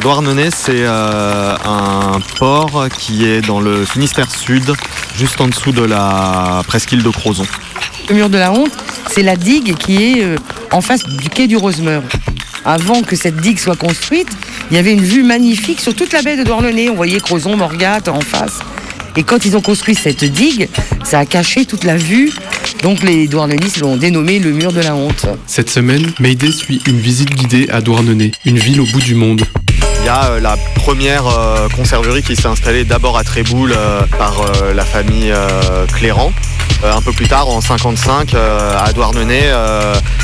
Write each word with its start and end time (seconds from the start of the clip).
Douarnenez, 0.00 0.50
c'est 0.54 0.84
euh, 0.84 1.56
un 1.64 2.20
port 2.38 2.86
qui 2.96 3.24
est 3.24 3.40
dans 3.40 3.60
le 3.60 3.84
Finistère 3.84 4.30
Sud, 4.30 4.72
juste 5.16 5.40
en 5.40 5.48
dessous 5.48 5.72
de 5.72 5.82
la 5.82 6.62
presqu'île 6.68 7.02
de 7.02 7.10
Crozon. 7.10 7.46
Le 8.08 8.14
mur 8.14 8.30
de 8.30 8.38
la 8.38 8.52
honte, 8.52 8.70
c'est 9.10 9.24
la 9.24 9.34
digue 9.34 9.76
qui 9.76 9.96
est 10.04 10.24
euh, 10.24 10.36
en 10.70 10.80
face 10.80 11.02
du 11.04 11.28
quai 11.28 11.48
du 11.48 11.56
Rosemeur. 11.56 12.04
Avant 12.64 13.02
que 13.02 13.16
cette 13.16 13.36
digue 13.36 13.58
soit 13.58 13.74
construite, 13.74 14.28
il 14.70 14.76
y 14.76 14.78
avait 14.78 14.92
une 14.92 15.02
vue 15.02 15.24
magnifique 15.24 15.80
sur 15.80 15.94
toute 15.94 16.12
la 16.12 16.22
baie 16.22 16.36
de 16.36 16.44
Douarnenez. 16.44 16.90
On 16.90 16.94
voyait 16.94 17.18
Crozon, 17.18 17.56
Morgat 17.56 18.02
en 18.06 18.20
face. 18.20 18.60
Et 19.16 19.24
quand 19.24 19.44
ils 19.46 19.56
ont 19.56 19.60
construit 19.60 19.96
cette 19.96 20.24
digue, 20.24 20.68
ça 21.02 21.18
a 21.18 21.26
caché 21.26 21.64
toute 21.64 21.82
la 21.82 21.96
vue. 21.96 22.32
Donc 22.84 23.02
les 23.02 23.26
Douarnenistes 23.26 23.80
l'ont 23.80 23.96
dénommé 23.96 24.38
le 24.38 24.52
mur 24.52 24.72
de 24.72 24.80
la 24.80 24.94
honte. 24.94 25.26
Cette 25.46 25.70
semaine, 25.70 26.12
Mayday 26.20 26.52
suit 26.52 26.80
une 26.86 27.00
visite 27.00 27.30
guidée 27.30 27.68
à 27.70 27.80
Douarnenez, 27.80 28.30
une 28.44 28.58
ville 28.58 28.80
au 28.80 28.86
bout 28.86 29.00
du 29.00 29.16
monde. 29.16 29.42
Y 30.08 30.10
a 30.10 30.24
euh, 30.30 30.40
la 30.40 30.56
première 30.74 31.26
euh, 31.26 31.68
conserverie 31.68 32.22
qui 32.22 32.34
s'est 32.34 32.46
installée 32.46 32.84
d'abord 32.86 33.18
à 33.18 33.24
Tréboul 33.24 33.74
euh, 33.76 34.00
par 34.16 34.42
la 34.74 34.84
famille 34.86 35.34
Cléran. 35.92 36.32
Un 36.82 37.02
peu 37.02 37.12
plus 37.12 37.28
tard, 37.28 37.46
en 37.48 37.60
55, 37.60 38.32
euh, 38.32 38.78
à 38.78 38.90
Douarnenez, 38.94 39.52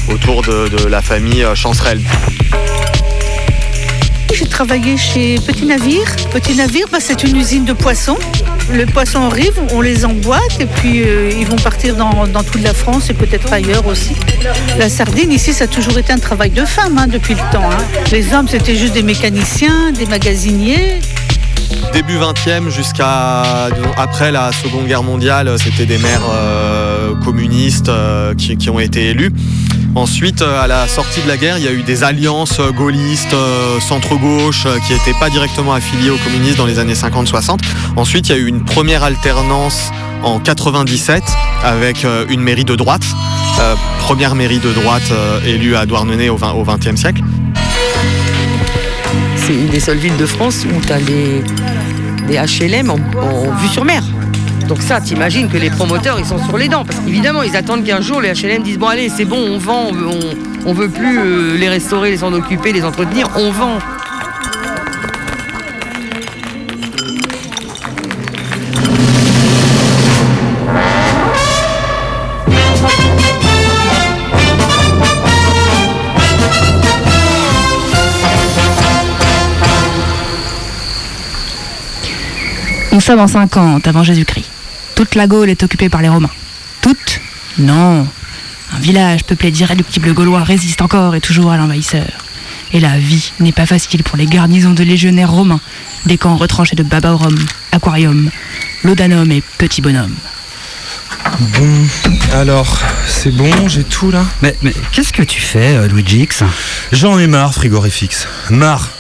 autour 0.09 0.41
de, 0.41 0.87
la 0.89 1.03
famille 1.03 1.45
Chancerelle. 1.55 2.01
Travaillé 4.55 4.97
chez 4.97 5.35
Petit 5.45 5.67
Navire. 5.67 6.07
Petit 6.31 6.55
Navire, 6.55 6.87
bah, 6.93 6.99
c'est 7.01 7.25
une 7.25 7.37
usine 7.37 7.65
de 7.65 7.73
poissons. 7.73 8.17
Les 8.73 8.87
poissons 8.87 9.23
arrivent, 9.23 9.61
on 9.73 9.81
les 9.81 10.05
emboîte 10.05 10.61
et 10.61 10.67
puis 10.67 11.03
euh, 11.03 11.33
ils 11.37 11.45
vont 11.45 11.57
partir 11.57 11.97
dans, 11.97 12.25
toute 12.45 12.63
la 12.63 12.73
France 12.73 13.11
et 13.11 13.15
peut-être 13.15 13.53
ailleurs 13.53 13.85
aussi. 13.89 14.15
La 14.79 14.89
sardine, 14.89 15.33
ici, 15.33 15.53
ça 15.53 15.65
a 15.65 15.67
toujours 15.67 15.99
été 15.99 16.13
un 16.13 16.19
travail 16.19 16.51
de 16.51 16.65
femme 16.65 16.97
hein, 16.99 17.09
depuis 17.09 17.35
le 17.35 17.41
temps. 17.51 17.69
hein. 17.69 17.83
Les 18.13 18.33
hommes, 18.33 18.47
c'était 18.47 18.77
juste 18.77 18.95
des 18.95 19.03
mécaniciens, 19.03 19.91
des 19.91 20.07
magasiniers. 20.07 21.01
Début 21.93 22.19
20e 22.19 22.71
jusqu'à 22.71 23.69
après 23.97 24.31
la 24.31 24.53
Seconde 24.53 24.87
Guerre 24.87 25.03
mondiale, 25.03 25.53
c'était 25.59 25.85
des 25.85 25.99
maires 25.99 26.31
euh, 26.31 27.17
communistes 27.25 27.89
euh, 27.89 28.35
qui 28.37 28.71
ont 28.71 28.79
été 28.79 29.11
élus. 29.11 29.33
Ensuite, 29.97 30.42
euh, 30.42 30.61
à 30.61 30.67
la 30.67 30.89
sortie 30.89 31.23
de 31.23 31.29
la 31.29 31.36
guerre, 31.36 31.57
il 31.58 31.64
y 31.64 31.69
a 31.69 31.73
eu 31.73 31.83
des 31.83 32.02
alliances 32.02 32.58
euh, 32.58 32.73
gaullistes, 32.73 33.33
euh, 33.33 33.79
centre-gauche, 33.79 34.67
qui 34.86 34.92
n'étaient 34.92 35.19
pas 35.20 35.30
directement 35.30 35.73
affiliées 35.73 36.11
aux 36.11 36.17
communistes 36.17 36.57
dans 36.57 36.67
les 36.67 36.80
années 36.80 36.95
50-60. 36.95 37.61
Ensuite, 37.95 38.29
il 38.29 38.33
y 38.33 38.35
a 38.35 38.39
eu 38.39 38.46
une 38.46 38.64
première 38.64 39.05
alternance 39.05 39.92
en 40.24 40.41
97 40.41 41.23
avec 41.63 42.07
une 42.30 42.41
mairie 42.41 42.64
de 42.64 42.74
droite, 42.74 43.05
première 44.01 44.35
mairie 44.35 44.58
de 44.58 44.73
droite 44.73 45.13
élue 45.46 45.77
à 45.77 45.85
Douarnenez 45.85 46.30
au 46.30 46.36
20 46.36 46.52
au 46.52 46.64
20e 46.64 46.96
siècle. 46.96 47.23
C'est 49.36 49.52
une 49.52 49.69
des 49.69 49.80
seules 49.80 49.98
villes 49.98 50.17
de 50.17 50.27
France 50.27 50.64
où 50.64 50.80
tu 50.80 50.92
as 50.92 51.01
des 51.01 51.42
HLM 52.30 52.90
en 52.90 52.96
vue 52.96 53.69
sur 53.69 53.85
mer. 53.85 54.02
Donc 54.69 54.80
ça, 54.80 55.01
t'imagines 55.01 55.48
que 55.48 55.58
les 55.58 55.70
promoteurs, 55.70 56.19
ils 56.19 56.25
sont 56.25 56.42
sur 56.42 56.57
les 56.57 56.69
dents. 56.69 56.85
Parce 56.85 56.98
qu'évidemment, 57.01 57.42
ils 57.42 57.57
attendent 57.57 57.85
qu'un 57.85 58.01
jour, 58.01 58.20
les 58.20 58.33
HLM 58.33 58.63
disent, 58.63 58.79
bon 58.79 58.89
allez, 58.89 59.08
c'est 59.08 59.25
bon, 59.25 59.36
on 59.36 59.58
vend, 59.58 59.91
on, 59.92 60.69
on 60.69 60.73
veut 60.73 60.89
plus 60.89 61.19
euh, 61.19 61.57
les 61.57 61.69
restaurer, 61.69 62.11
les 62.11 62.19
s'en 62.19 62.33
occuper, 62.33 62.73
les 62.73 62.85
entretenir, 62.85 63.29
on 63.36 63.51
vend. 63.51 63.79
Nous 82.92 83.01
sommes 83.01 83.19
en 83.19 83.27
50 83.27 83.86
avant 83.89 84.05
Jésus-Christ. 84.05 84.54
Toute 84.95 85.15
la 85.15 85.27
Gaule 85.27 85.51
est 85.51 85.63
occupée 85.63 85.89
par 85.89 86.03
les 86.03 86.09
Romains. 86.09 86.31
Toute 86.81 87.21
Non. 87.59 88.07
Un 88.73 88.79
village 88.81 89.25
peuplé 89.25 89.51
d'irréductibles 89.51 90.13
Gaulois 90.15 90.43
résiste 90.43 90.83
encore 90.83 91.15
et 91.15 91.21
toujours 91.21 91.51
à 91.51 91.57
l'envahisseur. 91.57 92.07
Et 92.73 92.81
la 92.81 92.99
vie 92.99 93.33
n'est 93.41 93.53
pas 93.53 93.67
facile 93.67 94.03
pour 94.03 94.17
les 94.17 94.27
garnisons 94.27 94.73
de 94.73 94.83
légionnaires 94.83 95.31
romains, 95.31 95.61
des 96.07 96.19
camps 96.19 96.37
retranchés 96.37 96.77
de 96.77 96.83
Babaorum, 96.83 97.37
Aquarium, 97.73 98.31
Laudanum 98.83 99.31
et 99.31 99.43
Petit 99.59 99.81
Bonhomme. 99.81 100.15
Bon, 101.41 101.87
alors, 102.33 102.79
c'est 103.07 103.31
bon, 103.31 103.69
j'ai 103.69 103.85
tout 103.85 104.11
là? 104.11 104.25
Mais, 104.43 104.57
mais 104.63 104.75
qu'est-ce 104.93 105.13
que 105.13 105.23
tu 105.23 105.41
fais, 105.41 105.77
euh, 105.77 105.89
Luigi 105.89 106.21
X? 106.21 106.43
J'en 106.93 107.19
ai 107.19 107.27
marre, 107.27 107.55
frigorifix. 107.55 108.27
Marre 108.51 108.91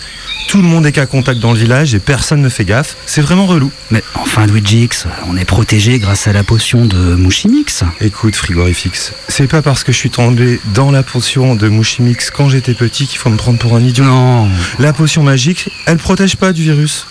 Tout 0.48 0.58
le 0.62 0.68
monde 0.68 0.86
est 0.86 0.92
qu'à 0.92 1.06
contact 1.06 1.40
dans 1.40 1.52
le 1.52 1.58
village 1.58 1.94
et 1.94 1.98
personne 1.98 2.40
ne 2.40 2.48
fait 2.48 2.64
gaffe. 2.64 2.96
C'est 3.06 3.20
vraiment 3.20 3.46
relou. 3.46 3.70
Mais 3.90 4.02
enfin, 4.14 4.46
Luigi 4.46 4.84
X, 4.84 5.06
on 5.28 5.36
est 5.36 5.44
protégé 5.44 5.98
grâce 5.98 6.26
à 6.26 6.32
la 6.32 6.44
potion 6.44 6.84
de 6.84 7.14
Mouchimix. 7.14 7.82
Écoute, 8.00 8.36
frigorifix, 8.36 9.12
c'est 9.28 9.46
pas 9.48 9.62
parce 9.62 9.84
que 9.84 9.92
je 9.92 9.96
suis 9.96 10.10
tombé 10.10 10.60
dans 10.74 10.90
la 10.90 11.02
potion 11.02 11.54
de 11.56 11.68
Mouchimix 11.68 12.30
quand 12.30 12.48
j'étais 12.48 12.74
petit 12.74 13.06
qu'il 13.06 13.18
faut 13.18 13.30
me 13.30 13.36
prendre 13.36 13.58
pour 13.58 13.74
un 13.74 13.80
idiot. 13.80 14.04
Non. 14.04 14.48
La 14.78 14.92
potion 14.92 15.22
magique, 15.22 15.70
elle 15.86 15.98
protège 15.98 16.36
pas 16.36 16.52
du 16.52 16.62
virus. 16.62 17.06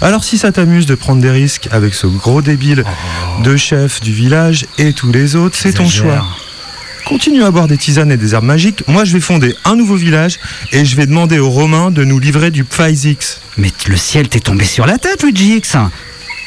Alors 0.00 0.24
si 0.24 0.38
ça 0.38 0.50
t'amuse 0.50 0.86
de 0.86 0.94
prendre 0.94 1.20
des 1.20 1.30
risques 1.30 1.68
avec 1.70 1.94
ce 1.94 2.06
gros 2.06 2.42
débile 2.42 2.84
de 3.44 3.56
chef 3.56 4.00
du 4.00 4.12
village 4.12 4.66
et 4.78 4.92
tous 4.92 5.12
les 5.12 5.36
autres, 5.36 5.56
c'est 5.56 5.74
ton 5.74 5.88
choix. 5.88 6.26
Continue 7.08 7.42
à 7.42 7.50
boire 7.50 7.68
des 7.68 7.78
tisanes 7.78 8.12
et 8.12 8.18
des 8.18 8.34
herbes 8.34 8.44
magiques. 8.44 8.86
Moi, 8.86 9.06
je 9.06 9.14
vais 9.14 9.20
fonder 9.20 9.54
un 9.64 9.76
nouveau 9.76 9.96
village 9.96 10.38
et 10.72 10.84
je 10.84 10.94
vais 10.94 11.06
demander 11.06 11.38
aux 11.38 11.48
Romains 11.48 11.90
de 11.90 12.04
nous 12.04 12.18
livrer 12.18 12.50
du 12.50 12.64
Pfizix. 12.64 13.40
Mais 13.56 13.72
le 13.86 13.96
ciel 13.96 14.28
t'est 14.28 14.40
tombé 14.40 14.66
sur 14.66 14.84
la 14.84 14.98
tête, 14.98 15.22
Luigi 15.22 15.56
X. 15.56 15.76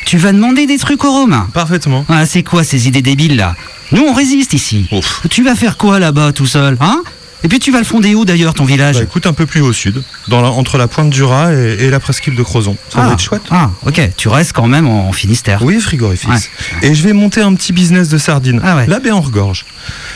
Tu 0.06 0.20
vas 0.20 0.32
demander 0.32 0.68
des 0.68 0.78
trucs 0.78 1.04
aux 1.04 1.12
Romains. 1.12 1.50
Parfaitement. 1.56 2.06
Ah, 2.10 2.28
c'est 2.28 2.44
quoi 2.44 2.64
ces 2.64 2.88
idées 2.88 3.02
débiles 3.02 3.38
là? 3.38 3.56
Nous, 3.92 4.04
on 4.04 4.14
résiste 4.14 4.54
ici. 4.54 4.86
Ouf. 4.92 5.22
Tu 5.32 5.44
vas 5.44 5.56
faire 5.56 5.78
quoi 5.78 5.98
là-bas 5.98 6.32
tout 6.32 6.46
seul, 6.46 6.78
hein? 6.80 7.02
Et 7.44 7.48
puis 7.48 7.60
tu 7.60 7.72
vas 7.72 7.80
le 7.80 7.86
fonder 7.86 8.14
où 8.16 8.26
d'ailleurs 8.26 8.54
ton 8.54 8.66
village 8.66 8.98
Bah 8.98 9.04
écoute, 9.04 9.26
un 9.26 9.34
peu 9.34 9.46
plus 9.46 9.62
au 9.62 9.74
sud, 9.74 10.04
dans 10.28 10.42
la- 10.42 10.50
entre 10.50 10.78
la 10.78 10.88
pointe 10.88 11.10
du 11.10 11.24
Raz 11.24 11.54
et, 11.54 11.86
et 11.86 11.90
la 11.90 12.00
presqu'île 12.00 12.36
de 12.36 12.44
Crozon. 12.44 12.78
Ça 12.90 13.02
va 13.02 13.08
ah, 13.10 13.14
être 13.14 13.20
chouette. 13.20 13.42
Ah, 13.50 13.72
ok. 13.86 14.02
Tu 14.18 14.28
restes 14.28 14.54
quand 14.54 14.68
même 14.68 14.88
en 14.88 15.12
Finistère. 15.12 15.64
Oui, 15.64 15.80
frigorifix. 15.80 16.28
Ouais. 16.30 16.90
Et 16.90 16.94
je 16.94 17.04
vais 17.04 17.14
monter 17.14 17.42
un 17.42 17.54
petit 17.56 17.74
business 17.74 18.10
de 18.10 18.18
sardines. 18.18 18.62
Ah 18.64 18.76
ouais. 18.76 18.88
La 18.88 19.00
baie 19.00 19.12
en 19.12 19.22
regorge. 19.22 19.66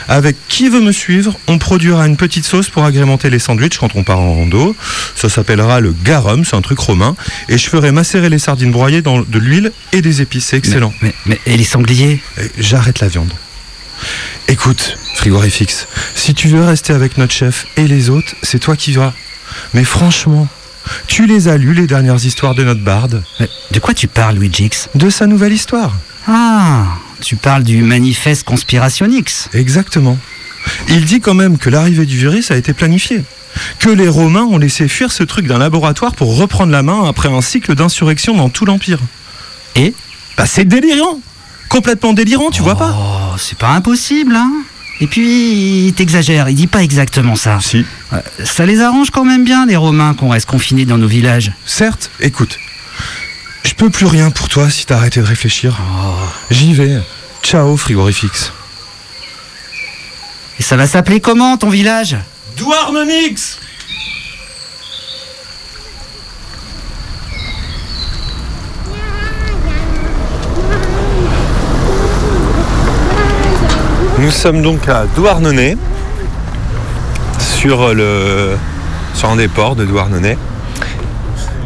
Avec 0.07 0.35
qui 0.47 0.69
veut 0.69 0.81
me 0.81 0.91
suivre, 0.91 1.33
on 1.47 1.57
produira 1.57 2.05
une 2.05 2.17
petite 2.17 2.45
sauce 2.45 2.69
pour 2.69 2.85
agrémenter 2.85 3.29
les 3.29 3.39
sandwichs 3.39 3.77
quand 3.79 3.95
on 3.95 4.03
part 4.03 4.19
en 4.19 4.35
rando. 4.35 4.75
Ça 5.15 5.29
s'appellera 5.29 5.79
le 5.79 5.95
garum, 6.03 6.45
c'est 6.45 6.55
un 6.55 6.61
truc 6.61 6.77
romain. 6.79 7.15
Et 7.49 7.57
je 7.57 7.67
ferai 7.67 7.91
macérer 7.91 8.29
les 8.29 8.39
sardines 8.39 8.71
broyées 8.71 9.01
dans 9.01 9.21
de 9.21 9.39
l'huile 9.39 9.71
et 9.91 10.01
des 10.01 10.21
épices. 10.21 10.45
C'est 10.45 10.57
excellent. 10.57 10.93
Mais, 11.01 11.13
mais, 11.25 11.39
mais- 11.45 11.53
et 11.53 11.57
les 11.57 11.63
sangliers? 11.63 12.21
J'arrête 12.59 12.99
la 12.99 13.07
viande. 13.07 13.33
Écoute, 14.47 14.97
frigorifix, 15.15 15.87
si 16.15 16.33
tu 16.33 16.47
veux 16.47 16.63
rester 16.63 16.93
avec 16.93 17.17
notre 17.17 17.33
chef 17.33 17.65
et 17.77 17.87
les 17.87 18.09
autres, 18.09 18.35
c'est 18.43 18.59
toi 18.59 18.75
qui 18.75 18.91
vas. 18.93 19.13
Mais 19.73 19.83
franchement, 19.83 20.47
tu 21.07 21.25
les 21.25 21.47
as 21.47 21.57
lus 21.57 21.73
les 21.73 21.87
dernières 21.87 22.23
histoires 22.25 22.55
de 22.55 22.63
notre 22.63 22.81
barde 22.83 23.23
Mais 23.39 23.49
De 23.71 23.79
quoi 23.79 23.93
tu 23.93 24.07
parles, 24.07 24.35
Luigi 24.35 24.65
X? 24.65 24.89
De 24.95 25.09
sa 25.09 25.27
nouvelle 25.27 25.53
histoire 25.53 25.93
Ah, 26.27 26.85
tu 27.21 27.35
parles 27.35 27.63
du 27.63 27.81
manifeste 27.81 28.43
conspirationix. 28.43 29.49
Exactement. 29.53 30.17
Il 30.89 31.05
dit 31.05 31.21
quand 31.21 31.33
même 31.33 31.57
que 31.57 31.69
l'arrivée 31.69 32.05
du 32.05 32.17
virus 32.17 32.51
a 32.51 32.57
été 32.57 32.73
planifiée. 32.73 33.23
Que 33.79 33.89
les 33.89 34.07
Romains 34.07 34.43
ont 34.43 34.57
laissé 34.57 34.87
fuir 34.87 35.11
ce 35.11 35.23
truc 35.23 35.47
d'un 35.47 35.57
laboratoire 35.57 36.13
pour 36.13 36.37
reprendre 36.37 36.71
la 36.71 36.83
main 36.83 37.07
après 37.07 37.29
un 37.29 37.41
cycle 37.41 37.73
d'insurrection 37.75 38.35
dans 38.35 38.49
tout 38.49 38.65
l'Empire. 38.65 38.99
Et? 39.75 39.93
Bah 40.37 40.45
c'est 40.45 40.65
délirant 40.65 41.19
Complètement 41.75 42.13
délirant, 42.13 42.51
tu 42.51 42.61
vois 42.61 42.77
pas 42.77 42.95
Oh, 42.97 43.35
c'est 43.37 43.57
pas 43.57 43.71
impossible, 43.71 44.33
hein 44.33 44.49
Et 45.01 45.07
puis, 45.07 45.87
il 45.87 45.93
t'exagère, 45.93 46.47
il 46.47 46.55
dit 46.55 46.67
pas 46.67 46.81
exactement 46.81 47.35
ça. 47.35 47.59
Si. 47.59 47.85
Euh, 48.13 48.21
Ça 48.45 48.65
les 48.65 48.79
arrange 48.79 49.09
quand 49.09 49.25
même 49.25 49.43
bien, 49.43 49.65
les 49.65 49.75
Romains, 49.75 50.13
qu'on 50.13 50.29
reste 50.29 50.45
confinés 50.45 50.85
dans 50.85 50.97
nos 50.97 51.07
villages. 51.07 51.51
Certes, 51.65 52.11
écoute. 52.21 52.59
Je 53.63 53.73
peux 53.73 53.89
plus 53.89 54.05
rien 54.05 54.31
pour 54.31 54.47
toi 54.47 54.69
si 54.69 54.85
t'as 54.85 54.95
arrêté 54.95 55.19
de 55.19 55.25
réfléchir. 55.25 55.77
Oh. 55.81 56.13
J'y 56.49 56.73
vais. 56.73 57.01
Ciao, 57.43 57.75
frigorifix. 57.75 58.53
Et 60.57 60.63
ça 60.63 60.77
va 60.77 60.87
s'appeler 60.87 61.19
comment, 61.19 61.57
ton 61.57 61.69
village? 61.69 62.15
Douarnenix 62.55 63.59
Nous 74.25 74.31
sommes 74.31 74.63
donc 74.63 74.89
à 74.89 75.05
Douarnenez, 75.15 75.77
sur, 77.37 77.93
le, 77.93 78.57
un 79.21 79.35
des 79.35 79.47
ports 79.47 79.75
de 79.75 79.85
Douarnenez. 79.85 80.35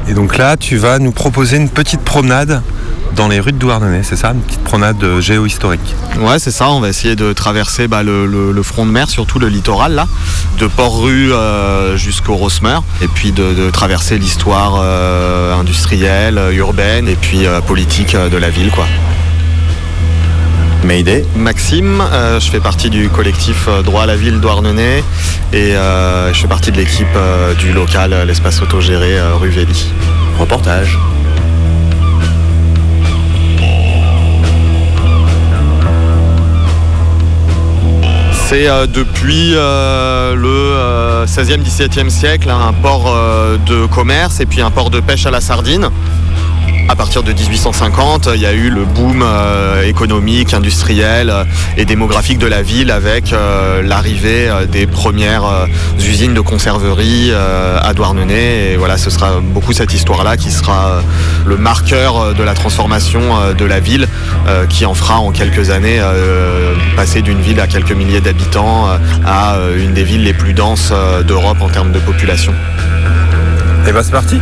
Et 0.09 0.13
donc 0.13 0.37
là, 0.37 0.57
tu 0.57 0.75
vas 0.75 0.99
nous 0.99 1.13
proposer 1.13 1.55
une 1.55 1.69
petite 1.69 2.01
promenade 2.01 2.61
dans 3.15 3.29
les 3.29 3.39
rues 3.39 3.53
de 3.53 3.57
Douarnenez, 3.57 4.03
c'est 4.03 4.17
ça? 4.17 4.31
Une 4.31 4.41
petite 4.41 4.65
promenade 4.65 5.01
euh, 5.05 5.21
géohistorique. 5.21 5.95
Ouais, 6.19 6.37
c'est 6.37 6.51
ça. 6.51 6.69
On 6.69 6.81
va 6.81 6.89
essayer 6.89 7.15
de 7.15 7.31
traverser 7.31 7.87
bah, 7.87 8.03
le, 8.03 8.61
front 8.61 8.85
de 8.85 8.91
mer, 8.91 9.09
surtout 9.09 9.39
le 9.39 9.47
littoral, 9.47 9.93
là, 9.93 10.05
de 10.57 10.67
Port-Rue 10.67 11.31
euh, 11.31 11.95
jusqu'au 11.95 12.35
Rosmer, 12.35 12.79
et 13.01 13.07
puis 13.07 13.31
de, 13.31 13.69
traverser 13.71 14.17
l'histoire 14.17 14.81
euh, 14.81 15.57
industrielle, 15.57 16.37
urbaine, 16.51 17.07
et 17.07 17.15
puis 17.15 17.45
politique 17.65 18.17
de 18.17 18.35
la 18.37 18.49
ville, 18.49 18.69
quoi. 18.69 18.85
Mayday. 20.83 21.25
Maxime, 21.35 22.01
euh, 22.01 22.39
je 22.39 22.49
fais 22.49 22.59
partie 22.59 22.89
du 22.89 23.09
collectif 23.09 23.67
euh, 23.67 23.81
Droit 23.81 24.03
à 24.03 24.05
la 24.05 24.15
ville 24.15 24.39
Douarnenez 24.39 25.03
et 25.53 25.75
euh, 25.75 26.33
je 26.33 26.41
fais 26.41 26.47
partie 26.47 26.71
de 26.71 26.77
l'équipe 26.77 27.07
euh, 27.15 27.53
du 27.53 27.73
local 27.73 28.15
l'espace 28.25 28.61
autogéré 28.61 29.19
rue 29.39 29.49
Vély. 29.49 29.91
Reportage. 30.39 30.97
C'est 38.47 38.67
depuis 38.87 39.51
le 39.51 39.57
euh, 39.57 41.25
16e, 41.25 41.63
17e 41.63 42.09
siècle 42.09 42.49
hein, 42.49 42.69
un 42.69 42.73
port 42.73 43.15
de 43.67 43.85
commerce 43.87 44.39
et 44.39 44.45
puis 44.45 44.61
un 44.61 44.71
port 44.71 44.89
de 44.89 44.99
pêche 44.99 45.25
à 45.25 45.31
la 45.31 45.41
sardine. 45.41 45.89
À 46.89 46.95
partir 46.95 47.21
de 47.21 47.31
1850, 47.31 48.29
il 48.33 48.41
y 48.41 48.47
a 48.47 48.51
eu 48.51 48.71
le 48.71 48.83
boom 48.83 49.21
euh, 49.23 49.83
économique, 49.83 50.55
industriel 50.55 51.29
euh, 51.29 51.43
et 51.77 51.85
démographique 51.85 52.39
de 52.39 52.47
la 52.47 52.63
ville 52.63 52.89
avec 52.89 53.31
euh, 53.31 53.83
l'arrivée 53.83 54.49
des 54.71 54.87
premières 54.87 55.67
usines 55.99 56.33
de 56.33 56.41
conserverie 56.41 57.31
à 57.31 57.93
Douarnenez. 57.93 58.71
Et 58.71 58.77
voilà, 58.77 58.97
ce 58.97 59.11
sera 59.11 59.39
beaucoup 59.39 59.71
cette 59.71 59.93
histoire-là 59.93 60.35
qui 60.35 60.49
sera 60.49 61.03
le 61.45 61.57
marqueur 61.57 62.33
de 62.33 62.41
la 62.41 62.55
transformation 62.55 63.21
de 63.55 63.65
la 63.65 63.79
ville, 63.79 64.07
qui 64.69 64.85
en 64.85 64.95
fera 64.95 65.19
en 65.19 65.31
quelques 65.31 65.69
années 65.69 66.01
passer 66.95 67.21
d'une 67.21 67.39
ville 67.39 67.59
à 67.59 67.67
quelques 67.67 67.91
milliers 67.91 68.21
d'habitants 68.21 68.87
à 69.25 69.57
une 69.77 69.93
des 69.93 70.03
villes 70.03 70.23
les 70.23 70.33
plus 70.33 70.53
denses 70.53 70.91
d'Europe 71.27 71.61
en 71.61 71.69
termes 71.69 71.91
de 71.91 71.99
population. 71.99 72.53
Et 73.87 73.91
bah 73.91 74.01
c'est 74.03 74.11
parti 74.11 74.39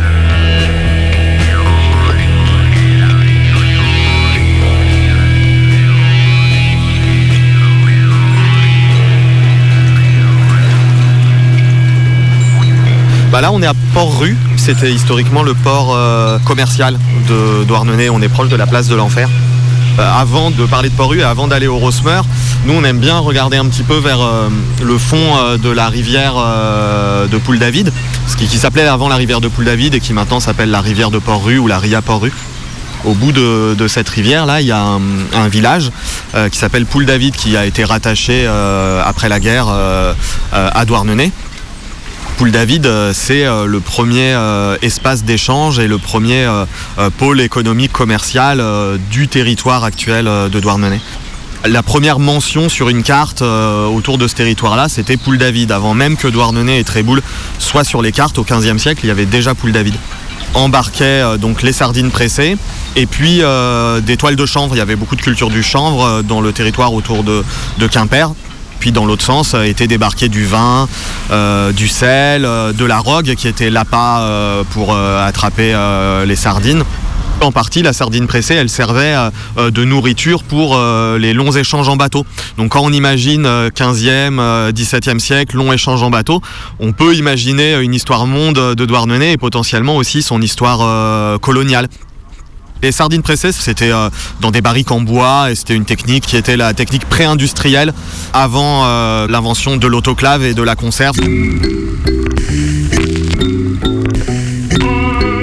Bah 13.38 13.42
là, 13.42 13.52
on 13.52 13.62
est 13.62 13.68
à 13.68 13.74
Port-Rue. 13.94 14.36
C'était 14.56 14.90
historiquement 14.90 15.44
le 15.44 15.54
port 15.54 15.94
euh, 15.94 16.40
commercial 16.40 16.98
de 17.28 17.62
Douarnenez. 17.62 18.10
On 18.10 18.20
est 18.20 18.28
proche 18.28 18.48
de 18.48 18.56
la 18.56 18.66
place 18.66 18.88
de 18.88 18.96
l'Enfer. 18.96 19.28
Euh, 20.00 20.20
avant 20.20 20.50
de 20.50 20.66
parler 20.66 20.88
de 20.88 20.94
Port-Rue 20.94 21.20
et 21.20 21.22
avant 21.22 21.46
d'aller 21.46 21.68
au 21.68 21.76
Rosmer, 21.76 22.20
nous, 22.66 22.74
on 22.74 22.82
aime 22.82 22.98
bien 22.98 23.16
regarder 23.20 23.56
un 23.56 23.66
petit 23.66 23.84
peu 23.84 23.98
vers 23.98 24.20
euh, 24.20 24.48
le 24.82 24.98
fond 24.98 25.56
de 25.56 25.70
la 25.70 25.88
rivière 25.88 26.34
de 26.34 27.38
Poule-David, 27.38 27.92
ce 28.26 28.36
qui, 28.36 28.48
s'appelait 28.58 28.88
avant 28.88 29.08
la 29.08 29.14
rivière 29.14 29.40
de 29.40 29.46
Poule-David 29.46 29.94
et 29.94 30.00
qui 30.00 30.12
maintenant 30.12 30.40
s'appelle 30.40 30.72
la 30.72 30.80
rivière 30.80 31.12
de 31.12 31.20
Port-Rue 31.20 31.58
ou 31.58 31.68
la 31.68 31.78
Ria 31.78 32.02
Port-Rue. 32.02 32.32
Au 33.04 33.14
bout 33.14 33.30
de, 33.30 33.86
cette 33.86 34.08
rivière, 34.08 34.46
là, 34.46 34.60
il 34.60 34.66
y 34.66 34.72
a 34.72 34.82
un, 34.82 35.48
village 35.48 35.92
qui 36.50 36.58
s'appelle 36.58 36.86
Poule-David 36.86 37.36
qui 37.36 37.56
a 37.56 37.66
été 37.66 37.84
rattaché 37.84 38.48
après 39.06 39.28
la 39.28 39.38
guerre 39.38 39.68
à 40.52 40.84
Douarnenez. 40.86 41.30
Poule 42.38 42.52
David, 42.52 42.86
euh, 42.86 43.10
c'est 43.12 43.44
euh, 43.44 43.66
le 43.66 43.80
premier 43.80 44.32
euh, 44.32 44.76
espace 44.80 45.24
d'échange 45.24 45.80
et 45.80 45.88
le 45.88 45.98
premier 45.98 46.46
pôle 47.18 47.40
économique 47.40 47.90
commercial 47.90 48.62
du 49.10 49.26
territoire 49.26 49.82
actuel 49.82 50.26
de 50.26 50.60
Douarnenez. 50.60 51.00
La 51.64 51.82
première 51.82 52.20
mention 52.20 52.68
sur 52.68 52.88
une 52.88 53.02
carte 53.02 53.42
autour 53.42 54.18
de 54.18 54.28
ce 54.28 54.36
territoire-là, 54.36 54.88
c'était 54.88 55.16
Poule 55.16 55.38
David. 55.38 55.72
Avant 55.72 55.94
même 55.94 56.16
que 56.16 56.28
Douarnenez 56.28 56.78
et 56.78 56.84
Tréboul 56.84 57.22
soient 57.58 57.84
sur 57.84 58.02
les 58.02 58.12
cartes 58.12 58.38
au 58.38 58.44
XVe 58.44 58.78
siècle, 58.78 59.00
il 59.02 59.08
y 59.08 59.10
avait 59.10 59.26
déjà 59.26 59.54
Poule 59.54 59.72
David. 59.72 59.94
Embarquaient 60.54 61.38
donc 61.38 61.62
les 61.62 61.72
sardines 61.72 62.10
pressées 62.10 62.56
et 62.94 63.06
puis 63.06 63.42
des 64.02 64.16
toiles 64.16 64.36
de 64.36 64.46
chanvre. 64.46 64.76
Il 64.76 64.78
y 64.78 64.82
avait 64.82 64.96
beaucoup 64.96 65.16
de 65.16 65.22
culture 65.22 65.50
du 65.50 65.62
chanvre 65.62 66.22
dans 66.22 66.40
le 66.40 66.52
territoire 66.52 66.92
autour 66.92 67.24
de 67.24 67.42
Quimper. 67.90 68.30
Puis 68.80 68.92
dans 68.92 69.04
l'autre 69.04 69.24
sens 69.24 69.54
euh, 69.54 69.62
était 69.62 69.86
débarqué 69.86 70.28
du 70.28 70.44
vin, 70.44 70.88
euh, 71.30 71.72
du 71.72 71.88
sel, 71.88 72.44
euh, 72.44 72.72
de 72.72 72.84
la 72.84 72.98
rogue 72.98 73.34
qui 73.34 73.48
était 73.48 73.70
l'appât 73.70 74.64
pour 74.70 74.94
attraper 74.94 75.74
les 76.26 76.36
sardines. 76.36 76.84
En 77.40 77.52
partie, 77.52 77.82
la 77.82 77.92
sardine 77.92 78.26
pressée, 78.26 78.54
elle 78.54 78.68
servait 78.68 79.14
de 79.56 79.84
nourriture 79.84 80.42
pour 80.42 80.76
les 81.18 81.32
longs 81.32 81.52
échanges 81.52 81.88
en 81.88 81.96
bateau. 81.96 82.24
Donc 82.56 82.72
quand 82.72 82.80
on 82.82 82.92
imagine 82.92 83.46
euh, 83.46 83.70
15e, 83.70 84.38
euh, 84.40 84.72
17e 84.72 85.20
siècle, 85.20 85.56
long 85.56 85.72
échange 85.72 86.02
en 86.02 86.10
bateau, 86.10 86.40
on 86.80 86.92
peut 86.92 87.14
imaginer 87.14 87.76
une 87.80 87.94
histoire 87.94 88.26
monde 88.26 88.74
de 88.74 88.84
Douarnenez 88.84 89.32
et 89.32 89.36
potentiellement 89.36 89.96
aussi 89.96 90.22
son 90.22 90.42
histoire 90.42 91.38
coloniale. 91.40 91.88
Les 92.82 92.92
sardines 92.92 93.22
pressées, 93.22 93.50
c'était 93.50 93.90
euh, 93.90 94.08
dans 94.40 94.52
des 94.52 94.60
barriques 94.60 94.92
en 94.92 95.00
bois 95.00 95.50
et 95.50 95.56
c'était 95.56 95.74
une 95.74 95.84
technique 95.84 96.24
qui 96.24 96.36
était 96.36 96.56
la 96.56 96.74
technique 96.74 97.06
pré-industrielle 97.06 97.92
avant 98.32 98.84
euh, 98.84 99.26
l'invention 99.28 99.76
de 99.76 99.86
l'autoclave 99.88 100.44
et 100.44 100.54
de 100.54 100.62
la 100.62 100.76
conserve. 100.76 101.16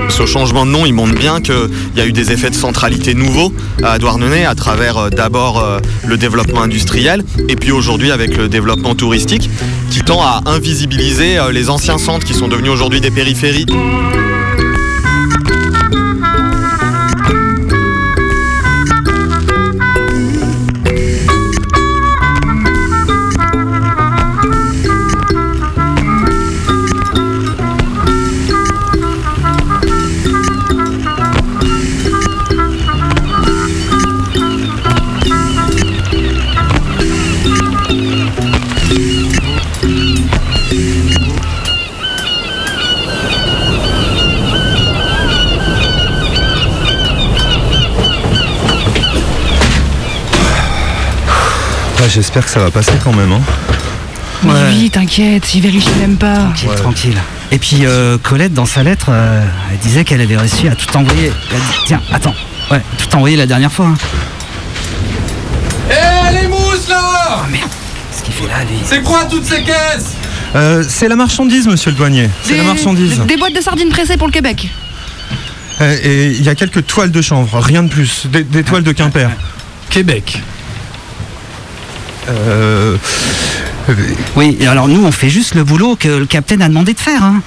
Ce 0.08 0.25
changement 0.25 0.65
de 0.65 0.72
nom, 0.72 0.86
il 0.86 0.94
montre 0.94 1.13
bien 1.13 1.42
qu'il 1.42 1.70
y 1.98 2.00
a 2.00 2.06
eu 2.06 2.13
des 2.13 2.32
effets 2.32 2.50
de 2.50 2.56
centralité 2.56 3.13
nouveaux 3.13 3.54
à 3.84 4.00
Douarnenez 4.00 4.46
à 4.46 4.56
travers 4.56 4.98
euh, 4.98 5.10
d'abord 5.10 5.62
le 6.06 6.18
développement 6.18 6.62
industriel 6.62 7.25
et 7.50 7.58
puis 7.58 7.72
aujourd'hui 7.72 8.12
avec 8.12 8.38
le 8.38 8.48
développement 8.48 8.96
touristique 8.96 9.50
qui 9.92 10.04
tend 10.04 10.22
à 10.22 10.42
invisibiliser 10.46 11.38
les 11.51 11.70
anciens 11.70 11.98
centres 11.98 12.25
qui 12.25 12.34
sont 12.34 12.48
devenus 12.48 12.72
aujourd'hui 12.72 13.01
des 13.01 13.12
périphéries. 13.12 13.65
J'espère 52.16 52.46
que 52.46 52.50
ça 52.52 52.62
va 52.62 52.72
passer 52.72 52.94
quand 53.04 53.12
même. 53.14 53.32
Hein. 53.34 53.42
Oui, 54.44 54.52
oui, 54.70 54.90
t'inquiète, 54.90 55.54
il 55.54 55.62
vérifie 55.62 55.90
même 56.00 56.16
pas. 56.16 56.36
Tranquille, 56.36 56.70
tranquille. 56.78 57.18
Et 57.52 57.58
puis 57.60 57.80
euh, 57.86 58.18
Colette, 58.18 58.54
dans 58.54 58.66
sa 58.66 58.84
lettre, 58.84 59.08
euh, 59.10 59.44
elle 59.72 59.78
disait 59.80 60.06
qu'elle 60.06 60.22
avait 60.22 60.38
réussi 60.38 60.70
à 60.70 60.76
tout 60.76 60.96
envoyer. 60.96 61.32
Elle 61.50 61.56
a 61.58 61.60
dit, 61.60 61.78
Tiens, 61.88 62.02
attends. 62.14 62.34
Ouais, 62.72 62.82
tout 62.98 63.14
envoyer 63.18 63.36
la 63.36 63.46
dernière 63.48 63.72
fois. 63.72 63.88
hein. 63.88 63.98
Eh 65.92 66.34
les 66.42 66.48
mousses 66.48 66.88
là 66.90 67.00
Oh 67.44 67.52
merde, 67.52 67.70
qu'est-ce 68.12 68.24
qu'il 68.24 68.34
fait 68.34 68.48
là, 68.48 68.64
lui 68.64 68.78
C'est 68.86 69.04
quoi 69.04 69.26
toutes 69.26 69.46
ces 69.46 69.62
caisses? 69.62 70.14
Euh, 70.56 70.84
c'est 70.88 71.10
la 71.10 71.16
marchandise, 71.18 71.68
monsieur 71.68 71.92
le 71.92 71.98
douanier. 71.98 72.30
C'est 72.44 72.56
la 72.58 72.64
marchandise. 72.64 73.20
Des 73.28 73.36
boîtes 73.36 73.54
de 73.56 73.62
sardines 73.62 73.90
pressées 73.90 74.16
pour 74.18 74.28
le 74.28 74.32
Québec. 74.34 74.70
Euh, 75.82 75.98
Et 76.02 76.28
il 76.32 76.42
y 76.44 76.48
a 76.50 76.56
quelques 76.56 76.86
toiles 76.88 77.12
de 77.12 77.22
chanvre, 77.22 77.60
rien 77.60 77.84
de 77.84 77.90
plus. 77.90 78.26
Des, 78.28 78.44
des 78.44 78.64
toiles 78.64 78.84
de 78.84 78.94
Quimper. 78.94 79.30
Québec. 79.90 80.42
Euh, 82.29 82.98
Oui, 84.36 84.58
alors 84.67 84.88
nous, 84.88 85.03
on 85.05 85.12
fait 85.12 85.29
juste 85.29 85.55
le 85.55 85.63
boulot 85.63 85.96
que 85.96 86.08
le 86.08 86.25
capitaine 86.25 86.62
a 86.62 86.67
demandé 86.70 86.94
de 86.94 87.00
faire. 87.00 87.24
Hein. 87.24 87.41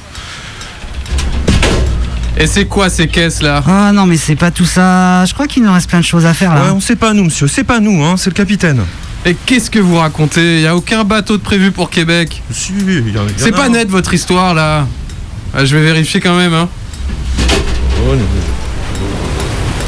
Et 2.41 2.47
c'est 2.47 2.67
quoi 2.67 2.89
ces 2.89 3.09
caisses 3.09 3.43
là? 3.43 3.63
Ah 3.67 3.91
non, 3.93 4.07
mais 4.07 4.17
c'est 4.17 4.37
pas 4.37 4.53
tout 4.53 4.65
ça. 4.65 5.25
Je 5.25 5.35
crois 5.35 5.49
qu'il 5.49 5.65
nous 5.65 5.73
reste 5.73 5.89
plein 5.89 5.99
de 5.99 6.05
choses 6.05 6.25
à 6.25 6.35
faire 6.35 6.55
là. 6.55 6.63
ouais, 6.67 6.71
on 6.71 6.81
sait 6.81 6.95
pas 6.95 7.13
nous, 7.13 7.25
monsieur. 7.25 7.49
C'est 7.49 7.65
pas 7.65 7.81
nous, 7.81 8.03
hein, 8.05 8.15
c'est 8.17 8.31
le 8.31 8.35
capitaine. 8.35 8.83
Et 9.27 9.35
qu'est-ce 9.35 9.69
que 9.71 9.81
vous 9.81 9.97
racontez? 9.97 10.61
Il 10.61 10.67
a 10.69 10.77
aucun 10.77 11.03
bateau 11.03 11.37
de 11.37 11.43
prévu 11.43 11.73
pour 11.73 11.91
Québec. 11.91 12.41
Si, 12.53 12.73
C'est 13.37 13.51
pas 13.51 13.65
un. 13.67 13.71
net 13.71 13.89
votre 13.91 14.15
histoire 14.15 14.55
là. 14.55 14.87
Ah, 15.53 15.65
je 15.65 15.77
vais 15.77 15.83
vérifier 15.83 16.21
quand 16.21 16.37
même. 16.37 16.55
Hein. 16.55 16.69
Oh, 18.09 18.15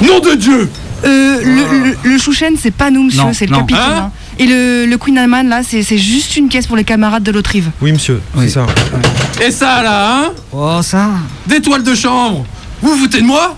non. 0.03 0.09
Nom 0.09 0.19
de 0.21 0.35
Dieu 0.35 0.69
Euh, 1.05 1.41
le, 1.45 1.91
le, 1.91 1.97
le 2.13 2.19
Chouchen, 2.19 2.55
c'est 2.61 2.73
pas 2.75 2.91
nous, 2.91 3.05
monsieur, 3.05 3.23
c'est 3.33 3.47
le 3.47 3.53
non. 3.53 3.61
capitaine. 3.61 3.81
Hein? 3.81 4.11
hein. 4.13 4.13
Et 4.43 4.47
le, 4.47 4.87
le 4.87 4.97
Queen 4.97 5.19
Alman, 5.19 5.43
là, 5.49 5.61
c'est 5.63 5.83
juste 5.99 6.37
une 6.37 6.49
caisse 6.49 6.67
pour 6.67 6.77
les 6.77 6.85
camarades 6.85 7.23
de 7.23 7.31
l'autre 7.31 7.51
rive. 7.51 7.71
Oui, 7.83 7.93
monsieur, 7.93 8.21
Oui. 8.35 8.45
c'est 8.47 8.55
ça. 8.55 8.67
Et 9.47 9.51
ça 9.51 9.83
là, 9.83 10.17
hein 10.17 10.33
Oh, 10.51 10.81
ça 10.83 11.11
Des 11.47 11.61
toiles 11.61 11.83
de 11.83 11.95
chambre 11.95 12.47
Vous 12.81 12.91
vous 12.93 12.97
foutez 13.03 13.21
de 13.21 13.27
moi 13.27 13.55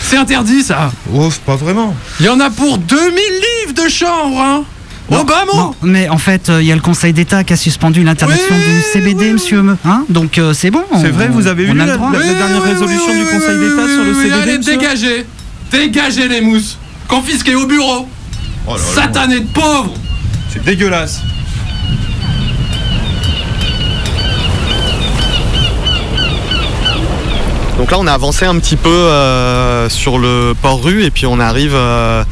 C'est 0.00 0.16
interdit 0.16 0.62
ça 0.62 0.90
Oh, 1.14 1.28
pas 1.44 1.56
vraiment. 1.56 1.94
Il 2.20 2.26
y 2.26 2.28
en 2.30 2.40
a 2.40 2.48
pour 2.50 2.78
2000 2.78 2.98
livres 3.14 3.84
de 3.84 3.88
chambre, 3.90 4.40
hein 4.40 4.64
Oh 5.10 5.24
bah 5.24 5.44
mon 5.52 5.58
Non, 5.58 5.74
mais 5.82 6.08
en 6.08 6.16
fait, 6.16 6.48
euh, 6.48 6.62
il 6.62 6.68
y 6.68 6.72
a 6.72 6.74
le 6.74 6.80
Conseil 6.80 7.12
d'État 7.12 7.44
qui 7.44 7.52
a 7.52 7.56
suspendu 7.56 8.02
l'interdiction 8.02 8.54
Oui, 8.54 8.74
du 8.76 8.80
CBD, 8.92 9.26
oui, 9.26 9.32
monsieur. 9.34 9.60
me- 9.60 9.76
Hein 9.84 10.04
Donc 10.08 10.38
euh, 10.38 10.54
c'est 10.54 10.70
bon. 10.70 10.84
C'est 10.92 11.08
on- 11.08 11.12
vrai, 11.12 11.28
vous 11.28 11.46
avez 11.48 11.68
on 11.68 11.74
vu 11.74 11.80
a 11.82 11.84
la- 11.84 11.92
le 11.92 11.98
droit. 11.98 12.10
la- 12.12 12.18
Oui, 12.18 12.24
dernière 12.34 12.62
oui, 12.64 12.70
résolution 12.70 13.08
oui, 13.10 13.16
du 13.18 13.22
oui, 13.24 13.30
Conseil 13.30 13.58
oui, 13.58 13.68
d'État 13.68 13.82
oui, 13.84 13.94
sur 13.94 14.04
le 14.04 14.12
oui, 14.12 14.22
CBD, 14.22 14.34
Allez, 14.42 14.58
dégagez 14.58 15.26
Dégagez 15.70 16.28
les 16.28 16.40
mousses 16.40 16.78
Confisquez 17.08 17.54
au 17.56 17.66
bureau 17.66 18.08
Oh 18.66 18.70
là 18.70 18.76
là. 18.76 18.78
Satané 18.78 19.40
de 19.40 19.46
pauvres 19.46 19.94
C'est 20.50 20.64
dégueulasse. 20.64 21.20
Donc 27.78 27.90
là, 27.90 27.98
on 27.98 28.06
a 28.06 28.12
avancé 28.12 28.44
un 28.44 28.58
petit 28.58 28.76
peu 28.76 28.88
euh, 28.88 29.88
sur 29.88 30.18
le 30.18 30.54
port-rue 30.60 31.02
et 31.02 31.10
puis 31.10 31.26
on 31.26 31.40
arrive 31.40 31.74
euh, 31.74 32.22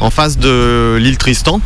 en 0.00 0.10
face 0.10 0.36
de 0.38 0.98
l'île 1.00 1.16
Tristan. 1.16 1.60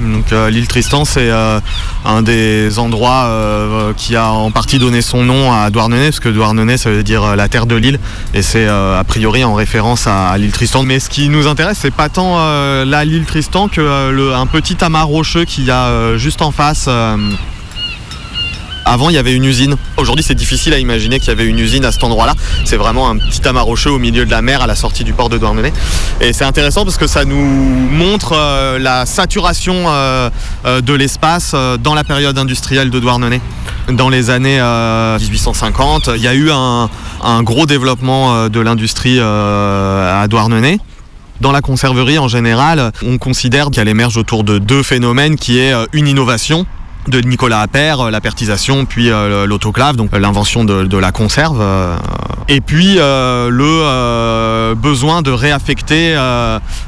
Euh, 0.00 0.50
l'île 0.50 0.68
Tristan, 0.68 1.04
c'est 1.04 1.30
euh, 1.30 1.60
un 2.04 2.22
des 2.22 2.78
endroits 2.78 3.24
euh, 3.26 3.92
qui 3.96 4.16
a 4.16 4.30
en 4.30 4.50
partie 4.50 4.78
donné 4.78 5.02
son 5.02 5.24
nom 5.24 5.52
à 5.52 5.70
Douarnenez, 5.70 6.06
parce 6.06 6.20
que 6.20 6.28
Douarnenez, 6.28 6.76
ça 6.76 6.90
veut 6.90 7.02
dire 7.02 7.36
la 7.36 7.48
terre 7.48 7.66
de 7.66 7.76
l'île, 7.76 7.98
et 8.34 8.42
c'est 8.42 8.66
a 8.66 9.02
priori 9.06 9.44
en 9.44 9.54
référence 9.54 10.06
à, 10.06 10.36
l'île 10.38 10.52
Tristan. 10.52 10.82
Mais 10.82 11.00
ce 11.00 11.08
qui 11.08 11.28
nous 11.28 11.46
intéresse, 11.46 11.78
c'est 11.80 11.94
pas 11.94 12.08
tant 12.08 12.36
là 12.38 13.04
l'île 13.04 13.24
Tristan 13.24 13.68
que 13.68 14.34
un 14.34 14.46
petit 14.46 14.82
amas 14.84 15.02
rocheux 15.02 15.44
qu'il 15.44 15.64
y 15.64 15.70
a 15.70 16.16
juste 16.16 16.42
en 16.42 16.50
face. 16.50 16.88
Avant, 18.88 19.10
il 19.10 19.14
y 19.14 19.18
avait 19.18 19.34
une 19.34 19.44
usine. 19.44 19.76
Aujourd'hui, 19.96 20.24
c'est 20.26 20.34
difficile 20.34 20.72
à 20.72 20.78
imaginer 20.78 21.18
qu'il 21.18 21.28
y 21.28 21.32
avait 21.32 21.44
une 21.44 21.58
usine 21.58 21.84
à 21.84 21.92
cet 21.92 22.02
endroit-là. 22.04 22.34
C'est 22.64 22.76
vraiment 22.76 23.10
un 23.10 23.18
petit 23.18 23.46
amas 23.46 23.60
rocheux 23.60 23.90
au 23.90 23.98
milieu 23.98 24.24
de 24.24 24.30
la 24.30 24.40
mer 24.40 24.62
à 24.62 24.66
la 24.66 24.74
sortie 24.74 25.04
du 25.04 25.12
port 25.12 25.28
de 25.28 25.36
Douarnenez. 25.36 25.72
Et 26.20 26.32
c'est 26.32 26.44
intéressant 26.44 26.84
parce 26.84 26.96
que 26.96 27.06
ça 27.06 27.24
nous 27.24 27.36
montre 27.36 28.32
euh, 28.34 28.78
la 28.78 29.04
saturation 29.04 29.74
euh, 29.86 30.30
euh, 30.64 30.80
de 30.80 30.94
l'espace 30.94 31.54
dans 31.82 31.94
la 31.94 32.04
période 32.04 32.38
industrielle 32.38 32.90
de 32.90 32.98
Douarnenez. 32.98 33.40
Dans 33.92 34.08
les 34.08 34.30
années 34.30 34.58
euh, 34.60 35.18
1850, 35.18 36.10
il 36.16 36.22
y 36.22 36.28
a 36.28 36.34
eu 36.34 36.50
un, 36.50 36.88
un 37.22 37.42
gros 37.42 37.66
développement 37.66 38.48
de 38.48 38.60
l'industrie 38.60 39.20
à 39.20 40.26
Douarnenez. 40.28 40.78
Dans 41.40 41.52
la 41.52 41.60
conserverie 41.60 42.18
en 42.18 42.26
général, 42.26 42.90
on 43.06 43.18
considère 43.18 43.70
qu'elle 43.70 43.88
émerge 43.88 44.16
autour 44.16 44.44
de 44.44 44.58
deux 44.58 44.82
phénomènes 44.82 45.36
qui 45.36 45.58
est 45.58 45.72
une 45.92 46.08
innovation 46.08 46.66
de 47.08 47.20
Nicolas 47.20 47.60
Appert, 47.60 48.00
euh, 48.00 48.10
la 48.10 48.20
pertisation, 48.20 48.84
puis 48.84 49.10
euh, 49.10 49.46
l'autoclave, 49.46 49.96
donc 49.96 50.12
euh, 50.12 50.18
l'invention 50.18 50.64
de, 50.64 50.96
la 50.98 51.12
conserve, 51.12 51.64
et 52.48 52.60
puis 52.60 52.96
le 52.96 54.74
besoin 54.74 55.22
de 55.22 55.30
réaffecter 55.30 56.16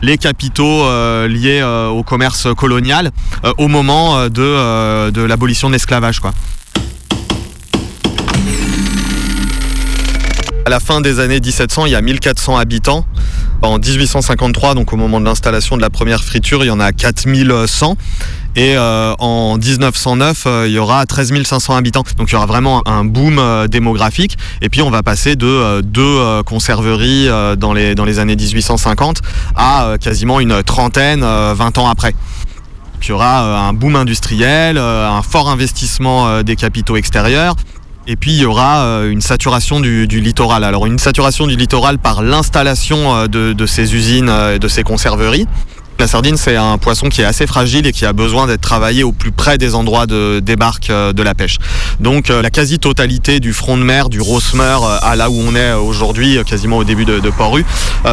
les 0.02 0.18
capitaux 0.18 0.84
liés 1.28 1.62
au 1.62 2.02
commerce 2.02 2.48
colonial 2.56 3.10
au 3.58 3.68
moment 3.68 4.28
de, 4.28 5.26
l'abolition 5.26 5.68
de 5.68 5.74
l'esclavage. 5.74 6.20
À 10.66 10.70
la 10.70 10.80
fin 10.80 11.00
des 11.00 11.20
années 11.20 11.40
1700, 11.40 11.86
il 11.86 11.92
y 11.92 11.94
a 11.94 12.00
1400 12.00 12.56
habitants. 12.56 13.06
En 13.62 13.78
1853, 13.78 14.74
donc 14.74 14.92
au 14.92 14.96
moment 14.96 15.20
de 15.20 15.26
l'installation 15.26 15.76
de 15.76 15.82
la 15.82 15.90
première 15.90 16.24
friture, 16.24 16.64
il 16.64 16.68
y 16.68 16.70
en 16.70 16.80
a 16.80 16.92
4100. 16.92 17.96
Et 18.56 18.76
euh, 18.76 19.14
en 19.18 19.56
1909, 19.58 20.44
euh, 20.46 20.64
il 20.66 20.72
y 20.72 20.78
aura 20.78 21.06
13 21.06 21.32
500 21.44 21.76
habitants. 21.76 22.02
Donc 22.16 22.30
il 22.30 22.32
y 22.32 22.36
aura 22.36 22.46
vraiment 22.46 22.82
un 22.86 23.04
boom 23.04 23.38
euh, 23.38 23.68
démographique. 23.68 24.36
Et 24.60 24.68
puis 24.68 24.82
on 24.82 24.90
va 24.90 25.02
passer 25.02 25.36
de 25.36 25.80
deux 25.82 26.42
conserveries 26.44 27.28
dans, 27.56 27.72
les, 27.72 27.94
dans 27.94 28.04
les 28.04 28.18
années 28.18 28.36
1850 28.36 29.20
à 29.54 29.94
quasiment 30.00 30.40
une 30.40 30.62
trentaine, 30.62 31.22
euh, 31.22 31.54
20 31.56 31.78
ans 31.78 31.88
après. 31.88 32.14
Il 33.02 33.08
y 33.08 33.12
aura 33.12 33.68
un 33.68 33.72
boom 33.72 33.96
industriel, 33.96 34.76
un 34.76 35.22
fort 35.22 35.48
investissement 35.48 36.42
des 36.42 36.54
capitaux 36.54 36.96
extérieurs. 36.96 37.56
Et 38.06 38.16
puis 38.16 38.32
il 38.32 38.40
y 38.40 38.44
aura 38.44 38.84
une 39.06 39.22
saturation 39.22 39.80
du, 39.80 40.06
littoral. 40.06 40.64
Alors 40.64 40.84
une 40.84 40.98
saturation 40.98 41.46
du 41.46 41.56
littoral 41.56 41.98
par 41.98 42.22
l'installation 42.22 43.26
de, 43.26 43.66
ces 43.66 43.94
usines 43.94 44.30
et 44.54 44.58
de 44.58 44.68
ces 44.68 44.82
conserveries. 44.82 45.46
La 45.98 46.06
sardine, 46.06 46.36
c'est 46.38 46.56
un 46.56 46.78
poisson 46.78 47.08
qui 47.08 47.20
est 47.20 47.26
assez 47.26 47.46
fragile 47.46 47.86
et 47.86 47.92
qui 47.92 48.06
a 48.06 48.12
besoin 48.12 48.46
d'être 48.46 48.62
travaillé 48.62 49.04
au 49.04 49.12
plus 49.12 49.32
près 49.32 49.58
des 49.58 49.74
endroits 49.74 50.06
de 50.06 50.40
débarque 50.40 50.88
euh, 50.88 51.12
de 51.12 51.22
la 51.22 51.34
pêche. 51.34 51.58
Donc 52.00 52.30
euh, 52.30 52.40
la 52.40 52.50
quasi-totalité 52.50 53.40
du 53.40 53.52
front 53.52 53.76
de 53.76 53.82
mer, 53.82 54.08
du 54.08 54.20
Rosemer, 54.20 54.78
euh, 54.82 54.98
à 55.02 55.14
là 55.14 55.28
où 55.28 55.38
on 55.38 55.54
est 55.54 55.72
aujourd'hui, 55.74 56.38
quasiment 56.46 56.78
au 56.78 56.84
début 56.84 57.04
de, 57.04 57.20
de 57.20 57.30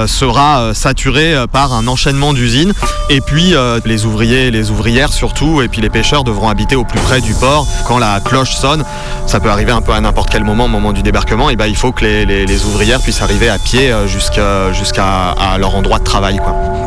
sera 0.08 0.74
saturé 0.74 1.34
euh, 1.34 1.48
par 1.48 1.74
un 1.74 1.88
enchaînement 1.88 2.34
d'usines. 2.34 2.74
Et 3.10 3.22
puis 3.22 3.54
les 3.86 4.06
ouvriers 4.06 4.52
les 4.52 4.70
ouvrières 4.70 5.14
surtout, 5.14 5.62
et 5.62 5.70
puis 5.70 5.82
les 5.82 5.90
pêcheurs 5.90 6.24
devront 6.24 6.50
habiter 6.50 6.76
au 6.76 6.84
plus 6.84 7.00
près 7.00 7.22
du 7.22 7.34
port. 7.34 7.68
Quand 7.88 7.98
la 7.98 8.20
cloche 8.20 8.56
sonne, 8.56 8.84
ça 9.26 9.40
peut 9.40 9.50
arriver 9.50 9.72
un 9.72 9.82
peu 9.82 9.94
à 9.94 10.02
n'importe 10.02 10.30
quel 10.30 10.44
moment 10.44 10.66
au 10.66 10.70
moment 10.70 10.92
du 10.92 11.04
débarquement, 11.04 11.50
et 11.50 11.56
ben, 11.56 11.68
il 11.68 11.76
faut 11.76 11.92
que 11.92 12.04
les, 12.04 12.66
ouvrières 12.66 13.02
puissent 13.02 13.22
arriver 13.22 13.50
à 13.50 13.60
pied 13.60 13.94
jusqu'à 14.08 15.36
leur 15.58 15.76
endroit 15.76 16.00
de 16.00 16.04
travail. 16.04 16.38
Quoi. 16.38 16.87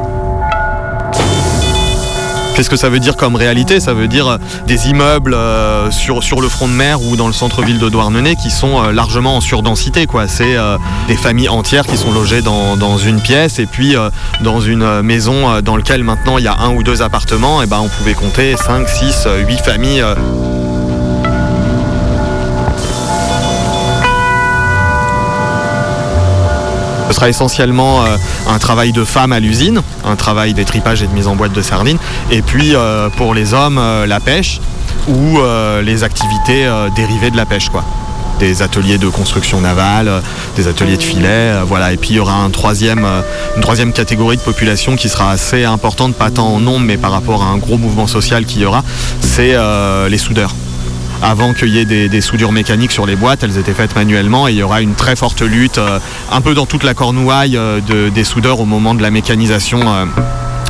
Qu'est-ce 2.54 2.70
que 2.70 2.76
ça 2.76 2.88
veut 2.88 3.00
dire 3.00 3.16
comme 3.16 3.36
réalité? 3.36 3.80
Ça 3.80 3.94
veut 3.94 4.08
dire 4.08 4.26
euh, 4.26 4.38
des 4.66 4.88
immeubles 4.88 5.34
euh, 5.34 5.90
sur, 5.90 6.40
le 6.40 6.48
front 6.48 6.68
de 6.68 6.72
mer 6.72 7.02
ou 7.02 7.16
dans 7.16 7.26
le 7.26 7.32
centre-ville 7.32 7.78
de 7.78 7.88
Douarnenez 7.88 8.36
qui 8.36 8.50
sont 8.50 8.82
euh, 8.82 8.92
largement 8.92 9.36
en 9.36 9.40
surdensité. 9.40 10.06
quoi. 10.06 10.28
C'est 10.28 10.56
des 11.08 11.16
familles 11.16 11.48
entières 11.48 11.86
qui 11.86 11.96
sont 11.96 12.12
logées 12.12 12.42
dans, 12.42 12.98
une 12.98 13.20
pièce 13.20 13.58
et 13.58 13.66
puis 13.66 13.94
dans 14.40 14.60
une 14.60 15.02
maison 15.02 15.60
dans 15.62 15.76
laquelle 15.76 16.04
maintenant 16.04 16.38
il 16.38 16.44
y 16.44 16.48
a 16.48 16.56
un 16.58 16.74
ou 16.74 16.82
deux 16.82 17.02
appartements, 17.02 17.62
et 17.62 17.66
ben, 17.66 17.78
on 17.80 17.88
pouvait 17.88 18.14
compter 18.14 18.56
5, 18.56 18.88
6, 18.88 19.28
8 19.46 19.58
familles. 19.58 20.04
Ce 27.10 27.16
sera 27.16 27.28
essentiellement 27.28 28.04
euh, 28.04 28.16
un 28.48 28.58
travail 28.60 28.92
de 28.92 29.02
femme 29.02 29.32
à 29.32 29.40
l'usine, 29.40 29.82
un 30.04 30.14
travail 30.14 30.54
d'étripage 30.54 31.02
et 31.02 31.08
de 31.08 31.12
mise 31.12 31.26
en 31.26 31.34
boîte 31.34 31.52
de 31.52 31.60
sardines, 31.60 31.98
et 32.30 32.40
puis 32.40 32.76
euh, 32.76 33.08
pour 33.08 33.34
les 33.34 33.52
hommes, 33.52 33.78
euh, 33.78 34.06
la 34.06 34.20
pêche 34.20 34.60
ou 35.08 35.40
les 35.82 36.04
activités 36.04 36.68
dérivées 36.94 37.32
de 37.32 37.36
la 37.36 37.46
pêche, 37.46 37.68
quoi. 37.68 37.82
Des 38.38 38.62
ateliers 38.62 38.96
de 38.96 39.08
construction 39.08 39.60
navale, 39.60 40.22
des 40.54 40.68
ateliers 40.68 40.96
de 40.98 41.02
filet, 41.02 41.26
euh, 41.28 41.62
voilà. 41.66 41.92
Et 41.92 41.96
puis 41.96 42.10
il 42.10 42.16
y 42.16 42.20
aura 42.20 42.34
une 42.34 42.52
troisième 42.52 43.92
catégorie 43.92 44.36
de 44.36 44.42
population 44.42 44.94
qui 44.94 45.08
sera 45.08 45.32
assez 45.32 45.64
importante, 45.64 46.14
pas 46.14 46.30
tant 46.30 46.46
en 46.46 46.60
nombre, 46.60 46.84
mais 46.84 46.96
par 46.96 47.10
rapport 47.10 47.42
à 47.42 47.46
un 47.46 47.56
gros 47.56 47.76
mouvement 47.76 48.06
social 48.06 48.44
qu'il 48.44 48.62
y 48.62 48.66
aura, 48.66 48.84
c'est 49.20 49.56
les 50.08 50.18
soudeurs 50.18 50.54
avant 51.22 51.52
qu'il 51.52 51.68
y 51.68 51.78
ait 51.78 51.84
des, 51.84 52.20
soudures 52.20 52.52
mécaniques 52.52 52.92
sur 52.92 53.06
les 53.06 53.16
boîtes, 53.16 53.42
elles 53.42 53.58
étaient 53.58 53.74
faites 53.74 53.94
manuellement 53.94 54.48
et 54.48 54.52
il 54.52 54.58
y 54.58 54.62
aura 54.62 54.80
une 54.80 54.94
très 54.94 55.16
forte 55.16 55.42
lutte, 55.42 55.78
euh, 55.78 55.98
un 56.30 56.40
peu 56.40 56.54
dans 56.54 56.66
toute 56.66 56.84
la 56.84 56.94
cornouaille 56.94 57.56
euh, 57.56 57.80
de- 57.80 58.08
des 58.08 58.24
soudeurs 58.24 58.60
au 58.60 58.64
moment 58.66 58.94
de 58.94 59.02
la 59.02 59.10
mécanisation. 59.10 59.80
euh, 59.82 60.04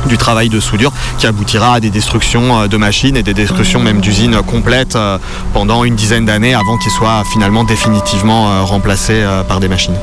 du 0.07 0.17
travail 0.17 0.49
de 0.49 0.61
soudure 0.61 0.93
qui 1.19 1.27
aboutira 1.27 1.75
à 1.75 1.81
des 1.81 1.91
destructions 1.91 2.67
de 2.67 2.77
machines 2.79 3.19
et 3.19 3.23
des 3.23 3.35
destructions 3.35 3.81
même 3.81 4.01
d'usines 4.01 4.35
complètes 4.47 4.97
pendant 5.53 5.85
une 5.85 5.95
dizaine 5.95 6.25
d'années 6.25 6.55
avant 6.55 6.79
qu'ils 6.79 6.91
soient 6.91 7.23
finalement 7.31 7.65
définitivement 7.65 8.65
remplacés 8.65 9.23
par 9.47 9.61
des 9.61 9.69
machines. 9.69 9.97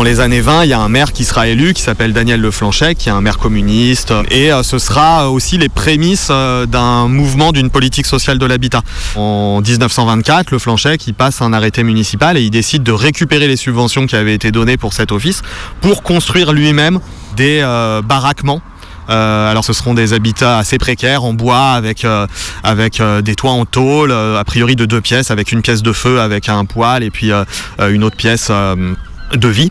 Dans 0.00 0.04
les 0.04 0.20
années 0.20 0.40
20, 0.40 0.64
il 0.64 0.70
y 0.70 0.72
a 0.72 0.80
un 0.80 0.88
maire 0.88 1.12
qui 1.12 1.26
sera 1.26 1.46
élu 1.46 1.74
qui 1.74 1.82
s'appelle 1.82 2.14
Daniel 2.14 2.40
Leflanchet, 2.40 2.94
qui 2.94 3.10
est 3.10 3.12
un 3.12 3.20
maire 3.20 3.36
communiste. 3.36 4.14
Et 4.30 4.50
euh, 4.50 4.62
ce 4.62 4.78
sera 4.78 5.30
aussi 5.30 5.58
les 5.58 5.68
prémices 5.68 6.28
euh, 6.30 6.64
d'un 6.64 7.06
mouvement 7.06 7.52
d'une 7.52 7.68
politique 7.68 8.06
sociale 8.06 8.38
de 8.38 8.46
l'habitat. 8.46 8.80
En 9.14 9.60
1924, 9.60 10.52
Leflanchet 10.52 10.96
qui 10.96 11.12
passe 11.12 11.42
un 11.42 11.52
arrêté 11.52 11.82
municipal 11.82 12.38
et 12.38 12.40
il 12.40 12.50
décide 12.50 12.82
de 12.82 12.92
récupérer 12.92 13.46
les 13.46 13.58
subventions 13.58 14.06
qui 14.06 14.16
avaient 14.16 14.32
été 14.32 14.50
données 14.52 14.78
pour 14.78 14.94
cet 14.94 15.12
office 15.12 15.42
pour 15.82 16.02
construire 16.02 16.54
lui-même 16.54 16.98
des 17.36 17.60
euh, 17.60 18.00
baraquements 18.00 18.62
alors 19.08 19.64
ce 19.64 19.72
seront 19.72 19.92
des 19.92 20.12
habitats 20.12 20.58
assez 20.58 20.78
précaires 20.78 21.24
en 21.24 21.32
bois 21.32 21.70
avec, 21.70 22.06
avec 22.62 23.02
des 23.24 23.34
toits 23.34 23.50
en 23.50 23.64
tôle, 23.64 24.12
a 24.12 24.44
priori 24.44 24.76
de 24.76 24.84
deux 24.84 25.00
pièces, 25.00 25.32
avec 25.32 25.50
une 25.50 25.62
pièce 25.62 25.82
de 25.82 25.92
feu 25.92 26.20
avec 26.20 26.48
un 26.48 26.64
poêle 26.64 27.02
et 27.02 27.10
puis 27.10 27.32
une 27.80 28.04
autre 28.04 28.14
pièce 28.14 28.52
de 29.36 29.48
vie. 29.48 29.70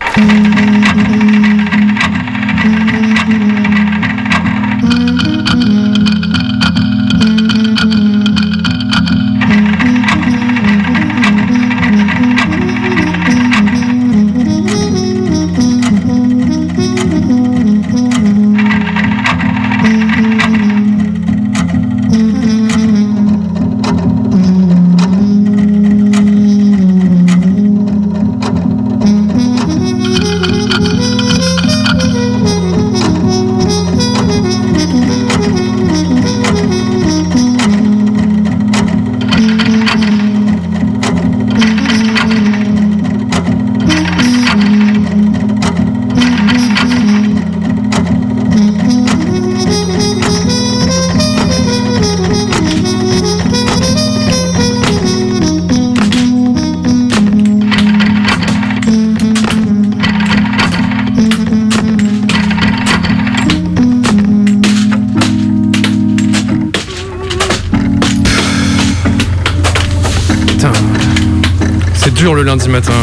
Le 72.39 72.45
lundi 72.45 72.69
matin. 72.69 72.93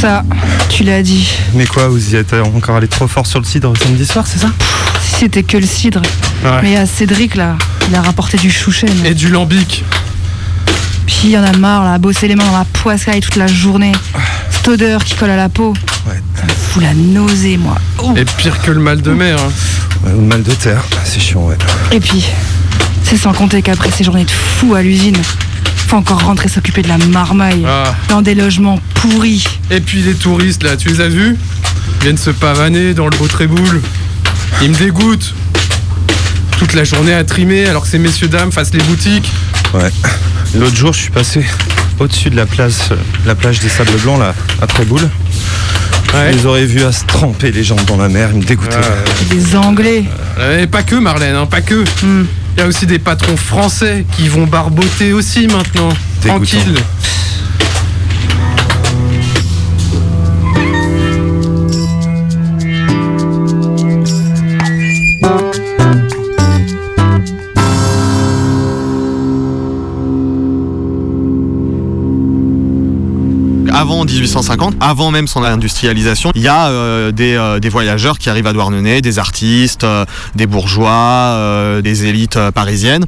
Ça, 0.00 0.22
tu 0.70 0.84
l'as 0.84 1.02
dit. 1.02 1.28
Mais 1.52 1.66
quoi, 1.66 1.88
vous 1.88 2.14
y 2.14 2.16
êtes 2.16 2.32
encore 2.32 2.76
allé 2.76 2.88
trop 2.88 3.06
fort 3.06 3.26
sur 3.26 3.38
le 3.38 3.44
cidre 3.44 3.74
samedi 3.82 4.06
soir, 4.06 4.26
c'est 4.26 4.38
ça? 4.38 4.48
Si 5.02 5.16
c'était 5.20 5.42
que 5.42 5.58
le 5.58 5.66
cidre. 5.66 6.00
Ouais. 6.42 6.60
Mais 6.62 6.76
à 6.76 6.86
Cédric, 6.86 7.34
là, 7.34 7.56
il 7.88 7.94
a 7.94 8.00
rapporté 8.00 8.38
du 8.38 8.50
chouchen. 8.50 8.88
Et 9.04 9.12
du 9.12 9.28
lambic. 9.28 9.84
Puis 11.06 11.20
il 11.24 11.30
y 11.30 11.38
en 11.38 11.44
a 11.44 11.52
marre, 11.52 11.84
là, 11.84 11.92
à 11.92 11.98
bosser 11.98 12.26
les 12.26 12.36
mains 12.36 12.46
dans 12.46 12.56
la 12.56 12.64
poiscaille 12.64 13.20
toute 13.20 13.36
la 13.36 13.46
journée. 13.46 13.92
Cette 14.50 14.68
odeur 14.68 15.04
qui 15.04 15.14
colle 15.14 15.30
à 15.30 15.36
la 15.36 15.50
peau. 15.50 15.74
Ça 16.34 16.44
me 16.44 16.52
fout 16.52 16.82
la 16.82 16.94
nausée, 16.94 17.58
moi. 17.58 17.76
Oh. 18.02 18.14
Et 18.16 18.24
pire 18.24 18.60
que 18.62 18.70
le 18.70 18.80
mal 18.80 19.02
de 19.02 19.10
mer. 19.12 19.36
hein. 19.38 19.52
Ouais, 20.04 20.12
ou 20.12 20.20
le 20.20 20.26
mal 20.26 20.42
de 20.42 20.52
terre, 20.52 20.82
c'est 21.04 21.20
chiant, 21.20 21.44
ouais. 21.46 21.56
Et 21.92 22.00
puis, 22.00 22.24
c'est 23.04 23.18
sans 23.18 23.32
compter 23.34 23.60
qu'après 23.60 23.90
ces 23.90 24.04
journées 24.04 24.24
de 24.24 24.30
fou 24.30 24.74
à 24.74 24.82
l'usine, 24.82 25.16
faut 25.84 25.96
encore 25.96 26.22
rentrer 26.24 26.48
s'occuper 26.48 26.82
de 26.82 26.88
la 26.88 26.98
marmaille. 26.98 27.64
Ah. 27.66 27.94
Dans 28.08 28.22
des 28.22 28.34
logements 28.34 28.78
pourris. 28.94 29.44
Et 29.70 29.80
puis 29.80 30.02
les 30.02 30.14
touristes 30.14 30.62
là, 30.62 30.76
tu 30.76 30.88
les 30.88 31.00
as 31.00 31.08
vus 31.08 31.36
Ils 31.98 32.02
viennent 32.04 32.18
se 32.18 32.30
pavaner 32.30 32.94
dans 32.94 33.06
le 33.06 33.16
beau 33.16 33.26
tréboule. 33.26 33.80
Ils 34.62 34.70
me 34.70 34.76
dégoûtent. 34.76 35.34
Toute 36.58 36.74
la 36.74 36.84
journée 36.84 37.12
à 37.12 37.24
trimer 37.24 37.66
alors 37.66 37.82
que 37.82 37.88
ces 37.88 37.98
messieurs 37.98 38.28
dames 38.28 38.52
fassent 38.52 38.72
les 38.72 38.82
boutiques. 38.82 39.30
Ouais. 39.74 39.90
L'autre 40.58 40.76
jour, 40.76 40.92
je 40.92 41.00
suis 41.00 41.10
passé 41.10 41.44
au-dessus 41.98 42.30
de 42.30 42.36
la 42.36 42.46
place, 42.46 42.90
euh, 42.92 42.96
la 43.26 43.34
plage 43.34 43.60
des 43.60 43.68
Sables 43.68 43.98
Blancs, 44.02 44.20
là, 44.20 44.34
à 44.62 44.66
Tréboul. 44.66 45.00
Ouais. 45.02 46.30
Je 46.30 46.36
les 46.36 46.46
aurais 46.46 46.64
vus 46.64 46.84
à 46.84 46.92
se 46.92 47.04
tremper 47.04 47.50
les 47.50 47.64
jambes 47.64 47.84
dans 47.86 47.96
la 47.96 48.08
mer, 48.08 48.30
ils 48.32 48.38
me 48.38 48.44
dégoûtaient. 48.44 48.76
Des 49.30 49.56
Anglais. 49.56 50.04
Et 50.60 50.66
pas 50.66 50.82
que 50.82 50.94
Marlène, 50.94 51.34
hein, 51.34 51.46
pas 51.46 51.60
que. 51.60 51.84
Hmm. 52.02 52.26
Il 52.56 52.60
y 52.60 52.62
a 52.62 52.66
aussi 52.66 52.86
des 52.86 53.00
patrons 53.00 53.36
français 53.36 54.06
qui 54.16 54.28
vont 54.28 54.46
barboter 54.46 55.12
aussi 55.12 55.48
maintenant. 55.48 55.88
Tranquille. 56.24 56.76
Avant 73.74 74.04
1850, 74.04 74.76
avant 74.78 75.10
même 75.10 75.26
son 75.26 75.42
industrialisation, 75.42 76.30
il 76.36 76.42
y 76.42 76.48
a 76.48 76.68
euh, 76.68 77.10
des, 77.10 77.34
euh, 77.34 77.58
des 77.58 77.68
voyageurs 77.68 78.20
qui 78.20 78.30
arrivent 78.30 78.46
à 78.46 78.52
Douarnenez, 78.52 79.02
des 79.02 79.18
artistes, 79.18 79.82
euh, 79.82 80.04
des 80.36 80.46
bourgeois, 80.46 81.80
des 81.82 82.06
élites 82.06 82.38
parisiennes. 82.54 83.04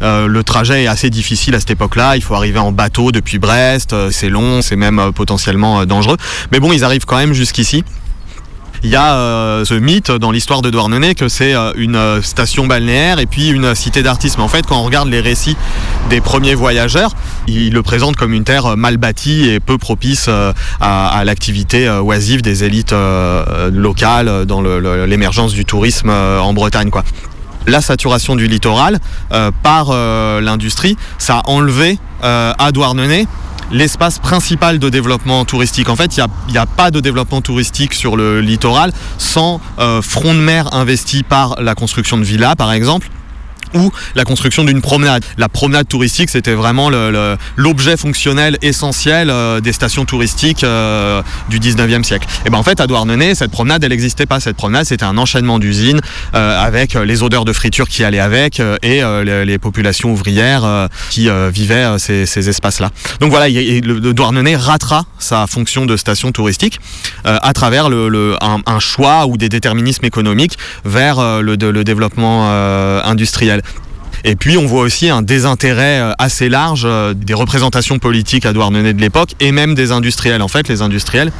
Le 0.00 0.42
trajet 0.42 0.84
est 0.84 0.86
assez 0.88 1.08
difficile 1.08 1.54
à 1.54 1.60
cette 1.60 1.70
époque-là. 1.70 2.16
Il 2.16 2.22
faut 2.22 2.34
arriver 2.34 2.58
en 2.58 2.72
bateau 2.72 3.12
depuis 3.12 3.38
Brest. 3.38 3.94
c'est 4.10 4.28
long, 4.28 4.60
c'est 4.60 4.76
même 4.76 5.12
potentiellement 5.14 5.86
dangereux. 5.86 6.16
Mais 6.50 6.58
bon, 6.58 6.72
ils 6.72 6.82
arrivent 6.82 7.04
quand 7.04 7.16
même 7.16 7.32
jusqu'ici. 7.32 7.84
Il 8.84 8.90
y 8.90 8.96
a 8.96 9.14
euh, 9.14 9.64
ce 9.64 9.74
mythe 9.74 10.12
dans 10.12 10.30
l'histoire 10.30 10.62
de 10.62 10.70
Douarnenez 10.70 11.14
que 11.14 11.28
c'est 11.28 11.54
euh, 11.54 11.72
une 11.76 11.96
euh, 11.96 12.22
station 12.22 12.66
balnéaire 12.66 13.18
et 13.18 13.26
puis 13.26 13.48
une 13.48 13.74
cité 13.74 14.02
d'artistes. 14.02 14.38
Mais 14.38 14.44
en 14.44 14.48
fait, 14.48 14.66
quand 14.66 14.78
on 14.78 14.84
regarde 14.84 15.08
les 15.08 15.20
récits 15.20 15.56
des 16.10 16.20
premiers 16.20 16.54
voyageurs, 16.54 17.12
ils 17.48 17.72
le 17.72 17.82
présentent 17.82 18.16
comme 18.16 18.32
une 18.32 18.44
terre 18.44 18.76
mal 18.76 18.96
bâtie 18.96 19.48
et 19.48 19.58
peu 19.58 19.78
propice 19.78 20.30
à, 20.80 21.22
l'activité 21.24 21.88
oisive 21.90 22.42
des 22.42 22.64
élites 22.64 22.94
locales 23.72 24.46
dans 24.46 24.62
l'émergence 24.62 25.52
du 25.52 25.64
tourisme 25.64 26.10
en 26.10 26.52
Bretagne. 26.52 26.90
La 27.66 27.80
saturation 27.80 28.36
du 28.36 28.46
littoral 28.46 28.98
par 29.62 29.92
l'industrie, 30.40 30.96
ça 31.18 31.38
a 31.38 31.48
enlevé 31.48 31.98
à 32.22 32.70
Douarnenez 32.72 33.26
l'espace 33.70 34.18
principal 34.18 34.78
de 34.78 34.88
développement 34.88 35.44
touristique. 35.44 35.88
En 35.88 35.96
fait, 35.96 36.16
il 36.16 36.24
n'y 36.50 36.58
a, 36.58 36.66
pas 36.66 36.90
de 36.90 37.00
développement 37.00 37.40
touristique 37.40 37.94
sur 37.94 38.16
le 38.16 38.40
littoral 38.40 38.92
sans 39.18 39.60
euh, 39.78 40.02
front 40.02 40.34
de 40.34 40.40
mer 40.40 40.74
investi 40.74 41.22
par 41.22 41.60
la 41.60 41.74
construction 41.74 42.18
de 42.18 42.24
villas, 42.24 42.54
par 42.56 42.72
exemple 42.72 43.08
ou 43.74 43.90
la 44.14 44.24
construction 44.24 44.64
d'une 44.64 44.80
promenade. 44.80 45.24
La 45.36 45.48
promenade 45.48 45.88
touristique, 45.88 46.30
c'était 46.30 46.54
vraiment 46.54 46.90
l'objet 47.56 47.96
fonctionnel 47.96 48.58
essentiel 48.62 49.30
euh, 49.30 49.60
des 49.60 49.72
stations 49.72 50.04
touristiques 50.04 50.64
euh, 50.64 51.22
du 51.48 51.58
19e 51.58 52.02
siècle. 52.02 52.26
Et 52.46 52.50
ben 52.50 52.58
en 52.58 52.62
fait, 52.62 52.80
à 52.80 52.86
Douarnenez, 52.86 53.34
cette 53.34 53.50
promenade, 53.50 53.82
elle 53.84 53.90
n'existait 53.90 54.26
pas. 54.26 54.40
Cette 54.40 54.56
promenade, 54.56 54.84
c'était 54.84 55.04
un 55.04 55.18
enchaînement 55.18 55.58
d'usines 55.58 56.00
euh, 56.34 56.60
avec 56.60 56.94
les 56.94 57.22
odeurs 57.22 57.44
de 57.44 57.52
friture 57.52 57.88
qui 57.88 58.04
allaient 58.04 58.18
avec 58.18 58.60
et 58.82 59.02
les, 59.24 59.58
populations 59.58 60.10
ouvrières 60.12 60.88
qui 61.10 61.28
vivaient 61.52 61.98
ces, 61.98 62.26
ces 62.26 62.48
espaces-là. 62.48 62.90
Donc 63.20 63.30
voilà, 63.30 63.48
il 63.48 63.56
y 63.56 63.80
le, 63.80 64.12
Douarnenez 64.12 64.56
ratera 64.56 65.04
sa 65.18 65.46
fonction 65.46 65.84
de 65.84 65.96
station 65.96 66.30
touristique 66.30 66.78
à 67.24 67.52
travers 67.52 67.86
un, 67.86 68.78
choix 68.78 69.26
ou 69.26 69.36
des 69.36 69.48
déterminismes 69.48 70.04
économiques 70.06 70.56
vers 70.84 71.42
le, 71.42 71.56
le 71.56 71.84
développement 71.84 72.48
industriel. 73.04 73.57
Et 74.24 74.36
puis 74.36 74.56
on 74.56 74.66
voit 74.66 74.82
aussi 74.82 75.08
un 75.08 75.22
désintérêt 75.22 76.00
euh, 76.00 76.12
assez 76.18 76.48
large 76.48 76.82
euh, 76.84 77.14
des 77.14 77.34
représentations 77.34 77.98
politiques 77.98 78.46
à 78.46 78.52
Douarnenez 78.52 78.92
de 78.92 79.00
l'époque 79.00 79.30
et 79.40 79.52
même 79.52 79.74
des 79.74 79.92
industriels. 79.92 80.42
En 80.42 80.48
fait, 80.48 80.68
les 80.68 80.82
industriels, 80.82 81.32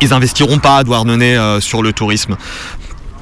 ils 0.00 0.12
investiront 0.12 0.58
pas 0.58 0.78
à 0.78 0.84
Douarnenez 0.84 1.36
euh, 1.36 1.60
sur 1.60 1.82
le 1.82 1.92
tourisme. 1.92 2.36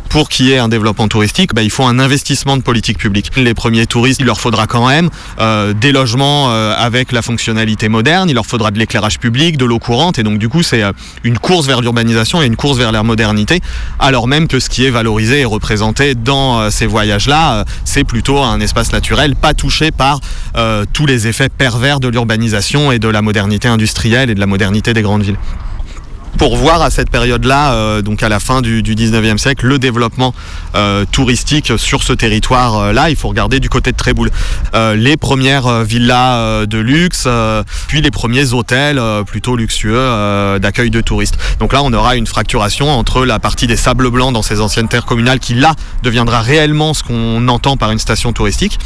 Pour 0.09 0.29
qu'il 0.29 0.47
y 0.47 0.53
ait 0.53 0.59
un 0.59 0.69
développement 0.69 1.07
touristique, 1.07 1.55
bah, 1.55 1.63
il 1.63 1.71
faut 1.71 1.85
un 1.85 1.99
investissement 1.99 2.57
de 2.57 2.63
politique 2.63 2.99
publique. 2.99 3.31
Les 3.37 3.55
premiers 3.55 3.87
touristes, 3.87 4.21
il 4.21 4.27
leur 4.27 4.41
faudra 4.41 4.67
quand 4.67 4.89
même 4.89 5.11
euh, 5.39 5.75
des 5.75 5.93
logements 5.93 6.51
euh, 6.51 6.75
avec 6.77 7.13
la 7.13 7.23
fonctionnalité 7.23 7.89
moderne, 7.89 8.31
il 8.31 8.35
leur 8.35 8.47
faudra 8.47 8.71
de 8.71 8.79
l'éclairage 8.79 9.19
public, 9.19 9.57
de 9.57 9.65
l'eau 9.65 9.79
courante, 9.79 10.19
et 10.19 10.23
donc 10.23 10.39
du 10.39 10.49
coup 10.49 10.63
c'est 10.63 10.83
euh, 10.83 10.93
une 11.25 11.39
course 11.39 11.67
vers 11.67 11.81
l'urbanisation 11.81 12.43
et 12.43 12.47
une 12.47 12.57
course 12.57 12.79
vers 12.79 12.93
la 12.93 13.03
modernité, 13.03 13.61
alors 13.99 14.29
même 14.29 14.49
que 14.49 14.61
ce 14.61 14.69
qui 14.69 14.85
est 14.85 14.91
valorisé 14.91 15.41
et 15.41 15.45
représenté 15.45 16.15
dans 16.15 16.71
ces 16.71 16.87
voyages-là, 16.87 17.65
c'est 17.85 18.05
plutôt 18.05 18.39
un 18.39 18.61
espace 18.61 18.93
naturel 18.93 19.37
pas 19.37 19.55
touché 19.55 19.91
par 19.91 20.21
tous 20.93 21.07
les 21.07 21.27
effets 21.27 21.49
pervers 21.49 22.01
de 22.01 22.09
l'urbanisation 22.09 22.93
et 22.93 22.99
de 22.99 23.09
la 23.09 23.23
modernité 23.23 23.69
industrielle 23.69 24.31
et 24.31 24.35
de 24.35 24.41
la 24.41 24.47
modernité 24.47 24.93
des 24.95 25.03
grandes 25.03 25.23
villes. 25.23 25.39
Pour 26.39 26.57
voir 26.57 26.81
à 26.83 26.91
cette 26.91 27.11
période-là, 27.11 27.73
euh, 27.73 28.03
donc 28.03 28.23
à 28.23 28.29
la 28.29 28.39
fin 28.39 28.63
du, 28.63 28.83
du 28.83 28.95
19e 28.95 29.39
siècle, 29.39 29.67
le 29.67 29.79
développement 29.81 30.33
euh, 30.77 31.05
touristique 31.11 31.73
sur 31.77 32.05
ce 32.05 32.13
territoire-là. 32.13 33.11
Il 33.11 33.17
faut 33.17 33.29
regarder 33.29 33.59
du 33.59 33.69
côté 33.69 33.91
de 33.91 33.97
Tréboul. 33.97 34.31
Euh, 34.75 34.95
les 34.95 35.17
premières 35.17 35.67
euh, 35.67 35.83
villas 35.83 36.37
euh, 36.37 36.67
de 36.67 36.79
luxe, 36.79 37.25
euh, 37.27 37.65
puis 37.89 38.01
les 38.01 38.13
premiers 38.13 38.53
hôtels 38.53 38.99
euh, 38.99 39.25
plutôt 39.25 39.57
luxueux 39.57 39.93
euh, 39.95 40.61
d'accueil 40.61 40.91
de 40.91 41.01
touristes. 41.01 41.37
Donc 41.59 41.73
là, 41.73 41.83
on 41.83 41.93
aura 41.93 42.15
une 42.15 42.27
fracturation 42.27 42.89
entre 42.89 43.25
la 43.25 43.41
partie 43.41 43.67
des 43.67 43.77
sables 43.77 44.09
blancs 44.09 44.33
dans 44.33 44.43
ces 44.43 44.61
anciennes 44.61 44.89
terres 44.89 45.07
communales 45.07 45.41
qui 45.41 45.55
là 45.55 45.75
deviendra 46.05 46.41
réellement 46.41 46.95
ce 46.95 47.03
qu'on 47.03 47.49
entend 47.49 47.77
par 47.77 47.91
une 47.91 47.99
station 47.99 48.33
touristique, 48.33 48.79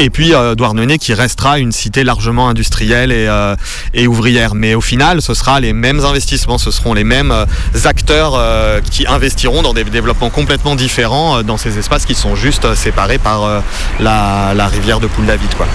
et 0.00 0.10
puis 0.10 0.34
euh, 0.34 0.56
Douarnenez 0.56 0.98
qui 0.98 1.14
restera 1.14 1.60
une 1.60 1.70
cité 1.70 2.02
largement 2.02 2.48
industrielle 2.48 3.12
et, 3.12 3.26
euh, 3.28 3.54
et 3.94 4.08
ouvrière. 4.08 4.56
Mais 4.56 4.74
au 4.74 4.80
final, 4.80 5.22
ce 5.22 5.34
sera 5.34 5.60
les 5.60 5.72
mêmes 5.72 6.00
investissements, 6.00 6.58
ce 6.58 6.72
seront 6.72 6.95
les 6.96 7.04
mêmes 7.04 7.30
euh, 7.30 7.46
acteurs 7.84 8.32
euh, 8.34 8.80
qui 8.80 9.06
investiront 9.06 9.62
dans 9.62 9.72
des 9.72 9.84
développements 9.84 10.30
complètement 10.30 10.74
différents 10.74 11.38
euh, 11.38 11.42
dans 11.44 11.56
ces 11.56 11.78
espaces 11.78 12.04
qui 12.04 12.16
sont 12.16 12.34
juste 12.34 12.74
séparés 12.74 13.18
par 13.18 13.62
la, 14.00 14.66
rivière 14.66 14.98
de 14.98 15.06
Poule-David. 15.06 15.54
Quoi. 15.54 15.66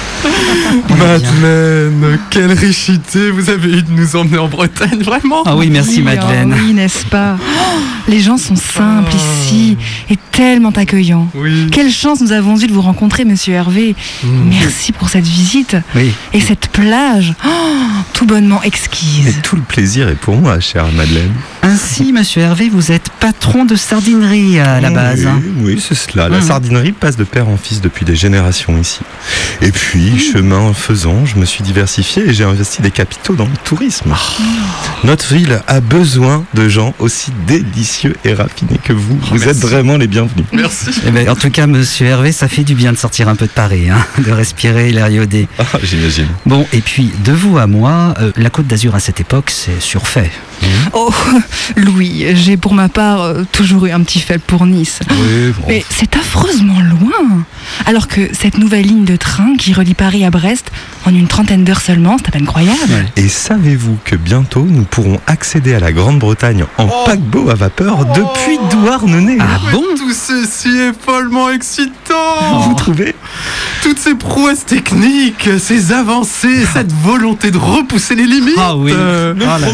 Madeleine, 0.98 2.18
quelle 2.30 2.52
richité 2.52 3.30
vous 3.30 3.50
avez 3.50 3.78
eu 3.78 3.82
de 3.82 3.90
nous 3.90 4.16
emmener 4.16 4.38
en 4.38 4.48
Bretagne, 4.48 5.02
vraiment 5.02 5.42
Ah 5.46 5.56
oui, 5.56 5.68
merci 5.70 6.02
Madeleine. 6.02 6.54
Oui, 6.56 6.72
n'est-ce 6.72 7.04
pas? 7.06 7.36
Oh, 7.40 7.78
Les 8.08 8.20
gens 8.20 8.36
sont 8.38 8.56
simples 8.56 9.12
ici 9.14 9.76
et 10.10 10.16
tellement 10.32 10.70
accueillants. 10.70 11.28
Oui. 11.34 11.68
Quelle 11.70 11.90
chance 11.90 12.20
nous 12.20 12.32
avons 12.32 12.58
eu 12.58 12.66
de 12.66 12.72
vous 12.72 12.80
rencontrer, 12.82 13.24
monsieur 13.24 13.54
Hervé. 13.54 13.94
Merci 14.24 14.92
pour 14.92 15.08
cette 15.08 15.26
visite 15.26 15.76
Oui. 15.94 16.12
et 16.32 16.40
cette 16.40 16.68
plage, 16.68 17.34
oh, 17.44 17.48
tout 18.12 18.26
bonnement 18.26 18.62
exquise. 18.62 19.28
Et 19.28 19.42
tout 19.42 19.56
le 19.56 19.62
plaisir 19.62 20.08
est 20.08 20.14
pour 20.14 20.36
moi, 20.36 20.60
chère 20.60 20.86
Madeleine. 20.92 21.32
Ainsi, 21.62 22.12
monsieur 22.12 22.42
Hervé, 22.42 22.68
vous 22.70 22.90
êtes 22.92 23.10
patron 23.20 23.64
de 23.64 23.76
sardinerie 23.76 24.58
à 24.58 24.80
la 24.80 24.90
base. 24.90 25.26
hein. 25.26 25.40
Oui, 25.58 25.74
oui, 25.74 25.84
c'est 25.86 25.94
cela. 25.94 26.28
La 26.28 26.38
Mhm. 26.38 26.46
sardinerie 26.46 26.92
passe 26.92 27.16
de 27.16 27.24
père 27.24 27.48
en 27.48 27.56
fils 27.56 27.80
depuis 27.80 28.04
des 28.04 28.16
générations 28.16 28.78
ici. 28.80 29.00
Et 29.60 29.70
puis, 29.72 30.09
chemin 30.18 30.72
faisant, 30.72 31.24
je 31.26 31.36
me 31.36 31.44
suis 31.44 31.62
diversifié 31.62 32.28
et 32.28 32.32
j'ai 32.32 32.44
investi 32.44 32.82
des 32.82 32.90
capitaux 32.90 33.34
dans 33.34 33.44
le 33.44 33.56
tourisme. 33.64 34.14
Notre 35.04 35.34
ville 35.34 35.62
a 35.66 35.80
besoin 35.80 36.44
de 36.54 36.68
gens 36.68 36.94
aussi 36.98 37.32
délicieux 37.46 38.16
et 38.24 38.34
raffinés 38.34 38.78
que 38.82 38.92
vous. 38.92 39.18
vous 39.30 39.48
êtes 39.48 39.58
vraiment 39.58 39.96
les 39.96 40.06
bienvenus. 40.06 40.46
Merci. 40.52 40.90
Eh 41.06 41.10
ben, 41.10 41.28
en 41.28 41.36
tout 41.36 41.50
cas, 41.50 41.66
monsieur 41.66 42.06
Hervé, 42.06 42.32
ça 42.32 42.48
fait 42.48 42.64
du 42.64 42.74
bien 42.74 42.92
de 42.92 42.98
sortir 42.98 43.28
un 43.28 43.36
peu 43.36 43.46
de 43.46 43.52
Paris, 43.52 43.88
hein, 43.90 44.04
de 44.26 44.30
respirer 44.30 44.90
l'air 44.92 45.08
iodé. 45.08 45.48
Ah, 45.58 45.64
J'imagine. 45.82 46.26
Bon, 46.46 46.66
et 46.72 46.80
puis, 46.80 47.10
de 47.24 47.32
vous 47.32 47.58
à 47.58 47.66
moi, 47.66 48.14
euh, 48.20 48.32
la 48.36 48.50
Côte 48.50 48.66
d'Azur 48.66 48.94
à 48.94 49.00
cette 49.00 49.20
époque, 49.20 49.50
c'est 49.50 49.80
surfait. 49.80 50.30
Oh, 50.92 51.12
Louis, 51.76 52.26
j'ai 52.34 52.56
pour 52.56 52.74
ma 52.74 52.88
part 52.88 53.22
euh, 53.22 53.42
toujours 53.52 53.86
eu 53.86 53.90
un 53.90 54.00
petit 54.02 54.20
faible 54.20 54.42
pour 54.46 54.66
Nice. 54.66 55.00
Oui, 55.10 55.52
bon. 55.58 55.64
Mais 55.68 55.84
c'est 55.88 56.16
affreusement 56.16 56.80
loin. 56.80 57.44
Alors 57.86 58.08
que 58.08 58.20
cette 58.32 58.58
nouvelle 58.58 58.86
ligne 58.86 59.04
de 59.04 59.16
train 59.16 59.56
qui 59.56 59.72
relie 59.72 59.94
Paris 59.94 60.24
à 60.24 60.30
Brest 60.30 60.70
en 61.06 61.14
une 61.14 61.28
trentaine 61.28 61.64
d'heures 61.64 61.80
seulement, 61.80 62.16
c'est 62.18 62.28
à 62.28 62.30
peine 62.32 62.46
croyable. 62.46 62.78
Et 63.16 63.28
savez-vous 63.28 63.98
que 64.04 64.16
bientôt 64.16 64.66
nous 64.68 64.82
pourrons 64.84 65.20
accéder 65.26 65.74
à 65.74 65.80
la 65.80 65.92
Grande-Bretagne 65.92 66.64
en 66.78 66.86
paquebot 67.04 67.50
à 67.50 67.54
vapeur 67.54 68.04
depuis 68.06 68.58
Douarnenez 68.70 69.38
Ah 69.40 69.60
bon? 69.72 69.82
Tout 69.96 70.12
ceci 70.12 70.68
est 70.68 70.92
follement 71.04 71.50
excitant 71.50 72.60
Vous 72.62 72.74
trouvez? 72.74 73.14
Toutes 73.82 73.98
ces 73.98 74.14
prouesses 74.14 74.66
techniques, 74.66 75.48
ces 75.58 75.92
avancées, 75.92 76.64
cette 76.72 76.92
volonté 76.92 77.50
de 77.50 77.58
repousser 77.58 78.14
les 78.14 78.26
limites 78.26 78.54
Ah 78.58 78.76
oui. 78.76 78.92
euh, 78.94 79.34
Oh 79.36 79.44
là 79.44 79.58
là. 79.58 79.68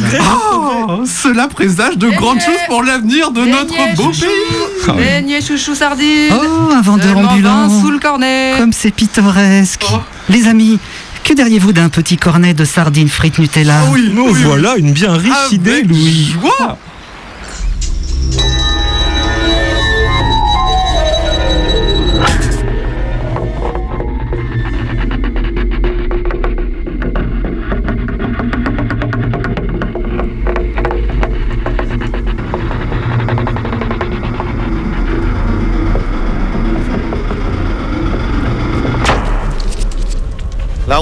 Oh, 0.88 1.04
Cela 1.06 1.48
présage 1.48 1.96
de 1.98 2.08
grandes 2.10 2.40
choses 2.40 2.54
pour 2.68 2.82
l'avenir 2.82 3.30
de 3.30 3.44
notre 3.44 3.94
beau 3.96 4.10
pays 4.10 4.96
Beignet, 4.96 5.40
chouchou, 5.40 5.74
sardine. 5.74 6.32
Oh, 6.32 6.72
un 6.72 6.80
vendeur 6.82 7.16
ambulant. 7.18 7.68
20 7.68 7.80
sous 7.80 7.90
le 7.90 7.98
cornet. 7.98 8.54
Comme 8.58 8.72
c'est 8.72 8.90
pittoresque. 8.90 9.84
Oh. 9.92 9.98
Les 10.28 10.46
amis, 10.46 10.78
que 11.24 11.32
diriez-vous 11.34 11.72
d'un 11.72 11.88
petit 11.88 12.16
cornet 12.16 12.54
de 12.54 12.64
sardines 12.64 13.08
frites 13.08 13.38
Nutella 13.38 13.80
Ah 13.84 13.90
oui, 13.92 14.10
Nous 14.12 14.28
oui. 14.30 14.42
voilà 14.44 14.76
une 14.76 14.92
bien 14.92 15.12
riche 15.14 15.32
Avec 15.46 15.52
idée, 15.52 15.82
Louis. 15.82 16.34
joie. 16.40 16.78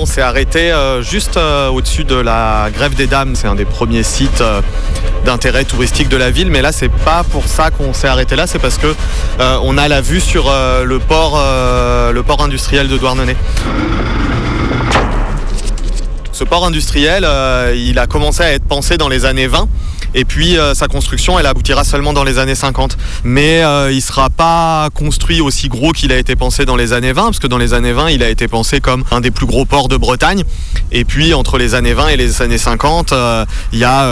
On 0.05 0.07
s'est 0.07 0.21
arrêté 0.21 0.71
euh, 0.71 1.01
juste 1.01 1.38
euh, 1.38 1.71
au-dessus 1.71 2.05
de 2.05 2.14
la 2.14 2.69
Grève 2.71 2.95
des 2.95 3.07
Dames. 3.07 3.35
C'est 3.35 3.47
un 3.47 3.55
des 3.55 3.64
premiers 3.64 4.03
sites 4.03 4.43
euh, 4.43 4.61
d'intérêt 5.25 5.64
touristique 5.64 6.11
de 6.11 6.19
la 6.19 6.31
ville. 6.31 6.51
Mais 6.51 6.61
là, 6.61 6.73
c'est 6.73 6.90
pas 6.90 7.25
pour 7.25 7.49
ça 7.49 7.71
qu'on 7.71 7.95
s'est 7.95 8.07
arrêté 8.07 8.37
là. 8.37 8.47
C'est 8.47 8.59
parce 8.59 8.77
que 8.77 8.95
on 9.38 9.79
a 9.79 9.88
la 9.88 10.03
vue 10.03 10.21
sur 10.21 10.45
le 10.85 10.99
port, 10.99 11.43
le 12.12 12.23
port 12.23 12.43
industriel 12.43 12.88
de 12.88 12.99
Douarnenez. 12.99 13.35
Ce 16.33 16.45
port 16.45 16.67
industriel, 16.67 17.27
il 17.75 17.99
a 17.99 18.07
commencé 18.07 18.43
à 18.43 18.53
être 18.53 18.64
pensé 18.64 18.99
dans 18.99 19.09
les 19.09 19.25
années 19.25 19.47
20. 19.47 19.69
Et 20.14 20.24
puis 20.24 20.57
euh, 20.57 20.74
sa 20.74 20.87
construction, 20.87 21.38
elle 21.38 21.46
aboutira 21.46 21.85
seulement 21.85 22.12
dans 22.12 22.24
les 22.24 22.38
années 22.38 22.55
50. 22.55 22.96
Mais 23.24 23.62
euh, 23.62 23.92
il 23.92 24.00
sera 24.00 24.31
pas 24.31 24.88
construit 24.94 25.40
aussi 25.40 25.68
gros 25.68 25.92
qu'il 25.92 26.12
a 26.12 26.18
été 26.18 26.37
pensé 26.37 26.64
dans 26.64 26.77
les 26.77 26.92
années 26.92 27.12
20, 27.12 27.24
parce 27.24 27.38
que 27.38 27.46
dans 27.46 27.59
les 27.59 27.74
années 27.74 27.92
20, 27.92 28.11
il 28.11 28.22
a 28.22 28.29
été 28.29 28.48
pensé 28.48 28.81
comme 28.81 29.05
un 29.11 29.20
des 29.20 29.31
plus 29.31 29.46
gros 29.46 29.64
ports 29.64 29.88
de 29.88 29.96
Bretagne. 29.96 30.44
Et 30.92 31.05
puis 31.05 31.35
entre 31.35 31.59
les 31.59 31.74
années 31.74 31.94
20 31.94 32.09
et 32.09 32.16
les 32.16 32.42
années 32.42 32.59
50, 32.59 33.12
euh, 33.12 33.44
il 33.72 33.79
y 33.79 33.85
a 33.85 34.05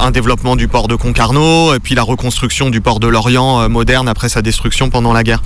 un 0.00 0.10
développement 0.10 0.56
du 0.56 0.68
port 0.68 0.88
de 0.88 0.94
Concarneau, 0.94 1.74
et 1.74 1.80
puis 1.80 1.94
la 1.94 2.02
reconstruction 2.02 2.70
du 2.70 2.80
port 2.80 3.00
de 3.00 3.08
Lorient 3.08 3.68
moderne 3.68 4.08
après 4.08 4.28
sa 4.28 4.42
destruction 4.42 4.90
pendant 4.90 5.12
la 5.12 5.22
guerre 5.22 5.42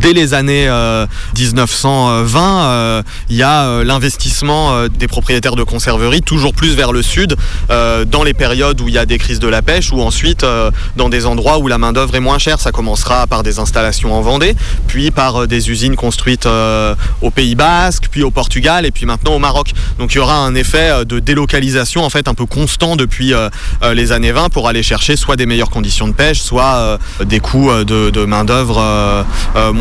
dès 0.00 0.12
les 0.12 0.34
années 0.34 0.68
euh, 0.68 1.06
1920, 1.36 2.62
euh, 2.62 3.02
il 3.28 3.36
y 3.36 3.42
a 3.42 3.64
euh, 3.64 3.84
l'investissement 3.84 4.72
euh, 4.72 4.88
des 4.88 5.08
propriétaires 5.08 5.56
de 5.56 5.62
conserveries 5.62 6.22
toujours 6.22 6.54
plus 6.54 6.74
vers 6.74 6.92
le 6.92 7.02
sud, 7.02 7.36
euh, 7.70 8.04
dans 8.04 8.22
les 8.22 8.34
périodes 8.34 8.80
où 8.80 8.88
il 8.88 8.94
y 8.94 8.98
a 8.98 9.06
des 9.06 9.18
crises 9.18 9.40
de 9.40 9.48
la 9.48 9.62
pêche, 9.62 9.92
ou 9.92 10.00
ensuite 10.00 10.44
euh, 10.44 10.70
dans 10.96 11.08
des 11.08 11.26
endroits 11.26 11.58
où 11.58 11.68
la 11.68 11.78
main 11.78 11.92
d'œuvre 11.92 12.14
est 12.14 12.20
moins 12.20 12.38
chère. 12.38 12.60
Ça 12.60 12.72
commencera 12.72 13.26
par 13.26 13.42
des 13.42 13.58
installations 13.58 14.14
en 14.14 14.20
Vendée, 14.20 14.54
puis 14.86 15.10
par 15.10 15.42
euh, 15.42 15.46
des 15.46 15.70
usines 15.70 15.96
construites 15.96 16.46
euh, 16.46 16.94
au 17.22 17.30
Pays 17.30 17.54
Basque, 17.54 18.08
puis 18.10 18.22
au 18.22 18.30
Portugal, 18.30 18.86
et 18.86 18.90
puis 18.90 19.06
maintenant 19.06 19.34
au 19.34 19.38
Maroc. 19.38 19.72
Donc 19.98 20.14
il 20.14 20.18
y 20.18 20.20
aura 20.20 20.36
un 20.36 20.54
effet 20.54 20.90
euh, 20.90 21.04
de 21.04 21.18
délocalisation 21.18 22.04
en 22.04 22.10
fait 22.10 22.28
un 22.28 22.34
peu 22.34 22.46
constant 22.46 22.96
depuis 22.96 23.34
euh, 23.34 23.48
euh, 23.82 23.94
les 23.94 24.12
années 24.12 24.32
20 24.32 24.48
pour 24.50 24.68
aller 24.68 24.82
chercher 24.82 25.16
soit 25.16 25.36
des 25.36 25.46
meilleures 25.46 25.70
conditions 25.70 26.08
de 26.08 26.12
pêche, 26.12 26.40
soit 26.40 26.76
euh, 26.76 26.98
des 27.24 27.40
coûts 27.40 27.70
euh, 27.70 27.84
de, 27.84 28.10
de 28.10 28.24
main 28.24 28.44
d'œuvre 28.44 28.78
euh, 28.78 29.22
euh, 29.56 29.72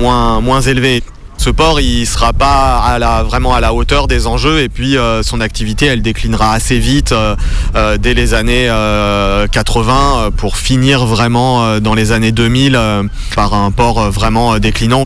moins 0.42 0.62
élevés. 0.62 1.04
Ce 1.38 1.52
port, 1.52 1.80
il 1.80 2.06
sera 2.08 2.34
pas 2.34 2.98
vraiment 3.24 3.54
à 3.54 3.62
la 3.62 3.74
hauteur 3.74 4.08
des 4.08 4.28
enjeux 4.28 4.60
et 4.60 4.70
puis 4.70 4.98
euh, 4.98 5.22
son 5.22 5.40
activité, 5.40 5.86
elle 5.86 6.02
déclinera 6.02 6.54
assez 6.54 6.80
vite 6.80 7.12
euh, 7.12 7.36
euh, 7.76 7.98
dès 7.98 8.14
les 8.14 8.34
années 8.34 8.68
euh, 8.70 9.48
80 9.48 9.94
euh, 9.94 10.32
pour 10.32 10.58
finir 10.58 11.06
vraiment 11.06 11.80
dans 11.80 11.94
les 11.94 12.12
années 12.12 12.32
2000 12.32 12.76
euh, 12.76 13.04
par 13.36 13.54
un 13.54 13.72
port 13.72 14.10
vraiment 14.12 14.58
déclinant. 14.58 15.06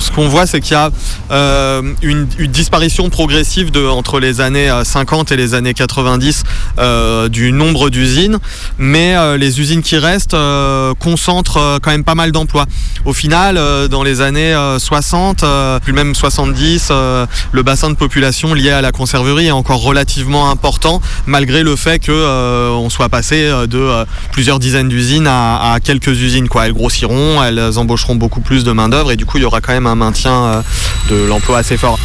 Ce 0.00 0.10
qu'on 0.10 0.28
voit, 0.28 0.46
c'est 0.46 0.60
qu'il 0.60 0.72
y 0.72 0.76
a 0.76 0.90
euh, 1.30 1.82
une, 2.02 2.26
disparition 2.48 3.10
progressive 3.10 3.70
de, 3.70 3.86
entre 3.86 4.18
les 4.18 4.40
années 4.40 4.70
euh, 4.70 4.82
50 4.82 5.30
et 5.30 5.36
les 5.36 5.54
années 5.54 5.74
90 5.74 6.42
euh, 6.78 7.28
du 7.28 7.52
nombre 7.52 7.90
d'usines, 7.90 8.38
mais 8.78 9.14
euh, 9.14 9.36
les 9.36 9.60
usines 9.60 9.82
qui 9.82 9.98
restent 9.98 10.34
euh, 10.34 10.94
concentrent 10.98 11.58
euh, 11.58 11.78
quand 11.80 11.90
même 11.90 12.04
pas 12.04 12.14
mal 12.14 12.32
d'emplois. 12.32 12.66
Au 13.04 13.12
final, 13.12 13.56
euh, 13.56 13.88
dans 13.88 14.02
les 14.02 14.20
années 14.20 14.54
euh, 14.54 14.78
60, 14.78 15.44
euh, 15.44 15.78
puis 15.82 15.92
même 15.92 16.14
70, 16.14 16.88
euh, 16.90 17.26
le 17.52 17.62
bassin 17.62 17.90
de 17.90 17.94
population 17.94 18.54
lié 18.54 18.70
à 18.70 18.80
la 18.80 18.92
conserverie 18.92 19.46
est 19.46 19.52
encore 19.52 19.82
relativement 19.82 20.50
important, 20.50 21.00
malgré 21.26 21.62
le 21.62 21.76
fait 21.76 21.98
que 21.98 22.12
euh, 22.12 22.70
on 22.70 22.90
soit 22.90 23.08
passé 23.08 23.44
euh, 23.44 23.66
de 23.66 23.78
euh, 23.78 24.04
plusieurs 24.32 24.58
dizaines 24.58 24.88
d'usines 24.88 25.26
à, 25.26 25.76
quelques 25.82 26.08
usines. 26.08 26.48
Quoi. 26.48 26.66
Elles 26.66 26.72
grossiront, 26.72 27.42
elles 27.42 27.78
embaucheront 27.78 28.16
beaucoup 28.16 28.40
plus 28.40 28.64
de 28.64 28.72
main 28.72 28.88
d'œuvre 28.88 29.12
et 29.12 29.16
du 29.16 29.26
coup, 29.26 29.38
il 29.38 29.42
y 29.42 29.46
aura 29.46 29.60
quand 29.60 29.72
même 29.72 29.86
un 29.86 29.89
maintien 29.94 30.44
euh, 30.44 30.62
de 31.08 31.24
l'emploi 31.24 31.58
assez 31.58 31.76
fort. 31.76 31.98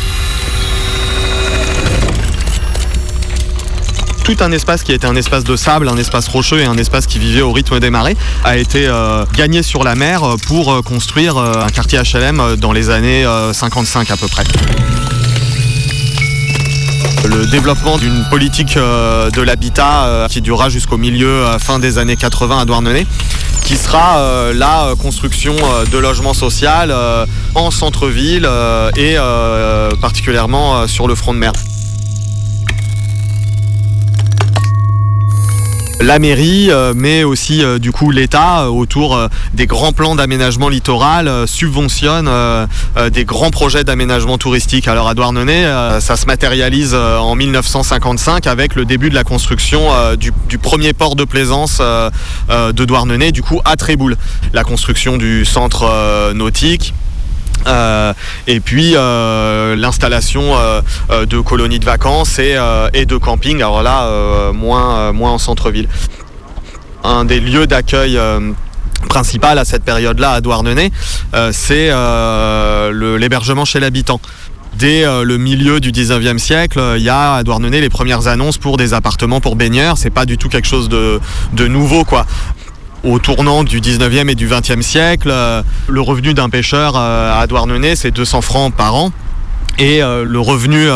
tout 4.26 4.38
un 4.40 4.52
espace 4.52 4.82
qui 4.82 4.92
était 4.92 5.06
un 5.06 5.16
espace 5.16 5.44
de 5.44 5.56
sable, 5.56 5.88
un 5.88 5.98
espace 5.98 6.28
rocheux 6.28 6.60
et 6.60 6.66
un 6.66 6.78
espace 6.78 7.06
qui 7.06 7.20
vivait 7.20 7.44
au 7.44 7.52
rythme 7.52 7.80
des 7.80 7.92
marées 7.92 8.18
a 8.44 8.58
été 8.58 8.88
euh, 8.88 9.24
gagné 9.36 9.62
sur 9.62 9.84
la 9.84 9.94
mer 9.94 10.24
euh, 10.24 10.36
pour 10.48 10.84
construire 10.84 11.38
un 11.38 11.70
quartier 11.70 12.00
HLM 12.00 12.56
dans 12.56 12.72
les 12.72 12.90
années 12.90 13.24
euh, 13.24 13.54
55 13.54 14.10
à 14.10 14.18
peu 14.18 14.28
près. 14.28 14.44
Le 17.24 17.46
développement 17.46 18.00
d'une 18.00 18.26
politique 18.32 18.78
de 18.78 19.42
l'habitat 19.42 20.28
qui 20.30 20.42
durera 20.42 20.70
jusqu'au 20.70 20.98
milieu, 20.98 21.44
fin 21.60 21.80
des 21.80 21.98
années 21.98 22.16
80 22.16 22.60
à 22.60 22.66
Douarnenez, 22.66 23.06
qui 23.66 23.78
sera 23.78 24.20
euh, 24.20 24.54
la 24.54 24.86
euh, 24.86 24.96
construction 24.96 25.56
euh, 25.56 25.86
de 25.86 25.98
logements 25.98 26.36
sociaux 26.36 26.56
en 27.56 27.72
centre-ville 27.72 28.48
et 28.98 29.18
particulièrement 30.02 30.88
sur 30.88 31.08
le 31.08 31.16
front 31.16 31.34
de 31.34 31.40
mer. 31.40 31.54
La 36.06 36.20
mairie, 36.20 36.68
euh, 36.70 36.94
mais 36.96 37.24
aussi 37.24 37.64
euh, 37.64 37.80
du 37.80 37.92
coup 37.92 38.12
l'État 38.12 38.62
euh, 38.62 38.68
autour 38.68 39.20
des 39.54 39.66
grands 39.66 39.92
plans 39.92 40.16
d'aménagement 40.16 40.70
littoral 40.70 41.48
subventionne 41.48 42.30
des 43.12 43.26
grands 43.26 43.50
projets 43.50 43.84
d'aménagement 43.84 44.38
touristique. 44.38 44.88
Alors 44.88 45.08
à 45.08 45.14
Douarnenez, 45.14 45.64
ça 46.00 46.16
se 46.16 46.26
matérialise 46.26 46.94
en 46.94 47.36
1955 47.36 48.48
avec 48.48 48.76
le 48.76 48.86
début 48.86 49.10
de 49.10 49.16
la 49.16 49.24
construction 49.24 49.90
du, 50.18 50.58
premier 50.58 50.94
port 50.94 51.16
de 51.16 51.24
plaisance 51.24 51.80
de 51.80 52.86
Douarnenez, 52.86 53.32
du 53.32 53.42
coup 53.42 53.62
à 53.66 53.76
Tréboul. 53.76 54.18
La 54.54 54.64
construction 54.64 55.18
du 55.18 55.46
centre 55.46 56.34
nautique. 56.34 56.94
Euh, 57.68 58.14
et 58.48 58.60
puis 58.60 58.94
euh, 58.96 59.76
l'installation 59.76 60.56
euh, 60.56 61.26
de 61.26 61.40
colonies 61.40 61.80
de 61.80 61.86
vacances 61.86 62.40
et, 62.40 62.56
de 63.06 63.18
camping, 63.18 63.58
alors 63.58 63.84
là 63.84 64.52
moins, 64.52 65.12
moins 65.12 65.32
en 65.32 65.38
centre-ville. 65.38 65.88
Un 67.04 67.26
des 67.26 67.40
lieux 67.40 67.68
d'accueil 67.68 68.20
principal 69.10 69.60
à 69.60 69.66
cette 69.66 69.84
période-là 69.84 70.32
à 70.32 70.42
Douarnenez, 70.42 70.92
c'est 71.52 71.92
l'hébergement 72.92 73.66
chez 73.66 73.80
l'habitant. 73.80 74.20
Dès 74.74 75.06
le 75.06 75.38
milieu 75.38 75.80
du 75.80 75.92
19e 75.92 76.38
siècle, 76.38 76.82
il 76.98 77.04
y 77.04 77.10
a 77.10 77.36
à 77.36 77.44
Douarnenez 77.44 77.80
les 77.80 77.90
premières 77.90 78.28
annonces 78.28 78.58
pour 78.58 78.78
des 78.78 78.94
appartements 78.94 79.40
pour 79.40 79.56
baigneurs. 79.56 79.98
C'est 79.98 80.10
pas 80.10 80.26
du 80.26 80.38
tout 80.38 80.50
quelque 80.50 80.68
chose 80.68 80.90
de, 80.90 81.20
de 81.54 81.68
nouveau, 81.68 82.04
quoi 82.04 82.26
au 83.06 83.20
tournant 83.20 83.64
du 83.64 83.80
19e 83.80 84.30
et 84.30 84.36
du 84.36 84.48
20e 84.48 84.82
siècle, 84.82 85.30
euh, 85.32 85.62
le 85.88 86.02
revenu 86.02 86.34
d'un 86.34 86.50
pêcheur 86.50 86.94
euh, 86.96 87.40
à 87.40 87.46
Douarnenez, 87.48 87.96
c'est 87.96 88.12
200 88.12 88.42
francs 88.42 88.74
par 88.74 88.96
an. 88.96 89.12
Et 89.78 90.02
euh, 90.02 90.24
le 90.24 90.40
revenu 90.40 90.88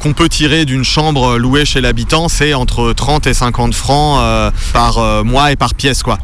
qu'on 0.00 0.12
peut 0.12 0.28
tirer 0.28 0.64
d'une 0.64 0.84
chambre 0.84 1.38
louée 1.38 1.64
chez 1.64 1.80
l'habitant, 1.80 2.28
c'est 2.28 2.52
entre 2.52 2.92
30 2.92 3.26
et 3.28 3.34
50 3.34 3.74
francs 3.74 4.20
par 4.72 5.24
mois 5.24 5.52
et 5.52 5.56
par 5.56 5.74
pièce, 5.74 6.02
quoi. 6.02 6.18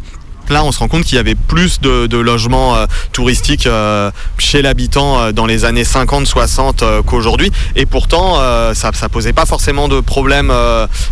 Là, 0.51 0.65
on 0.65 0.73
se 0.73 0.79
rend 0.79 0.89
compte 0.89 1.05
qu'il 1.05 1.17
y 1.17 1.19
avait 1.19 1.35
plus 1.35 1.81
de, 1.81 2.17
logements 2.19 2.75
euh, 2.75 2.87
touristiques 3.13 3.67
euh, 3.67 4.11
chez 4.39 4.63
l'habitant 4.63 5.19
euh, 5.19 5.33
dans 5.33 5.47
les 5.47 5.65
années 5.65 5.83
50-60 5.83 6.83
euh, 6.83 7.03
qu'aujourd'hui. 7.03 7.51
Et 7.77 7.87
pourtant, 7.87 8.37
ça 8.75 8.91
ne 8.91 9.09
posait 9.09 9.33
pas 9.33 9.47
forcément 9.47 9.89
de 9.89 10.01
problème 10.01 10.53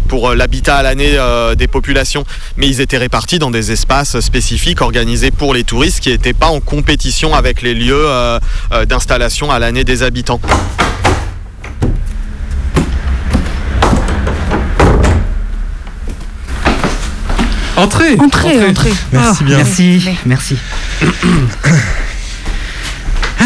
pour 0.08 0.34
l'habitat 0.34 0.76
à 0.76 0.82
l'année 0.82 1.16
des 1.56 1.68
populations. 1.68 2.24
Mais 2.56 2.66
ils 2.66 2.80
étaient 2.80 2.98
répartis 2.98 3.38
dans 3.38 3.50
des 3.50 3.72
espaces 3.72 4.18
spécifiques 4.20 4.80
organisés 4.80 5.30
pour 5.30 5.54
les 5.54 5.64
touristes 5.64 6.00
qui 6.00 6.10
n'étaient 6.10 6.32
pas 6.32 6.48
en 6.48 6.60
compétition 6.60 7.34
avec 7.34 7.62
les 7.62 7.74
lieux 7.74 8.06
d'installation 8.86 9.50
à 9.50 9.58
l'année 9.58 9.84
des 9.84 10.02
habitants. 10.02 10.40
Entrez 17.76 18.16
Entrez, 18.18 18.68
entrez. 18.70 18.92
Merci 19.12 19.44
bien. 19.44 19.56
Merci, 19.58 20.10
merci. 20.24 20.56
Ah, 23.38 23.44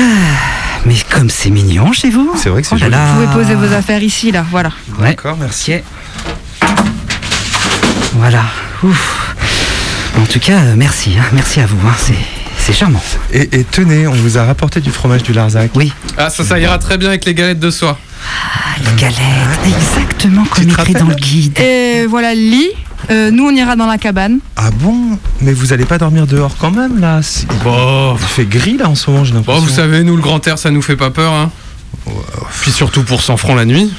mais 0.87 0.95
comme 1.11 1.29
c'est 1.31 1.51
mignon 1.51 1.93
chez 1.93 2.11
vous. 2.11 2.33
C'est 2.37 2.49
vrai 2.49 2.63
que 2.63 2.69
c'est 2.69 2.77
Oh. 2.77 2.79
Vous 2.89 3.27
pouvez 3.27 3.45
poser 3.45 3.55
vos 3.55 3.73
affaires 3.75 4.03
ici, 4.03 4.31
là, 4.31 4.45
voilà. 4.51 4.71
Ouais. 4.99 5.09
D'accord, 5.11 5.37
merci. 5.39 5.73
Voilà. 8.15 8.45
Ouf. 8.83 9.35
En 10.21 10.25
tout 10.27 10.39
cas, 10.41 10.59
euh, 10.61 10.75
merci. 10.77 11.15
hein. 11.19 11.25
Merci 11.33 11.61
à 11.61 11.67
vous. 11.67 11.79
hein. 11.87 11.95
C'est, 11.99 12.15
c'est 12.59 12.73
charmant. 12.73 13.03
Et, 13.33 13.59
et 13.61 13.65
tenez, 13.65 14.07
on 14.07 14.13
vous 14.15 14.39
a 14.39 14.45
rapporté 14.45 14.81
du 14.81 14.91
fromage 14.91 15.23
du 15.23 15.33
Larzac. 15.33 15.71
Oui. 15.75 15.93
Ah, 16.17 16.31
ça, 16.31 16.45
ça 16.45 16.59
ira 16.59 16.79
très 16.79 16.99
bien 16.99 17.09
avec 17.09 17.25
les 17.25 17.35
galettes 17.35 17.61
de 17.61 17.71
soie. 17.71 17.99
Ah, 18.25 18.77
les 18.79 19.01
galettes. 19.01 19.17
Exactement 19.67 20.45
comme 20.45 20.69
écrit 20.69 20.95
dans 20.95 21.07
le 21.07 21.15
guide. 21.15 21.59
Et 21.59 22.07
voilà 22.07 22.35
le 22.35 22.41
lit. 22.41 22.71
Euh, 23.11 23.31
nous, 23.31 23.45
on 23.47 23.51
ira 23.51 23.77
dans 23.77 23.87
la 23.87 23.99
cabane. 23.99 24.39
Ah 24.57 24.71
bon 24.71 25.19
Mais 25.41 25.53
vous 25.53 25.73
allez 25.73 25.85
pas 25.85 25.99
dormir 25.99 26.27
dehors 26.27 26.57
quand 26.59 26.71
même 26.71 26.99
là 27.01 27.23
C'est- 27.23 27.47
Bon, 27.65 28.17
Il 28.21 28.27
fait 28.27 28.45
gris 28.47 28.77
là 28.77 28.89
en 28.89 28.95
ce 28.95 29.11
moment, 29.11 29.25
j'ai 29.25 29.33
bon, 29.33 29.39
l'impression. 29.39 29.63
vous 29.65 29.71
savez, 29.71 30.05
nous, 30.05 30.17
le 30.17 30.23
grand 30.23 30.47
air, 30.47 30.59
ça 30.59 30.71
nous 30.71 30.83
fait 30.83 30.97
pas 30.97 31.11
peur. 31.11 31.33
Hein. 31.33 31.51
Puis 32.61 32.71
surtout 32.73 33.03
pour 33.03 33.23
100 33.23 33.37
francs 33.37 33.57
la 33.57 33.65
nuit. 33.65 33.93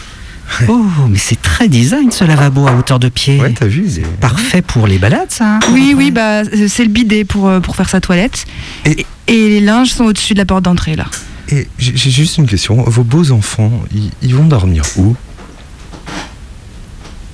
Oh, 0.67 0.85
mais 1.09 1.17
c'est 1.17 1.41
très 1.41 1.69
design 1.69 2.11
ce 2.11 2.25
lavabo 2.25 2.67
à 2.67 2.73
hauteur 2.73 2.99
de 2.99 3.07
pied. 3.09 3.39
Ouais, 3.39 3.53
t'as 3.57 3.67
vu 3.67 3.85
c'est- 3.89 4.01
Parfait 4.19 4.61
pour 4.61 4.85
les 4.85 4.97
balades, 4.97 5.29
ça. 5.31 5.59
Oui, 5.71 5.93
oui, 5.95 6.11
bah, 6.11 6.41
euh, 6.41 6.67
c'est 6.67 6.83
le 6.83 6.89
bidet 6.89 7.23
pour, 7.23 7.47
euh, 7.47 7.59
pour 7.61 7.75
faire 7.77 7.87
sa 7.89 8.01
toilette. 8.01 8.45
Et- 8.85 9.05
Et, 9.27 9.33
et 9.33 9.49
les 9.49 9.61
linges 9.61 9.89
sont 9.93 10.03
au-dessus 10.05 10.33
de 10.33 10.39
la 10.39 10.45
porte 10.45 10.63
d'entrée, 10.63 10.95
là. 10.97 11.05
Et 11.49 11.67
j'ai 11.77 11.93
j'ai 11.95 12.11
juste 12.11 12.37
une 12.37 12.47
question. 12.47 12.81
Vos 12.83 13.03
beaux 13.03 13.31
enfants, 13.31 13.71
ils, 13.95 14.11
ils 14.21 14.35
vont 14.35 14.43
dormir 14.45 14.83
où? 14.97 15.15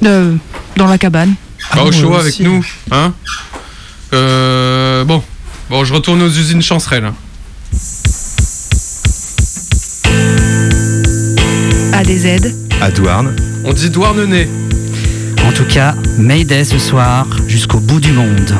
Euh, 0.05 0.35
dans 0.75 0.87
la 0.87 0.97
cabane. 0.99 1.33
Pas 1.71 1.83
au 1.83 1.89
Ah, 1.89 1.91
chaud 1.91 2.09
moi 2.09 2.19
avec 2.21 2.39
nous. 2.39 2.65
Hein 2.91 3.13
euh, 4.13 5.03
bon. 5.03 5.21
bon, 5.69 5.83
je 5.83 5.93
retourne 5.93 6.21
aux 6.21 6.29
usines 6.29 6.61
chancerelles. 6.61 7.11
À 11.93 12.03
des 12.03 12.27
aides. 12.27 12.53
À 12.81 12.91
Douarn. 12.91 13.35
On 13.65 13.73
dit 13.73 13.89
Douarnenez. 13.89 14.47
En 15.45 15.51
tout 15.51 15.65
cas, 15.65 15.95
Mayday 16.17 16.63
ce 16.63 16.77
soir 16.79 17.25
jusqu'au 17.47 17.79
bout 17.79 17.99
du 17.99 18.11
monde. 18.11 18.53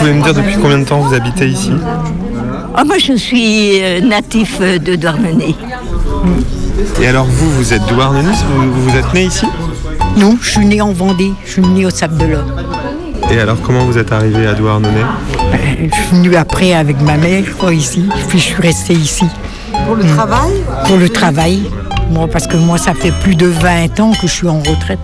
Pouvez 0.00 0.12
me 0.14 0.22
dire 0.22 0.32
depuis 0.32 0.56
combien 0.56 0.78
de 0.78 0.84
temps 0.84 1.00
vous 1.00 1.14
habitez 1.14 1.46
ici 1.46 1.70
Ah, 2.74 2.84
moi, 2.84 2.96
je 2.96 3.12
suis 3.12 3.82
euh, 3.82 4.00
natif 4.00 4.56
euh, 4.62 4.78
de 4.78 4.94
Douarnenez. 4.96 5.54
Et 7.02 7.06
alors 7.06 7.26
vous, 7.26 7.50
vous 7.50 7.74
êtes 7.74 7.84
douarnenez 7.86 8.32
vous, 8.54 8.72
vous 8.88 8.96
êtes 8.96 9.12
né 9.12 9.24
ici 9.24 9.44
Non, 10.16 10.38
je 10.40 10.52
suis 10.52 10.64
née 10.64 10.80
en 10.80 10.92
Vendée. 10.92 11.32
Je 11.44 11.50
suis 11.50 11.62
née 11.62 11.84
au 11.84 11.90
Sable 11.90 12.16
de 12.16 12.24
l'Or. 12.32 12.44
Et 13.30 13.38
alors 13.38 13.58
comment 13.60 13.84
vous 13.84 13.98
êtes 13.98 14.10
arrivé 14.10 14.46
à 14.46 14.54
Douarnenez 14.54 15.04
Ben, 15.52 15.90
je 15.92 15.94
suis 15.94 16.16
venue 16.16 16.34
après 16.34 16.72
avec 16.72 16.98
ma 17.02 17.18
mère, 17.18 17.44
quoi, 17.58 17.74
ici. 17.74 18.08
Puis 18.28 18.38
je 18.38 18.44
suis 18.44 18.62
restée 18.62 18.94
ici. 18.94 19.26
Pour 19.84 19.96
le 19.96 20.04
travail 20.04 20.52
Pour 20.86 20.96
le 20.96 21.10
travail. 21.10 21.62
Moi, 22.10 22.26
parce 22.26 22.46
que 22.46 22.56
moi, 22.56 22.78
ça 22.78 22.94
fait 22.94 23.12
plus 23.20 23.36
de 23.36 23.46
20 23.46 24.00
ans 24.00 24.12
que 24.12 24.26
je 24.26 24.32
suis 24.32 24.48
en 24.48 24.60
retraite. 24.60 24.98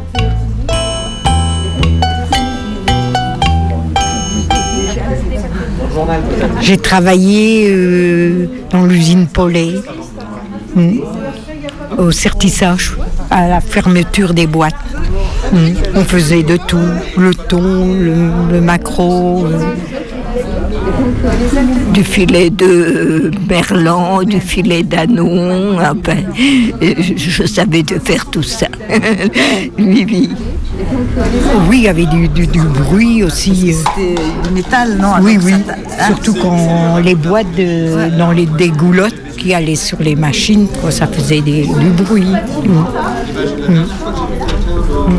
J'ai 6.61 6.79
travaillé 6.79 7.69
euh, 7.71 8.47
dans 8.71 8.85
l'usine 8.85 9.27
Paulet, 9.27 9.75
mm, 10.75 11.01
au 11.99 12.11
sertissage, 12.11 12.97
à 13.31 13.49
la 13.49 13.61
fermeture 13.61 14.35
des 14.35 14.47
boîtes. 14.47 14.75
Mm. 15.53 15.57
On 15.95 16.05
faisait 16.05 16.43
de 16.43 16.57
tout, 16.57 16.79
le 17.17 17.35
thon, 17.35 17.95
le, 17.95 18.53
le 18.53 18.61
maquereau, 18.61 19.47
euh, 19.47 19.63
Du 21.93 22.05
filet 22.05 22.51
de 22.51 23.31
merlan, 23.49 24.23
du 24.23 24.41
filet 24.41 24.83
d'anon, 24.83 25.79
euh, 25.79 26.95
je, 27.17 27.47
savais 27.47 27.83
de 27.83 27.99
faire 27.99 28.27
tout 28.27 28.43
ça. 28.43 28.69
oui. 31.69 31.79
Il 31.79 31.83
y 31.85 31.89
avait 31.89 32.07
du, 32.07 32.29
du- 32.29 32.47
du 32.47 32.61
bruit 32.61 33.23
aussi. 33.25 33.75
C'était 33.75 34.15
du 34.45 34.51
métal, 34.55 34.97
non 35.01 35.13
Oui, 35.23 35.39
oui. 35.43 35.53
ça 35.53 35.75
t'a- 35.99 36.07
Surtout 36.07 36.35
quand 36.35 36.99
les 37.03 37.15
boîtes 37.15 37.53
de- 37.57 38.17
dans 38.19 38.33
les 38.33 38.47
dégoulottes 38.47 39.15
qui 39.39 39.55
allaient 39.55 39.75
sur 39.77 39.99
les 40.01 40.15
machines, 40.17 40.69
quoi, 40.81 40.91
ça 40.91 41.07
faisait 41.07 41.41
des- 41.41 41.67
du 41.67 41.91
bruit. 41.91 42.27
Mm. 42.29 43.73
Mm. 43.73 43.87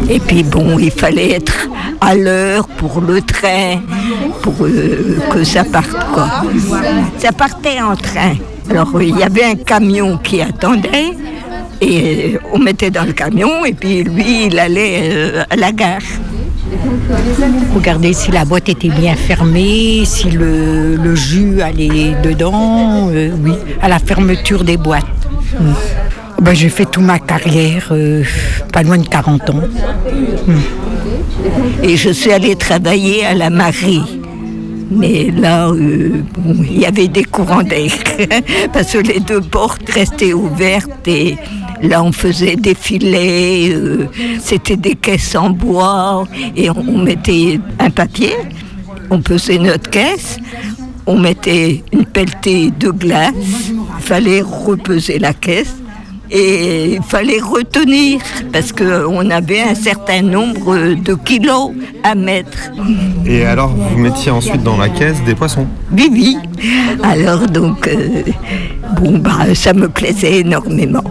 Et 0.10 0.20
puis 0.20 0.44
bon, 0.44 0.78
il 0.80 0.92
fallait 0.92 1.32
être 1.34 1.68
à 2.02 2.16
l'heure 2.16 2.68
pour 2.68 3.02
le 3.02 3.22
train, 3.22 3.80
pour 4.42 4.54
euh, 4.62 5.18
que 5.32 5.44
ça 5.44 5.64
parte 5.64 5.90
quoi. 6.14 6.28
Ça 7.18 7.32
partait 7.32 7.82
en 7.82 7.96
train. 7.96 8.34
Alors 8.70 8.90
euh, 8.96 9.04
il 9.04 9.18
y 9.18 9.24
avait 9.24 9.44
un 9.46 9.56
camion 9.56 10.18
qui 10.18 10.42
attendait 10.42 11.14
et 11.82 12.36
euh, 12.36 12.40
on 12.54 12.60
mettait 12.60 12.92
dans 12.92 13.04
le 13.04 13.14
camion 13.14 13.66
et 13.66 13.74
puis 13.74 14.04
lui 14.04 14.48
il 14.48 14.60
allait 14.60 15.10
euh, 15.12 15.44
à 15.50 15.56
la 15.56 15.72
gare. 15.72 16.02
Regardez 17.74 18.14
si 18.14 18.32
la 18.32 18.46
boîte 18.46 18.70
était 18.70 18.90
bien 18.90 19.16
fermée, 19.16 20.04
si 20.06 20.32
le, 20.32 20.96
le 20.96 21.16
jus 21.16 21.62
allait 21.62 22.16
dedans, 22.24 23.10
euh, 23.12 23.32
oui, 23.44 23.54
à 23.82 23.88
la 23.88 24.00
fermeture 24.00 24.64
des 24.64 24.78
boîtes. 24.78 25.06
Mm. 25.60 25.72
Ben, 26.42 26.54
j'ai 26.54 26.70
fait 26.70 26.86
toute 26.86 27.04
ma 27.04 27.20
carrière, 27.20 27.88
euh, 27.92 28.24
pas 28.72 28.84
loin 28.84 28.98
de 28.98 29.08
40 29.08 29.50
ans. 29.50 29.62
Mm. 30.48 30.54
Et 31.84 31.98
je 31.98 32.10
suis 32.10 32.32
allée 32.32 32.56
travailler 32.56 33.26
à 33.26 33.34
la 33.34 33.50
marée. 33.50 34.02
Mais 34.90 35.32
là, 35.36 35.68
euh, 35.70 36.24
bon, 36.38 36.64
il 36.64 36.80
y 36.80 36.86
avait 36.86 37.08
des 37.08 37.24
courants 37.24 37.64
d'air, 37.64 37.92
parce 38.74 38.94
que 38.94 39.00
les 39.00 39.20
deux 39.20 39.42
portes 39.42 39.90
restaient 39.90 40.34
ouvertes 40.34 41.08
et 41.08 41.38
là 41.82 42.04
on 42.04 42.12
faisait 42.12 42.56
des 42.56 42.76
filets, 42.76 43.70
euh, 43.72 44.08
c'était 44.40 44.78
des 44.78 44.96
caisses 44.96 45.36
en 45.36 45.50
bois 45.50 46.28
et 46.56 46.70
on, 46.70 46.80
on 46.80 46.98
mettait 47.00 47.60
un 47.80 47.90
papier, 47.90 48.34
on 49.10 49.22
pesait 49.22 49.58
notre 49.58 49.90
caisse, 49.90 50.38
on 51.06 51.18
mettait 51.18 51.84
une 51.92 52.06
pelletée 52.06 52.72
de 52.72 52.90
glace, 52.90 53.34
il 53.70 54.04
fallait 54.04 54.42
repeser 54.42 55.20
la 55.20 55.34
caisse 55.34 55.76
et 56.30 56.94
il 56.96 57.02
fallait 57.04 57.40
retenir 57.40 58.20
parce 58.52 58.72
qu'on 58.72 59.30
avait 59.30 59.62
un 59.62 59.76
certain 59.76 60.22
nombre 60.22 60.78
de 60.96 61.14
kilos 61.16 61.72
à 62.04 62.16
mettre. 62.16 62.58
Et 63.26 63.46
alors 63.46 63.70
vous 63.70 63.98
mettiez 63.98 64.32
ensuite 64.32 64.64
dans 64.64 64.78
la 64.78 64.90
caisse 64.90 65.24
des 65.26 65.36
poissons 65.36 65.68
Oui, 65.92 66.10
oui. 66.12 66.38
Alors 67.04 67.48
donc, 67.48 67.88
euh, 67.88 68.24
bon, 69.00 69.18
bah, 69.20 69.54
ça 69.54 69.74
me 69.74 69.88
plaisait 69.90 70.40
énormément. 70.40 71.04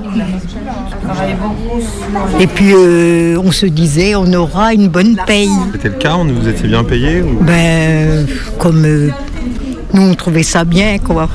Et 2.41 2.47
puis 2.47 2.73
euh, 2.75 3.39
on 3.43 3.53
se 3.53 3.67
disait, 3.67 4.15
on 4.15 4.33
aura 4.33 4.75
une 4.75 4.89
bonne 4.89 5.17
paye. 5.27 5.51
C'était 5.73 5.89
le 5.89 5.95
cas, 5.95 6.17
on- 6.17 6.25
vous 6.27 6.49
étiez 6.49 6.69
bien 6.69 6.85
payé 6.85 7.23
ou... 7.23 7.43
Ben, 7.43 8.27
comme 8.59 8.85
euh, 8.85 9.11
nous 9.93 10.03
on 10.03 10.15
trouvait 10.15 10.43
ça 10.43 10.65
bien, 10.65 10.99
quoi. 10.99 11.29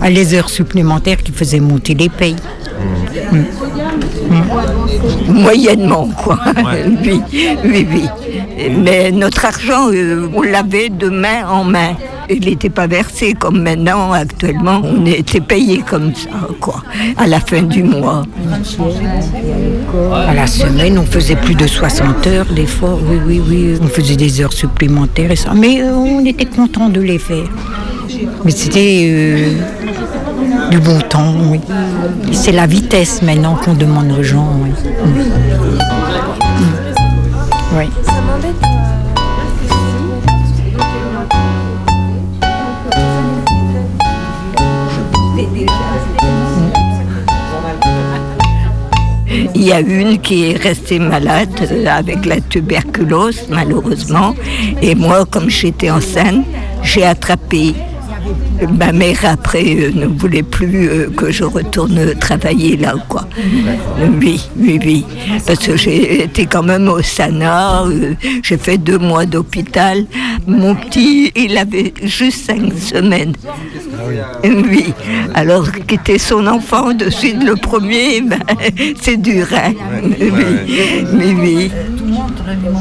À 0.00 0.10
les 0.10 0.34
heures 0.34 0.48
supplémentaires 0.50 1.22
qui 1.22 1.32
faisaient 1.32 1.60
monter 1.60 1.94
les 1.94 2.08
payes. 2.08 2.36
Moyennement, 5.28 6.08
quoi. 6.22 6.38
oui, 7.04 7.20
oui, 7.64 7.86
oui. 7.90 8.08
Mais 8.70 9.10
notre 9.10 9.44
argent, 9.44 9.90
euh, 9.92 10.28
on 10.34 10.42
l'avait 10.42 10.88
de 10.88 11.08
main 11.08 11.46
en 11.48 11.64
main. 11.64 11.94
Il 12.30 12.40
n'était 12.40 12.70
pas 12.70 12.86
versé 12.86 13.34
comme 13.34 13.62
maintenant, 13.62 14.12
actuellement. 14.12 14.80
On 14.84 15.04
était 15.06 15.40
payé 15.40 15.82
comme 15.88 16.14
ça, 16.14 16.30
quoi, 16.60 16.82
à 17.16 17.26
la 17.26 17.40
fin 17.40 17.62
du 17.62 17.82
mois. 17.82 18.22
À 20.26 20.34
la 20.34 20.46
semaine, 20.46 20.98
on 20.98 21.04
faisait 21.04 21.36
plus 21.36 21.54
de 21.54 21.66
60 21.66 22.26
heures 22.26 22.46
des 22.54 22.66
fois. 22.66 22.98
Oui, 23.02 23.18
oui, 23.26 23.42
oui. 23.46 23.78
On 23.82 23.88
faisait 23.88 24.16
des 24.16 24.40
heures 24.40 24.52
supplémentaires 24.52 25.30
et 25.30 25.36
ça. 25.36 25.52
Mais 25.54 25.82
euh, 25.82 25.94
on 25.94 26.24
était 26.24 26.46
content 26.46 26.88
de 26.88 27.00
les 27.00 27.18
faire. 27.18 27.48
Mais 28.44 28.50
c'était 28.50 29.08
euh, 29.10 29.48
du 30.70 30.78
bon 30.78 31.00
temps, 31.00 31.34
oui. 31.50 31.60
C'est 32.32 32.52
la 32.52 32.66
vitesse 32.66 33.22
maintenant 33.22 33.56
qu'on 33.56 33.74
demande 33.74 34.12
aux 34.18 34.22
gens, 34.22 34.48
oui. 34.62 34.70
Oui. 37.74 37.88
Il 49.54 49.62
y 49.64 49.72
a 49.72 49.80
une 49.80 50.18
qui 50.18 50.50
est 50.50 50.56
restée 50.56 50.98
malade 50.98 51.48
avec 51.86 52.26
la 52.26 52.40
tuberculose, 52.40 53.44
malheureusement. 53.48 54.34
Et 54.82 54.94
moi, 54.94 55.24
comme 55.24 55.48
j'étais 55.48 55.90
enceinte, 55.90 56.44
j'ai 56.82 57.04
attrapé. 57.04 57.74
Ma 58.78 58.92
mère, 58.92 59.18
après, 59.24 59.64
euh, 59.64 59.90
ne 59.94 60.06
voulait 60.06 60.42
plus 60.42 60.88
euh, 60.88 61.10
que 61.10 61.30
je 61.30 61.44
retourne 61.44 62.14
travailler 62.20 62.76
là, 62.76 62.94
quoi. 63.08 63.26
Oui, 64.20 64.40
oui, 64.56 64.78
oui. 64.84 65.04
Parce 65.46 65.58
que 65.58 65.76
j'ai 65.76 66.22
été 66.24 66.46
quand 66.46 66.62
même 66.62 66.88
au 66.88 67.02
Sana, 67.02 67.84
euh, 67.84 68.14
j'ai 68.42 68.56
fait 68.56 68.78
deux 68.78 68.98
mois 68.98 69.26
d'hôpital. 69.26 70.04
Mon 70.46 70.74
petit, 70.74 71.32
il 71.34 71.56
avait 71.58 71.92
juste 72.02 72.46
cinq 72.46 72.72
semaines. 72.78 73.34
Oui. 74.44 74.92
Alors, 75.34 75.70
quitter 75.86 76.18
son 76.18 76.46
enfant 76.46 76.92
de 76.92 77.10
suite 77.10 77.42
le 77.42 77.56
premier, 77.56 78.20
ben, 78.22 78.40
c'est 79.00 79.20
dur, 79.20 79.46
hein. 79.52 79.72
Oui, 80.20 80.30
oui, 81.14 81.36
oui. 81.40 81.70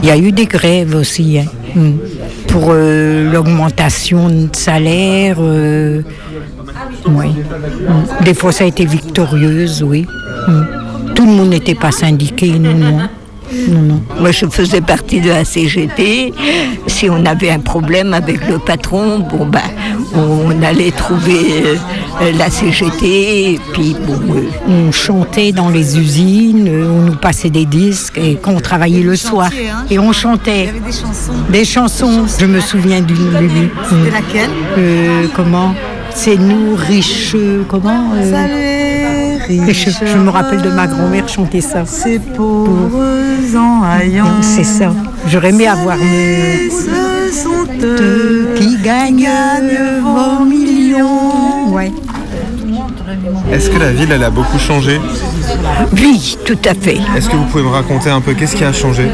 Il 0.04 0.10
y 0.10 0.12
a 0.12 0.18
eu 0.18 0.32
des 0.32 0.46
grèves 0.46 0.96
aussi 0.96 1.40
hein. 1.40 1.46
Mm. 1.76 1.92
Pour 2.52 2.68
euh, 2.70 3.32
l'augmentation 3.32 4.30
de 4.30 4.50
salaire. 4.54 5.38
euh, 5.40 6.02
oui. 7.08 7.28
Des 8.24 8.34
fois, 8.34 8.52
ça 8.52 8.66
a 8.66 8.68
été 8.68 8.86
victorieuse, 8.86 9.82
oui. 9.84 10.06
Mm. 10.48 11.14
Tout 11.16 11.26
le 11.26 11.32
monde 11.32 11.50
n'était 11.50 11.76
pas 11.76 11.92
syndiqué, 11.92 12.60
non, 12.60 12.74
non. 12.74 13.00
Non, 13.70 13.82
non. 13.82 14.02
Moi, 14.20 14.32
je 14.32 14.46
faisais 14.46 14.82
partie 14.82 15.20
de 15.22 15.30
la 15.30 15.44
CGT. 15.46 16.34
Si 16.88 17.10
on 17.10 17.26
avait 17.26 17.50
un 17.52 17.60
problème 17.60 18.14
avec 18.14 18.48
le 18.48 18.58
patron, 18.60 19.20
bon, 19.20 19.46
ben, 19.46 19.62
on 20.16 20.62
allait 20.64 20.92
trouver 20.92 21.64
euh, 22.22 22.32
la 22.38 22.50
CGT. 22.50 23.54
Et 23.54 23.60
puis, 23.74 23.96
bon, 24.06 24.20
euh, 24.36 24.44
On 24.68 24.92
chantait 24.92 25.52
dans 25.52 25.70
les 25.70 26.00
usines, 26.00 26.68
euh, 26.68 26.90
on 26.90 27.02
nous 27.02 27.16
passait 27.16 27.50
des 27.50 27.66
disques 27.66 28.18
et 28.18 28.38
quand 28.42 28.52
on 28.54 28.60
travaillait 28.62 29.04
le 29.04 29.16
soir. 29.16 29.50
Et 29.90 30.00
on 30.00 30.12
chantait. 30.14 30.70
hein. 30.70 30.82
des 30.86 30.92
chansons. 30.94 31.34
Des 31.50 31.66
chansons. 31.66 32.26
Je 32.40 32.46
me 32.46 32.60
souviens 32.60 33.02
d'une. 33.02 33.18
C'était 33.90 34.12
laquelle? 34.12 34.50
Euh, 34.78 35.26
Comment? 35.36 35.74
C'est 36.14 36.38
nous 36.38 36.76
riches. 36.76 37.36
Comment 37.70 38.12
euh, 38.16 38.32
Je, 39.60 39.90
je 40.06 40.18
me 40.18 40.30
rappelle 40.30 40.62
de 40.62 40.70
ma 40.70 40.88
grand-mère 40.88 41.28
chanter 41.28 41.62
ça. 41.62 41.86
Ces 41.86 42.20
pauvres 42.20 43.58
en 43.58 43.84
haillons. 43.84 44.42
C'est 44.42 44.64
ça. 44.64 44.94
J'aurais 45.28 45.50
aimé 45.50 45.68
avoir 45.68 45.98
me... 45.98 46.70
Ce 46.70 47.44
sont 47.44 47.68
eux 47.84 48.50
qui 48.56 48.78
gagnent 48.78 49.30
vos 50.02 50.46
millions. 50.46 51.70
Ouais. 51.74 51.92
Est-ce 53.52 53.70
que 53.70 53.78
la 53.78 53.92
ville, 53.92 54.12
elle 54.12 54.24
a 54.24 54.30
beaucoup 54.30 54.58
changé? 54.60 55.00
Oui, 55.94 56.38
tout 56.46 56.58
à 56.66 56.74
fait. 56.74 56.98
Est-ce 57.16 57.30
que 57.30 57.36
vous 57.36 57.46
pouvez 57.46 57.64
me 57.64 57.70
raconter 57.70 58.10
un 58.10 58.22
peu 58.22 58.34
qu'est-ce 58.34 58.56
qui 58.56 58.64
a 58.64 58.74
changé? 58.74 59.06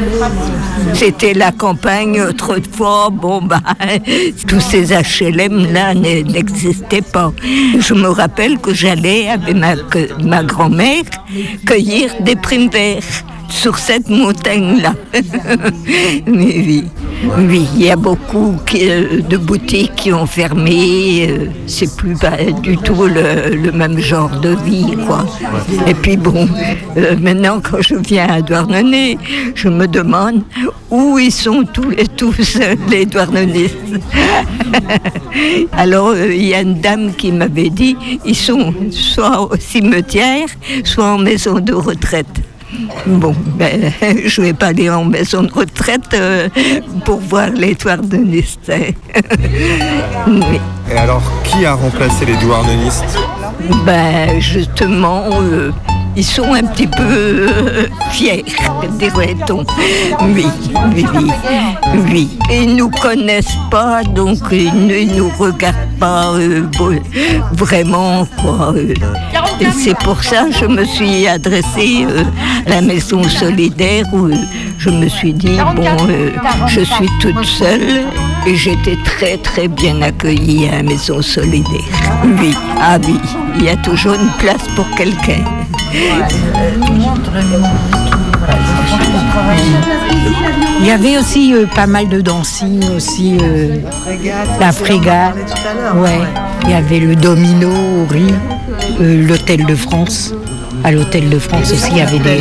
C'était 0.94 1.34
la 1.34 1.52
campagne 1.52 2.20
autrefois, 2.20 3.10
bon 3.12 3.42
bah, 3.42 3.60
tous 4.46 4.60
ces 4.60 4.86
HLM 4.92 5.72
là 5.72 5.94
ne- 5.94 6.22
n'existaient 6.22 7.02
pas. 7.02 7.32
Je 7.78 7.94
me 7.94 8.08
rappelle 8.08 8.58
que 8.58 8.72
j'allais 8.72 9.28
avec 9.28 9.54
ma, 9.56 9.74
ma 10.22 10.42
grand-mère 10.44 11.02
cueillir 11.66 12.10
des 12.20 12.36
primes 12.36 12.70
verts 12.70 13.02
sur 13.48 13.78
cette 13.78 14.08
montagne-là. 14.08 14.94
oui, 16.26 16.64
oui. 16.66 16.84
Oui, 17.36 17.66
il 17.74 17.82
y 17.82 17.90
a 17.90 17.96
beaucoup 17.96 18.54
euh, 18.74 19.20
de 19.22 19.36
boutiques 19.36 19.94
qui 19.96 20.12
ont 20.12 20.26
fermé. 20.26 21.26
euh, 21.28 21.46
C'est 21.66 21.96
plus 21.96 22.14
pas 22.14 22.36
du 22.62 22.76
tout 22.78 23.06
le, 23.06 23.72
même 23.72 23.98
genre 23.98 24.30
de 24.40 24.50
vie, 24.64 24.96
quoi. 25.06 25.26
Et 25.88 25.94
puis 25.94 26.16
bon, 26.16 26.48
euh, 26.96 27.16
maintenant 27.20 27.60
quand 27.60 27.82
je 27.82 27.96
viens 27.96 28.28
à 28.28 28.40
Douarnenez, 28.40 29.18
je 29.54 29.68
me 29.68 29.86
demande 29.88 30.42
où 30.90 31.18
ils 31.18 31.32
sont 31.32 31.64
tous 31.64 31.90
les 31.90 32.06
tous 32.06 32.34
les 32.88 33.04
Douarnenais. 33.04 33.70
Alors 35.72 36.16
il 36.16 36.44
y 36.46 36.54
a 36.54 36.60
une 36.60 36.80
dame 36.80 37.12
qui 37.16 37.32
m'avait 37.32 37.70
dit, 37.70 37.96
ils 38.24 38.36
sont 38.36 38.72
soit 38.90 39.40
au 39.40 39.56
cimetière, 39.58 40.46
soit 40.84 41.06
en 41.14 41.18
maison 41.18 41.58
de 41.58 41.72
retraite. 41.72 42.47
Bon, 43.06 43.34
ben, 43.56 43.92
je 44.26 44.42
vais 44.42 44.52
pas 44.52 44.66
aller 44.66 44.90
en 44.90 45.04
maison 45.04 45.42
de 45.42 45.52
retraite 45.52 46.14
euh, 46.14 46.48
pour 47.04 47.20
voir 47.20 47.48
les 47.50 47.74
Douarnenistes. 47.74 48.72
Oui. 50.26 50.60
Et 50.92 50.96
alors, 50.96 51.22
qui 51.44 51.64
a 51.64 51.74
remplacé 51.74 52.26
les 52.26 52.36
douarnenistes 52.36 53.18
Ben 53.86 54.40
justement, 54.40 55.24
euh, 55.40 55.70
ils 56.18 56.24
sont 56.24 56.52
un 56.52 56.64
petit 56.64 56.88
peu 56.88 57.00
euh, 57.04 57.86
fiers, 58.10 58.44
dirait-on. 58.98 59.64
Oui, 60.34 60.46
oui, 60.92 61.06
oui, 61.14 61.30
oui. 62.12 62.28
Ils 62.50 62.74
nous 62.74 62.90
connaissent 62.90 63.56
pas, 63.70 64.02
donc 64.02 64.38
ils 64.50 64.74
ne 64.74 65.16
nous 65.16 65.30
regardent 65.38 65.76
pas 66.00 66.32
euh, 66.34 66.62
vraiment, 67.52 68.26
quoi. 68.42 68.74
euh. 68.76 68.94
Et 69.60 69.66
c'est 69.70 69.96
pour 69.98 70.22
ça 70.24 70.46
que 70.46 70.52
je 70.58 70.64
me 70.66 70.84
suis 70.84 71.28
adressée 71.28 72.04
euh, 72.08 72.24
à 72.66 72.70
la 72.70 72.80
maison 72.80 73.22
solidaire 73.22 74.04
où 74.12 74.26
euh, 74.26 74.34
je 74.78 74.90
me 74.90 75.08
suis 75.08 75.32
dit, 75.32 75.56
bon, 75.76 75.84
euh, 76.08 76.30
je 76.66 76.80
suis 76.80 77.08
toute 77.20 77.44
seule 77.44 78.06
et 78.44 78.56
j'étais 78.56 78.96
très 79.04 79.36
très 79.36 79.68
bien 79.68 80.02
accueillie 80.02 80.68
à 80.68 80.78
la 80.78 80.82
maison 80.82 81.22
solidaire. 81.22 81.92
Oui, 82.40 82.54
ah 82.80 82.98
oui, 83.06 83.20
il 83.56 83.64
y 83.66 83.68
a 83.68 83.76
toujours 83.76 84.14
une 84.14 84.30
place 84.38 84.66
pour 84.74 84.88
quelqu'un. 84.96 85.44
Il 90.80 90.86
y 90.86 90.90
avait 90.90 91.18
aussi 91.18 91.54
euh, 91.54 91.66
pas 91.66 91.86
mal 91.86 92.08
de 92.08 92.20
dancing 92.20 92.82
aussi, 92.94 93.36
euh, 93.40 93.76
la 94.60 94.72
frégate. 94.72 95.34
Ouais. 95.96 96.20
Il 96.64 96.70
y 96.70 96.74
avait 96.74 97.00
le 97.00 97.16
domino 97.16 97.68
au 97.68 98.06
riz, 98.12 98.32
euh, 99.00 99.26
l'hôtel 99.26 99.66
de 99.66 99.74
France. 99.74 100.32
À 100.84 100.92
l'hôtel 100.92 101.28
de 101.28 101.38
France 101.38 101.72
aussi, 101.72 101.90
il 101.90 101.98
y 101.98 102.00
avait 102.00 102.18
des. 102.18 102.40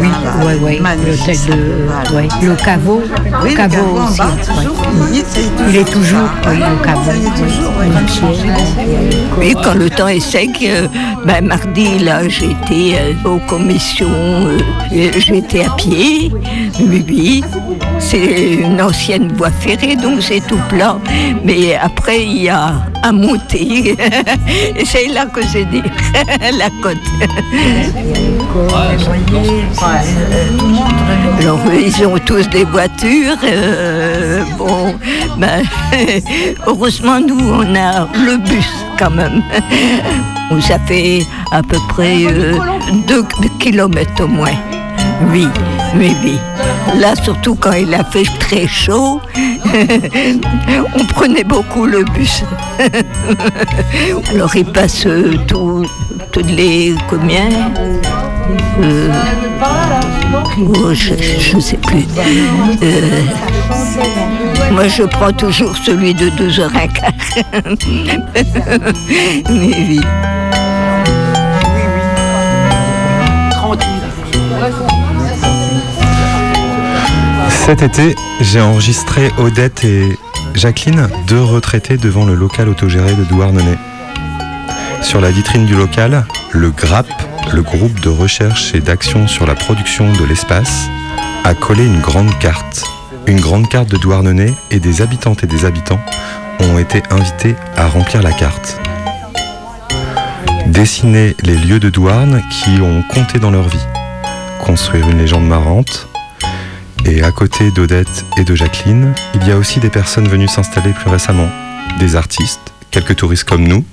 Oui, 0.00 0.08
ouais, 0.46 0.54
ouais. 0.56 0.78
L'hôtel 1.06 1.36
de. 1.46 2.14
Ouais. 2.14 2.28
Le 2.42 2.54
caveau. 2.56 3.02
Le 3.44 3.54
caveau 3.54 3.98
aussi. 4.04 4.20
ouais. 4.20 5.22
Il 5.68 5.76
est 5.76 5.84
toujours, 5.84 6.28
oui, 6.48 6.56
le 6.56 6.84
caveau. 6.84 7.12
Et 9.42 9.54
quand 9.54 9.74
le 9.74 9.90
temps 9.90 10.08
est 10.08 10.20
sec, 10.20 10.50
euh, 10.62 10.86
ben, 11.26 11.46
mardi, 11.46 11.98
là, 11.98 12.28
j'étais 12.28 12.96
euh, 12.98 13.28
aux 13.28 13.38
commissions, 13.48 14.08
euh, 14.10 14.58
j'étais 15.18 15.64
à 15.64 15.70
pied, 15.70 16.32
oui, 16.80 17.04
oui. 17.08 17.44
C'est 17.98 18.54
une 18.54 18.80
ancienne 18.80 19.32
voie 19.36 19.50
ferrée, 19.50 19.96
donc 19.96 20.22
c'est 20.22 20.40
tout 20.46 20.60
plat. 20.68 20.98
Mais 21.44 21.76
après, 21.76 22.24
il 22.24 22.42
y 22.42 22.48
a 22.48 22.74
à 23.02 23.12
monter. 23.12 23.96
C'est 24.84 25.08
là 25.08 25.26
que 25.26 25.40
j'ai 25.52 25.64
dit 25.64 25.82
la 26.58 26.68
côte. 26.82 26.96
Alors, 31.40 31.60
ils 31.74 32.06
ont 32.06 32.18
tous 32.18 32.48
des 32.50 32.64
voitures. 32.64 33.36
euh, 33.44 34.42
bon, 34.56 34.94
ben, 35.38 35.62
heureusement, 36.66 37.20
nous, 37.20 37.38
on 37.40 37.74
a 37.74 38.08
le 38.14 38.36
bus 38.38 38.68
quand 38.98 39.10
même. 39.10 39.42
Ça 40.60 40.78
fait 40.86 41.20
à 41.50 41.62
peu 41.62 41.78
près 41.88 42.24
euh, 42.26 42.58
deux 43.08 43.24
kilomètres 43.58 44.22
au 44.22 44.28
moins. 44.28 44.52
Oui, 45.32 45.48
oui, 45.96 46.14
oui. 46.22 46.38
Là, 46.98 47.14
surtout 47.16 47.54
quand 47.54 47.72
il 47.72 47.94
a 47.94 48.04
fait 48.04 48.26
très 48.38 48.66
chaud, 48.66 49.20
on 50.98 51.04
prenait 51.06 51.44
beaucoup 51.44 51.86
le 51.86 52.04
bus. 52.04 52.42
Alors, 54.30 54.54
il 54.56 54.64
passe 54.66 55.06
euh, 55.06 55.34
tout- 55.46 55.86
toutes 56.30 56.50
les 56.50 56.94
combien 57.08 57.48
Euh, 58.82 59.08
oh, 60.58 60.92
je 60.94 61.56
ne 61.56 61.60
sais 61.60 61.76
plus. 61.78 62.04
Euh, 62.82 63.22
moi, 64.72 64.88
je 64.88 65.02
prends 65.04 65.32
toujours 65.32 65.76
celui 65.76 66.14
de 66.14 66.28
12h15. 66.30 66.72
oui, 69.50 69.74
oui. 69.88 70.00
Cet 77.64 77.80
été, 77.80 78.16
j'ai 78.40 78.60
enregistré 78.60 79.30
Odette 79.38 79.84
et 79.84 80.18
Jacqueline, 80.52 81.08
deux 81.28 81.40
retraités 81.40 81.96
devant 81.96 82.24
le 82.24 82.34
local 82.34 82.68
autogéré 82.68 83.14
de 83.14 83.22
Douarnenez. 83.22 83.78
Sur 85.00 85.20
la 85.20 85.30
vitrine 85.30 85.64
du 85.64 85.76
local, 85.76 86.26
le 86.50 86.70
GRAP, 86.70 87.06
le 87.54 87.62
groupe 87.62 88.00
de 88.00 88.08
recherche 88.08 88.74
et 88.74 88.80
d'action 88.80 89.28
sur 89.28 89.46
la 89.46 89.54
production 89.54 90.12
de 90.12 90.24
l'espace, 90.24 90.88
a 91.44 91.54
collé 91.54 91.86
une 91.86 92.00
grande 92.00 92.36
carte. 92.40 92.82
Une 93.28 93.40
grande 93.40 93.68
carte 93.68 93.88
de 93.88 93.96
Douarnenez 93.96 94.52
et 94.72 94.80
des 94.80 95.00
habitantes 95.00 95.44
et 95.44 95.46
des 95.46 95.64
habitants 95.64 96.00
ont 96.58 96.78
été 96.78 97.00
invités 97.10 97.54
à 97.76 97.86
remplir 97.86 98.22
la 98.22 98.32
carte. 98.32 98.80
Dessiner 100.66 101.36
les 101.44 101.54
lieux 101.54 101.78
de 101.78 101.90
Douarn 101.90 102.42
qui 102.50 102.80
ont 102.80 103.04
compté 103.14 103.38
dans 103.38 103.52
leur 103.52 103.68
vie. 103.68 103.86
Construire 104.58 105.08
une 105.08 105.18
légende 105.18 105.46
marrante, 105.46 106.08
et 107.04 107.22
à 107.22 107.32
côté 107.32 107.70
d'Odette 107.70 108.24
et 108.36 108.44
de 108.44 108.54
Jacqueline, 108.54 109.14
il 109.34 109.46
y 109.46 109.50
a 109.50 109.56
aussi 109.56 109.80
des 109.80 109.90
personnes 109.90 110.28
venues 110.28 110.48
s'installer 110.48 110.92
plus 110.92 111.10
récemment, 111.10 111.48
des 111.98 112.16
artistes, 112.16 112.72
quelques 112.90 113.16
touristes 113.16 113.44
comme 113.44 113.66
nous, 113.66 113.84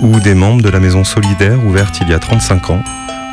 ou 0.00 0.18
des 0.20 0.34
membres 0.34 0.62
de 0.62 0.68
la 0.68 0.80
maison 0.80 1.04
solidaire 1.04 1.64
ouverte 1.64 1.98
il 2.00 2.08
y 2.08 2.14
a 2.14 2.18
35 2.18 2.70
ans, 2.70 2.82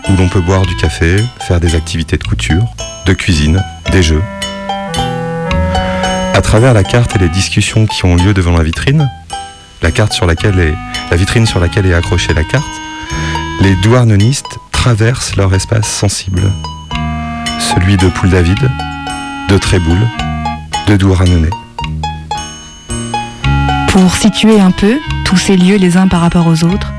où 0.10 0.16
l'on 0.18 0.30
peut 0.30 0.42
boire 0.42 0.66
du 0.66 0.76
café, 0.76 1.18
faire 1.40 1.60
des 1.60 1.76
activités 1.76 2.18
de 2.18 2.24
couture, 2.24 2.66
de 3.06 3.14
cuisine, 3.14 3.64
des 3.92 4.04
jeux. 4.04 4.22
À 6.34 6.42
travers 6.42 6.74
la 6.74 6.84
carte 6.84 7.16
et 7.16 7.20
les 7.20 7.30
discussions 7.30 7.88
qui 7.88 8.06
ont 8.06 8.16
lieu 8.16 8.34
devant 8.34 8.58
la 8.58 8.64
vitrine, 8.64 9.10
la 9.82 9.92
carte 9.92 10.14
sur 10.14 10.26
laquelle 10.26 10.60
est, 10.60 10.74
la 11.10 11.18
vitrine 11.18 11.46
sur 11.46 11.60
laquelle 11.60 11.86
est 11.86 11.94
accrochée 11.94 12.34
la 12.34 12.44
carte, 12.44 12.66
les 13.62 13.76
douarnenistes 13.78 14.60
traversent 14.72 15.36
leur 15.36 15.54
espace 15.54 15.88
sensible, 15.88 16.42
celui 17.60 17.98
de 17.98 18.08
Poule 18.10 18.30
David, 18.30 18.70
de 19.50 19.58
Tréboul, 19.58 20.00
de 20.88 20.98
Douarnenez. 20.98 21.50
Pour 23.90 24.16
situer 24.16 24.60
un 24.60 24.72
peu 24.72 24.98
tous 25.24 25.38
ces 25.38 25.56
lieux 25.56 25.78
les 25.78 25.98
uns 25.98 26.08
par 26.08 26.22
rapport 26.22 26.48
aux 26.48 26.64
autres, 26.64 26.94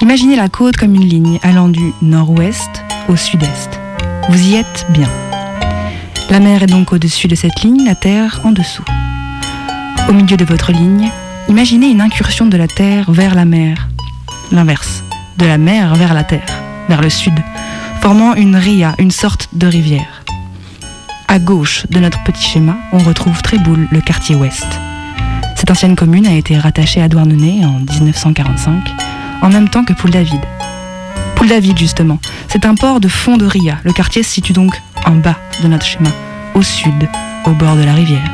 imaginez 0.00 0.36
la 0.36 0.48
côte 0.48 0.76
comme 0.76 0.94
une 0.94 1.06
ligne 1.06 1.38
allant 1.42 1.68
du 1.68 1.92
nord-ouest 2.00 2.84
au 3.08 3.16
sud-est. 3.16 3.80
Vous 4.30 4.48
y 4.48 4.54
êtes 4.54 4.86
bien. 4.90 5.08
La 6.30 6.40
mer 6.40 6.62
est 6.62 6.68
donc 6.68 6.92
au-dessus 6.92 7.28
de 7.28 7.34
cette 7.34 7.62
ligne, 7.62 7.84
la 7.84 7.94
terre 7.94 8.40
en 8.44 8.52
dessous. 8.52 8.84
Au 10.08 10.12
milieu 10.12 10.36
de 10.36 10.44
votre 10.44 10.72
ligne, 10.72 11.10
imaginez 11.48 11.88
une 11.88 12.00
incursion 12.00 12.46
de 12.46 12.56
la 12.56 12.68
terre 12.68 13.10
vers 13.10 13.34
la 13.34 13.44
mer. 13.44 13.88
L'inverse, 14.52 15.02
de 15.38 15.44
la 15.44 15.58
mer 15.58 15.94
vers 15.96 16.14
la 16.14 16.24
terre, 16.24 16.62
vers 16.88 17.02
le 17.02 17.10
sud, 17.10 17.34
formant 18.00 18.34
une 18.34 18.56
ria, 18.56 18.94
une 18.98 19.10
sorte 19.10 19.48
de 19.52 19.66
rivière. 19.66 20.23
À 21.34 21.40
gauche 21.40 21.84
de 21.90 21.98
notre 21.98 22.22
petit 22.22 22.44
schéma, 22.44 22.76
on 22.92 22.98
retrouve 22.98 23.42
Tréboul, 23.42 23.88
le 23.90 24.00
quartier 24.00 24.36
ouest. 24.36 24.68
Cette 25.56 25.68
ancienne 25.68 25.96
commune 25.96 26.28
a 26.28 26.32
été 26.36 26.56
rattachée 26.56 27.02
à 27.02 27.08
Douarnenez 27.08 27.66
en 27.66 27.80
1945, 27.80 28.88
en 29.42 29.48
même 29.48 29.68
temps 29.68 29.84
que 29.84 29.92
Poule-David. 29.94 30.40
Poule-David, 31.34 31.76
justement, 31.76 32.20
c'est 32.46 32.64
un 32.64 32.76
port 32.76 33.00
de 33.00 33.08
fond 33.08 33.36
de 33.36 33.46
Ria. 33.46 33.78
Le 33.82 33.92
quartier 33.92 34.22
se 34.22 34.30
situe 34.30 34.52
donc 34.52 34.80
en 35.06 35.16
bas 35.16 35.34
de 35.60 35.66
notre 35.66 35.84
schéma, 35.84 36.10
au 36.54 36.62
sud, 36.62 37.08
au 37.46 37.50
bord 37.50 37.74
de 37.74 37.82
la 37.82 37.94
rivière. 37.94 38.30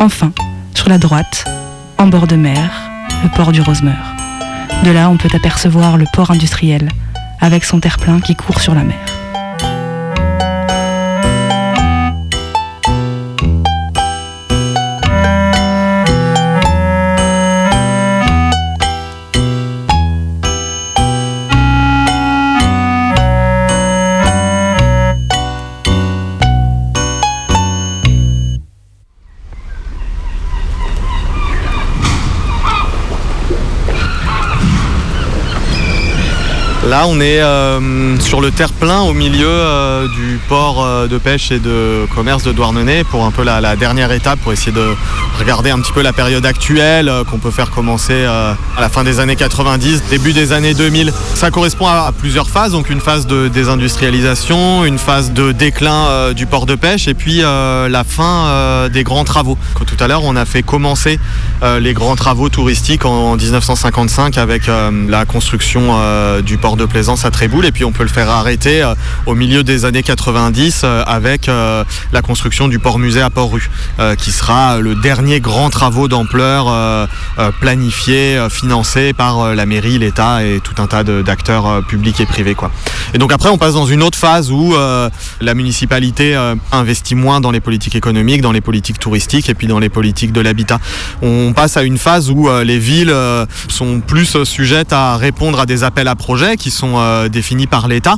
Enfin, 0.00 0.32
sur 0.74 0.88
la 0.88 0.98
droite, 0.98 1.44
en 1.98 2.08
bord 2.08 2.26
de 2.26 2.34
mer, 2.34 2.90
le 3.22 3.28
port 3.28 3.52
du 3.52 3.60
Rosemeur. 3.60 4.16
De 4.82 4.90
là, 4.90 5.08
on 5.08 5.18
peut 5.18 5.30
apercevoir 5.32 5.98
le 5.98 6.06
port 6.12 6.32
industriel, 6.32 6.88
avec 7.40 7.62
son 7.62 7.78
terre-plein 7.78 8.18
qui 8.18 8.34
court 8.34 8.60
sur 8.60 8.74
la 8.74 8.82
mer. 8.82 8.96
On 37.08 37.20
est 37.20 37.40
euh, 37.40 38.18
sur 38.18 38.40
le 38.40 38.50
terre-plein 38.50 39.02
au 39.02 39.12
milieu 39.12 39.46
euh, 39.46 40.08
du 40.08 40.40
port 40.48 40.84
euh, 40.84 41.06
de 41.06 41.18
pêche 41.18 41.52
et 41.52 41.60
de 41.60 42.04
commerce 42.12 42.42
de 42.42 42.50
Douarnenez 42.50 43.04
pour 43.04 43.24
un 43.24 43.30
peu 43.30 43.44
la, 43.44 43.76
dernière 43.76 44.10
étape 44.10 44.40
pour 44.40 44.52
essayer 44.52 44.72
de 44.72 44.96
regarder 45.38 45.70
un 45.70 45.78
petit 45.78 45.92
peu 45.92 46.02
la 46.02 46.12
période 46.12 46.44
actuelle 46.44 47.12
qu'on 47.30 47.38
peut 47.38 47.52
faire 47.52 47.70
commencer 47.70 48.24
à 48.24 48.56
la 48.80 48.88
fin 48.88 49.04
des 49.04 49.20
années 49.20 49.36
90, 49.36 50.04
début 50.10 50.32
des 50.32 50.52
années 50.52 50.74
2000. 50.74 51.12
Ça 51.34 51.52
correspond 51.52 51.86
à, 51.86 52.10
plusieurs 52.16 52.48
phases, 52.48 52.72
donc 52.72 52.90
une 52.90 53.00
phase 53.00 53.26
de 53.26 53.46
désindustrialisation, 53.46 54.84
une 54.84 54.98
phase 54.98 55.32
de 55.32 55.52
déclin 55.52 56.32
du 56.32 56.46
port 56.46 56.66
de 56.66 56.74
pêche 56.74 57.06
et 57.06 57.14
puis 57.14 57.38
la 57.38 58.04
fin 58.04 58.88
des 58.88 59.04
grands 59.04 59.24
travaux. 59.24 59.58
Tout 59.86 59.96
à 60.02 60.08
l'heure, 60.08 60.24
on 60.24 60.36
a 60.36 60.44
fait 60.44 60.62
commencer 60.62 61.18
les 61.62 61.92
grands 61.92 62.16
travaux 62.16 62.48
touristiques 62.48 63.04
en, 63.04 63.32
en 63.32 63.36
1955 63.36 64.38
avec 64.38 64.62
la 64.66 65.24
construction 65.24 65.96
du 66.40 66.56
port 66.56 66.76
de 66.76 66.86
plaisance 66.96 67.26
à 67.26 67.30
Tréboul 67.30 67.66
et 67.66 67.72
puis 67.72 67.84
on 67.84 67.92
peut 67.92 68.04
le 68.04 68.08
faire 68.08 68.30
arrêter 68.30 68.82
euh, 68.82 68.94
au 69.26 69.34
milieu 69.34 69.62
des 69.62 69.84
années 69.84 70.02
90 70.02 70.80
euh, 70.82 71.04
avec 71.06 71.46
euh, 71.46 71.84
la 72.10 72.22
construction 72.22 72.68
du 72.68 72.78
port 72.78 72.98
musée 72.98 73.20
à 73.20 73.28
Port-Rue 73.28 73.68
qui 74.16 74.32
sera 74.32 74.78
le 74.78 74.94
dernier 74.94 75.40
grand 75.40 75.68
travaux 75.68 76.08
d'ampleur 76.08 77.08
planifié, 77.60 78.46
financé 78.50 79.12
par 79.12 79.54
la 79.54 79.66
mairie, 79.66 79.98
l'État 79.98 80.44
et 80.44 80.60
tout 80.62 80.80
un 80.80 80.86
tas 80.86 81.02
d'acteurs 81.02 81.82
publics 81.86 82.20
et 82.20 82.26
privés 82.26 82.54
quoi. 82.54 82.70
Et 83.14 83.18
donc 83.18 83.32
après 83.32 83.48
on 83.48 83.58
passe 83.58 83.74
dans 83.74 83.86
une 83.86 84.02
autre 84.02 84.18
phase 84.18 84.50
où 84.50 84.74
la 85.40 85.54
municipalité 85.54 86.36
investit 86.72 87.14
moins 87.14 87.40
dans 87.40 87.50
les 87.50 87.60
politiques 87.60 87.96
économiques, 87.96 88.42
dans 88.42 88.52
les 88.52 88.60
politiques 88.60 88.98
touristiques 88.98 89.48
et 89.48 89.54
puis 89.54 89.66
dans 89.66 89.78
les 89.78 89.88
politiques 89.88 90.32
de 90.32 90.40
l'habitat. 90.40 90.78
On 91.22 91.52
passe 91.54 91.76
à 91.76 91.82
une 91.82 91.98
phase 91.98 92.30
où 92.30 92.48
les 92.62 92.78
villes 92.78 93.14
sont 93.68 94.00
plus 94.00 94.44
sujettes 94.44 94.92
à 94.92 95.16
répondre 95.16 95.58
à 95.58 95.66
des 95.66 95.82
appels 95.84 96.08
à 96.08 96.14
projets 96.14 96.56
qui 96.56 96.70
sont 96.70 96.75
euh, 96.84 97.28
définis 97.28 97.66
par 97.66 97.88
l'État. 97.88 98.16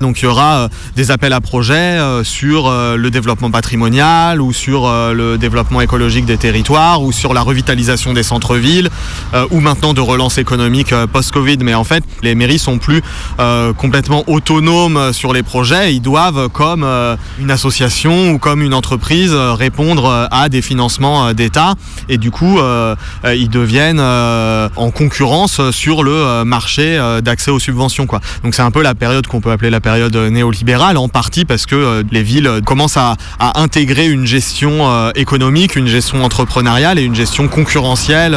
Donc 0.00 0.20
il 0.20 0.24
y 0.24 0.28
aura 0.28 0.56
euh, 0.56 0.68
des 0.94 1.10
appels 1.10 1.32
à 1.32 1.40
projets 1.40 1.74
euh, 1.74 2.24
sur 2.24 2.66
euh, 2.66 2.96
le 2.96 3.10
développement 3.10 3.50
patrimonial 3.50 4.40
ou 4.40 4.52
sur 4.52 4.86
le 4.86 5.36
développement 5.38 5.80
écologique 5.80 6.26
des 6.26 6.36
territoires 6.36 7.02
ou 7.02 7.12
sur 7.12 7.34
la 7.34 7.40
revitalisation 7.40 8.12
des 8.12 8.22
centres-villes 8.22 8.90
ou 9.50 9.60
maintenant 9.60 9.94
de 9.94 10.00
relance 10.00 10.38
économique 10.38 10.94
post-Covid. 11.12 11.58
Mais 11.62 11.74
en 11.74 11.84
fait, 11.84 12.02
les 12.22 12.34
mairies 12.34 12.58
sont 12.58 12.78
plus 12.78 13.02
complètement 13.76 14.24
autonomes 14.26 15.12
sur 15.12 15.32
les 15.32 15.42
projets. 15.42 15.94
Ils 15.94 16.00
doivent, 16.00 16.48
comme 16.48 16.84
une 17.38 17.50
association 17.50 18.32
ou 18.32 18.38
comme 18.38 18.62
une 18.62 18.74
entreprise, 18.74 19.34
répondre 19.34 20.28
à 20.30 20.48
des 20.48 20.62
financements 20.62 21.32
d'État 21.32 21.74
et 22.08 22.18
du 22.18 22.30
coup, 22.30 22.58
ils 23.24 23.50
deviennent 23.50 24.00
en 24.00 24.90
concurrence 24.90 25.70
sur 25.70 26.02
le 26.02 26.44
marché 26.44 26.98
d'accès 27.22 27.50
aux 27.50 27.60
subventions. 27.60 28.06
Donc 28.42 28.54
c'est 28.54 28.62
un 28.62 28.70
peu 28.70 28.82
la 28.82 28.94
période 28.94 29.26
qu'on 29.26 29.40
peut 29.40 29.52
appeler 29.52 29.70
la 29.70 29.80
période 29.86 30.16
néolibérale, 30.16 30.96
en 30.96 31.08
partie 31.08 31.44
parce 31.44 31.64
que 31.64 31.76
euh, 31.76 32.02
les 32.10 32.24
villes 32.24 32.48
euh, 32.48 32.60
commencent 32.60 32.96
à, 32.96 33.14
à 33.38 33.60
intégrer 33.60 34.08
une 34.08 34.26
gestion 34.26 34.90
euh, 34.90 35.12
économique, 35.14 35.76
une 35.76 35.86
gestion 35.86 36.24
entrepreneuriale 36.24 36.98
et 36.98 37.04
une 37.04 37.14
gestion 37.14 37.46
concurrentielle 37.46 38.36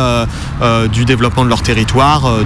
du 0.93 1.05
développement 1.05 1.43
de 1.43 1.49
leur 1.49 1.63
territoire. 1.63 2.27
euh. 2.27 2.43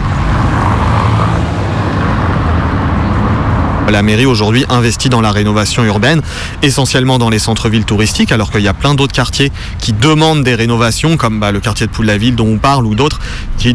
La 3.90 4.02
mairie 4.02 4.26
aujourd'hui 4.26 4.66
investit 4.70 5.10
dans 5.10 5.22
la 5.22 5.32
rénovation 5.32 5.84
urbaine, 5.84 6.22
essentiellement 6.62 7.18
dans 7.18 7.30
les 7.30 7.40
centres-villes 7.40 7.86
touristiques, 7.86 8.32
alors 8.32 8.50
qu'il 8.50 8.62
y 8.62 8.68
a 8.68 8.74
plein 8.74 8.96
d'autres 8.96 9.14
quartiers 9.14 9.52
qui 9.80 9.94
demandent 9.94 10.44
des 10.44 10.56
rénovations, 10.56 11.18
comme 11.18 11.40
bah, 11.40 11.52
le 11.52 11.60
quartier 11.60 11.86
de 11.86 11.92
Poule-la-Ville 11.92 12.36
dont 12.36 12.48
on 12.48 12.58
parle, 12.58 12.86
ou 12.86 12.96
d'autres, 12.96 13.20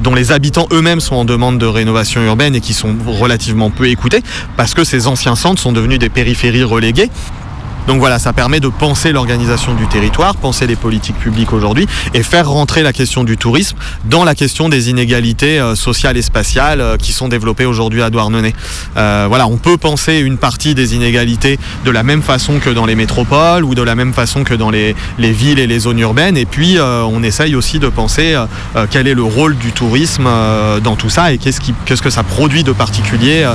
dont 0.01 0.15
les 0.15 0.33
habitants 0.33 0.67
eux-mêmes 0.73 1.01
sont 1.01 1.17
en 1.17 1.25
demande 1.25 1.59
de 1.59 1.67
rénovation 1.67 2.23
urbaine 2.23 2.55
et 2.55 2.61
qui 2.61 2.73
sont 2.73 2.97
relativement 3.07 3.71
peu 3.71 3.89
écoutés, 3.89 4.23
parce 4.57 4.75
que 4.75 4.83
ces 4.83 5.07
anciens 5.07 5.37
centres 5.37 5.61
sont 5.61 5.73
devenus 5.73 5.99
des 5.99 6.09
périphéries 6.09 6.65
reléguées. 6.65 7.11
Donc 7.87 8.01
voilà, 8.01 8.19
ça 8.19 8.33
permet 8.33 8.61
de 8.61 8.69
penser 8.69 9.13
l'organisation 9.13 9.75
du 9.75 9.87
territoire, 9.87 10.37
penser 10.37 10.67
les 10.67 10.77
politiques 10.77 11.19
publiques 11.19 11.53
aujourd'hui 11.53 11.87
et 12.15 12.23
faire 12.23 12.49
rentrer 12.49 12.83
la 12.83 12.93
question 12.93 13.25
du 13.25 13.37
tourisme 13.37 13.77
dans 14.05 14.25
la 14.25 14.35
question 14.35 14.69
des 14.69 14.91
inégalités 14.91 15.59
euh, 15.59 15.75
sociales 15.75 16.17
et 16.17 16.23
spatiales 16.23 16.81
euh, 16.81 16.97
qui 16.97 17.13
sont 17.13 17.29
développées 17.29 17.65
aujourd'hui 17.65 18.03
à 18.03 18.11
Douarnenez. 18.11 18.55
Euh, 18.97 19.27
voilà, 19.29 19.47
on 19.47 19.57
peut 19.57 19.77
penser 19.77 20.19
une 20.19 20.37
partie 20.37 20.75
des 20.75 20.95
inégalités 20.95 21.59
de 21.85 21.91
la 21.91 22.03
même 22.03 22.23
façon 22.23 22.59
que 22.59 22.71
dans 22.71 22.87
les 22.87 22.95
métropoles 22.95 23.65
ou 23.65 23.75
de 23.75 23.83
la 23.83 23.95
même 23.95 24.13
façon 24.13 24.45
que 24.45 24.55
dans 24.55 24.71
les, 24.71 24.95
les 25.19 25.33
villes 25.33 25.59
et 25.59 25.67
les 25.67 25.79
zones 25.79 25.99
urbaines. 25.99 26.37
Et 26.37 26.47
puis, 26.47 26.79
on 26.81 27.23
essaye 27.23 27.55
aussi 27.55 27.79
de 27.79 27.89
penser 27.89 28.37
quel 28.91 29.07
est 29.07 29.15
le 29.15 29.23
rôle 29.23 29.57
du 29.57 29.73
tourisme 29.73 30.29
dans 30.83 30.97
tout 30.97 31.11
ça 31.11 31.33
et 31.33 31.39
qu'est-ce 31.39 32.03
que 32.03 32.11
ça 32.11 32.23
produit 32.23 32.65
de 32.65 32.73
particulier. 32.73 33.47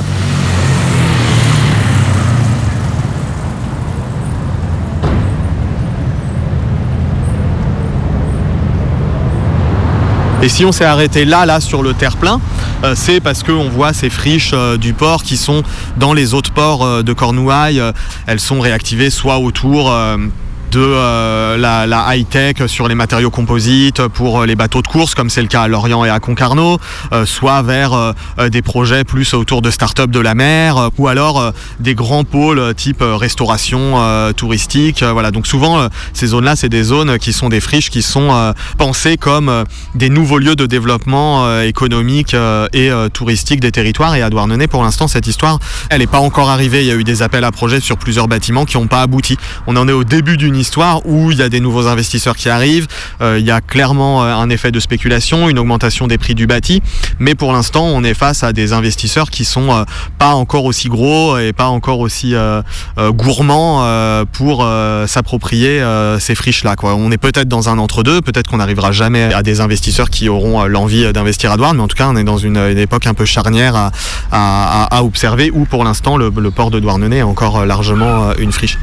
Et 10.44 10.50
si 10.50 10.66
on 10.66 10.72
s'est 10.72 10.84
arrêté 10.84 11.24
là, 11.24 11.46
là, 11.46 11.58
sur 11.58 11.82
le 11.82 11.94
terre-plein, 11.94 12.38
euh, 12.84 12.92
c'est 12.94 13.20
parce 13.20 13.42
qu'on 13.42 13.70
voit 13.70 13.94
ces 13.94 14.10
friches 14.10 14.50
euh, 14.52 14.76
du 14.76 14.92
port 14.92 15.22
qui 15.22 15.38
sont 15.38 15.62
dans 15.96 16.12
les 16.12 16.34
autres 16.34 16.50
ports 16.52 16.84
euh, 16.84 17.02
de 17.02 17.14
Cornouailles. 17.14 17.82
Elles 18.26 18.40
sont 18.40 18.60
réactivées 18.60 19.08
soit 19.08 19.38
autour 19.38 19.90
de 20.74 20.80
euh, 20.80 21.56
la, 21.56 22.16
high-tech 22.16 22.66
sur 22.66 22.88
les 22.88 22.96
matériaux 22.96 23.30
composites 23.30 24.08
pour 24.08 24.40
euh, 24.40 24.46
les 24.46 24.56
bateaux 24.56 24.82
de 24.82 24.88
course, 24.88 25.14
comme 25.14 25.30
c'est 25.30 25.40
le 25.40 25.46
cas 25.46 25.62
à 25.62 25.68
Lorient 25.68 26.04
et 26.04 26.10
à 26.10 26.18
Concarneau, 26.18 26.78
euh, 27.12 27.24
soit 27.26 27.62
vers 27.62 28.14
des 28.50 28.62
projets 28.62 29.04
plus 29.04 29.34
autour 29.34 29.62
de 29.62 29.70
start-up 29.70 30.10
de 30.10 30.18
la 30.18 30.34
mer, 30.34 30.90
ou 30.98 31.06
alors 31.06 31.52
des 31.78 31.94
grands 31.94 32.24
pôles 32.24 32.74
type 32.74 33.02
restauration 33.02 34.32
touristique. 34.36 35.02
voilà, 35.02 35.30
donc 35.30 35.46
souvent 35.46 35.88
ces 36.12 36.28
zones-là, 36.28 36.56
c'est 36.56 36.68
des 36.68 36.82
zones 36.82 37.18
qui 37.18 37.32
sont 37.32 37.48
des 37.48 37.60
friches 37.60 37.90
qui 37.90 38.02
sont 38.02 38.54
pensées 38.78 39.16
comme 39.16 39.64
des 39.94 40.08
nouveaux 40.08 40.38
lieux 40.38 40.56
de 40.56 40.66
développement 40.66 41.60
économique 41.60 42.34
et 42.72 42.90
touristique 43.12 43.60
des 43.60 43.72
territoires. 43.72 44.14
Et 44.16 44.22
à 44.22 44.30
Douarnenez, 44.30 44.66
pour 44.66 44.82
l'instant, 44.82 45.08
cette 45.08 45.26
histoire, 45.26 45.58
elle 45.90 46.00
n'est 46.00 46.06
pas 46.06 46.20
encore 46.20 46.50
arrivée. 46.50 46.82
Il 46.82 46.86
y 46.86 46.92
a 46.92 46.96
eu 46.96 47.04
des 47.04 47.22
appels 47.22 47.44
à 47.44 47.52
projets 47.52 47.80
sur 47.80 47.96
plusieurs 47.96 48.28
bâtiments 48.28 48.64
qui 48.64 48.76
n'ont 48.76 48.88
pas 48.88 49.02
abouti. 49.02 49.36
On 49.66 49.76
en 49.76 49.88
est 49.88 49.92
au 49.92 50.04
début 50.04 50.36
d'une 50.36 50.56
où 51.04 51.30
il 51.30 51.38
y 51.38 51.42
a 51.42 51.48
des 51.48 51.60
nouveaux 51.60 51.86
investisseurs 51.86 52.36
qui 52.36 52.48
arrivent. 52.48 52.86
Euh, 53.20 53.38
il 53.38 53.44
y 53.44 53.50
a 53.50 53.60
clairement 53.60 54.24
euh, 54.24 54.34
un 54.34 54.50
effet 54.50 54.70
de 54.70 54.80
spéculation, 54.80 55.48
une 55.48 55.58
augmentation 55.58 56.06
des 56.06 56.18
prix 56.18 56.34
du 56.34 56.46
bâti. 56.46 56.82
Mais 57.18 57.34
pour 57.34 57.52
l'instant, 57.52 57.84
on 57.84 58.02
est 58.04 58.14
face 58.14 58.42
à 58.42 58.52
des 58.52 58.72
investisseurs 58.72 59.30
qui 59.30 59.44
sont 59.44 59.70
euh, 59.70 59.84
pas 60.18 60.34
encore 60.34 60.64
aussi 60.64 60.88
gros 60.88 61.38
et 61.38 61.52
pas 61.52 61.66
encore 61.66 62.00
aussi 62.00 62.34
gourmands 62.98 63.84
pour 64.32 64.66
s'approprier 65.06 65.82
ces 66.18 66.34
friches-là. 66.34 66.76
quoi. 66.76 66.94
On 66.94 67.10
est 67.10 67.18
peut-être 67.18 67.48
dans 67.48 67.68
un 67.68 67.78
entre-deux, 67.78 68.20
peut-être 68.20 68.48
qu'on 68.48 68.58
n'arrivera 68.58 68.92
jamais 68.92 69.32
à 69.32 69.42
des 69.42 69.60
investisseurs 69.60 70.10
qui 70.10 70.28
auront 70.28 70.64
l'envie 70.64 71.12
d'investir 71.12 71.52
à 71.52 71.56
Douarn, 71.56 71.76
mais 71.76 71.82
en 71.82 71.88
tout 71.88 71.96
cas, 71.96 72.08
on 72.08 72.16
est 72.16 72.24
dans 72.24 72.38
une, 72.38 72.56
époque 72.56 73.06
un 73.06 73.14
peu 73.14 73.24
charnière 73.24 73.90
à, 74.30 75.02
observer 75.02 75.50
où 75.52 75.64
pour 75.64 75.84
l'instant 75.84 76.16
le, 76.16 76.32
le 76.34 76.50
port 76.50 76.70
de 76.70 76.80
Douarnenez 76.80 77.18
est 77.18 77.22
encore 77.22 77.64
largement 77.66 78.32
une 78.38 78.52
friche. 78.52 78.78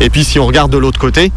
Et 0.00 0.08
puis 0.08 0.24
si 0.24 0.38
on 0.38 0.46
regarde 0.46 0.72
de 0.72 0.78
l'autre 0.78 0.98
côté, 0.98 1.30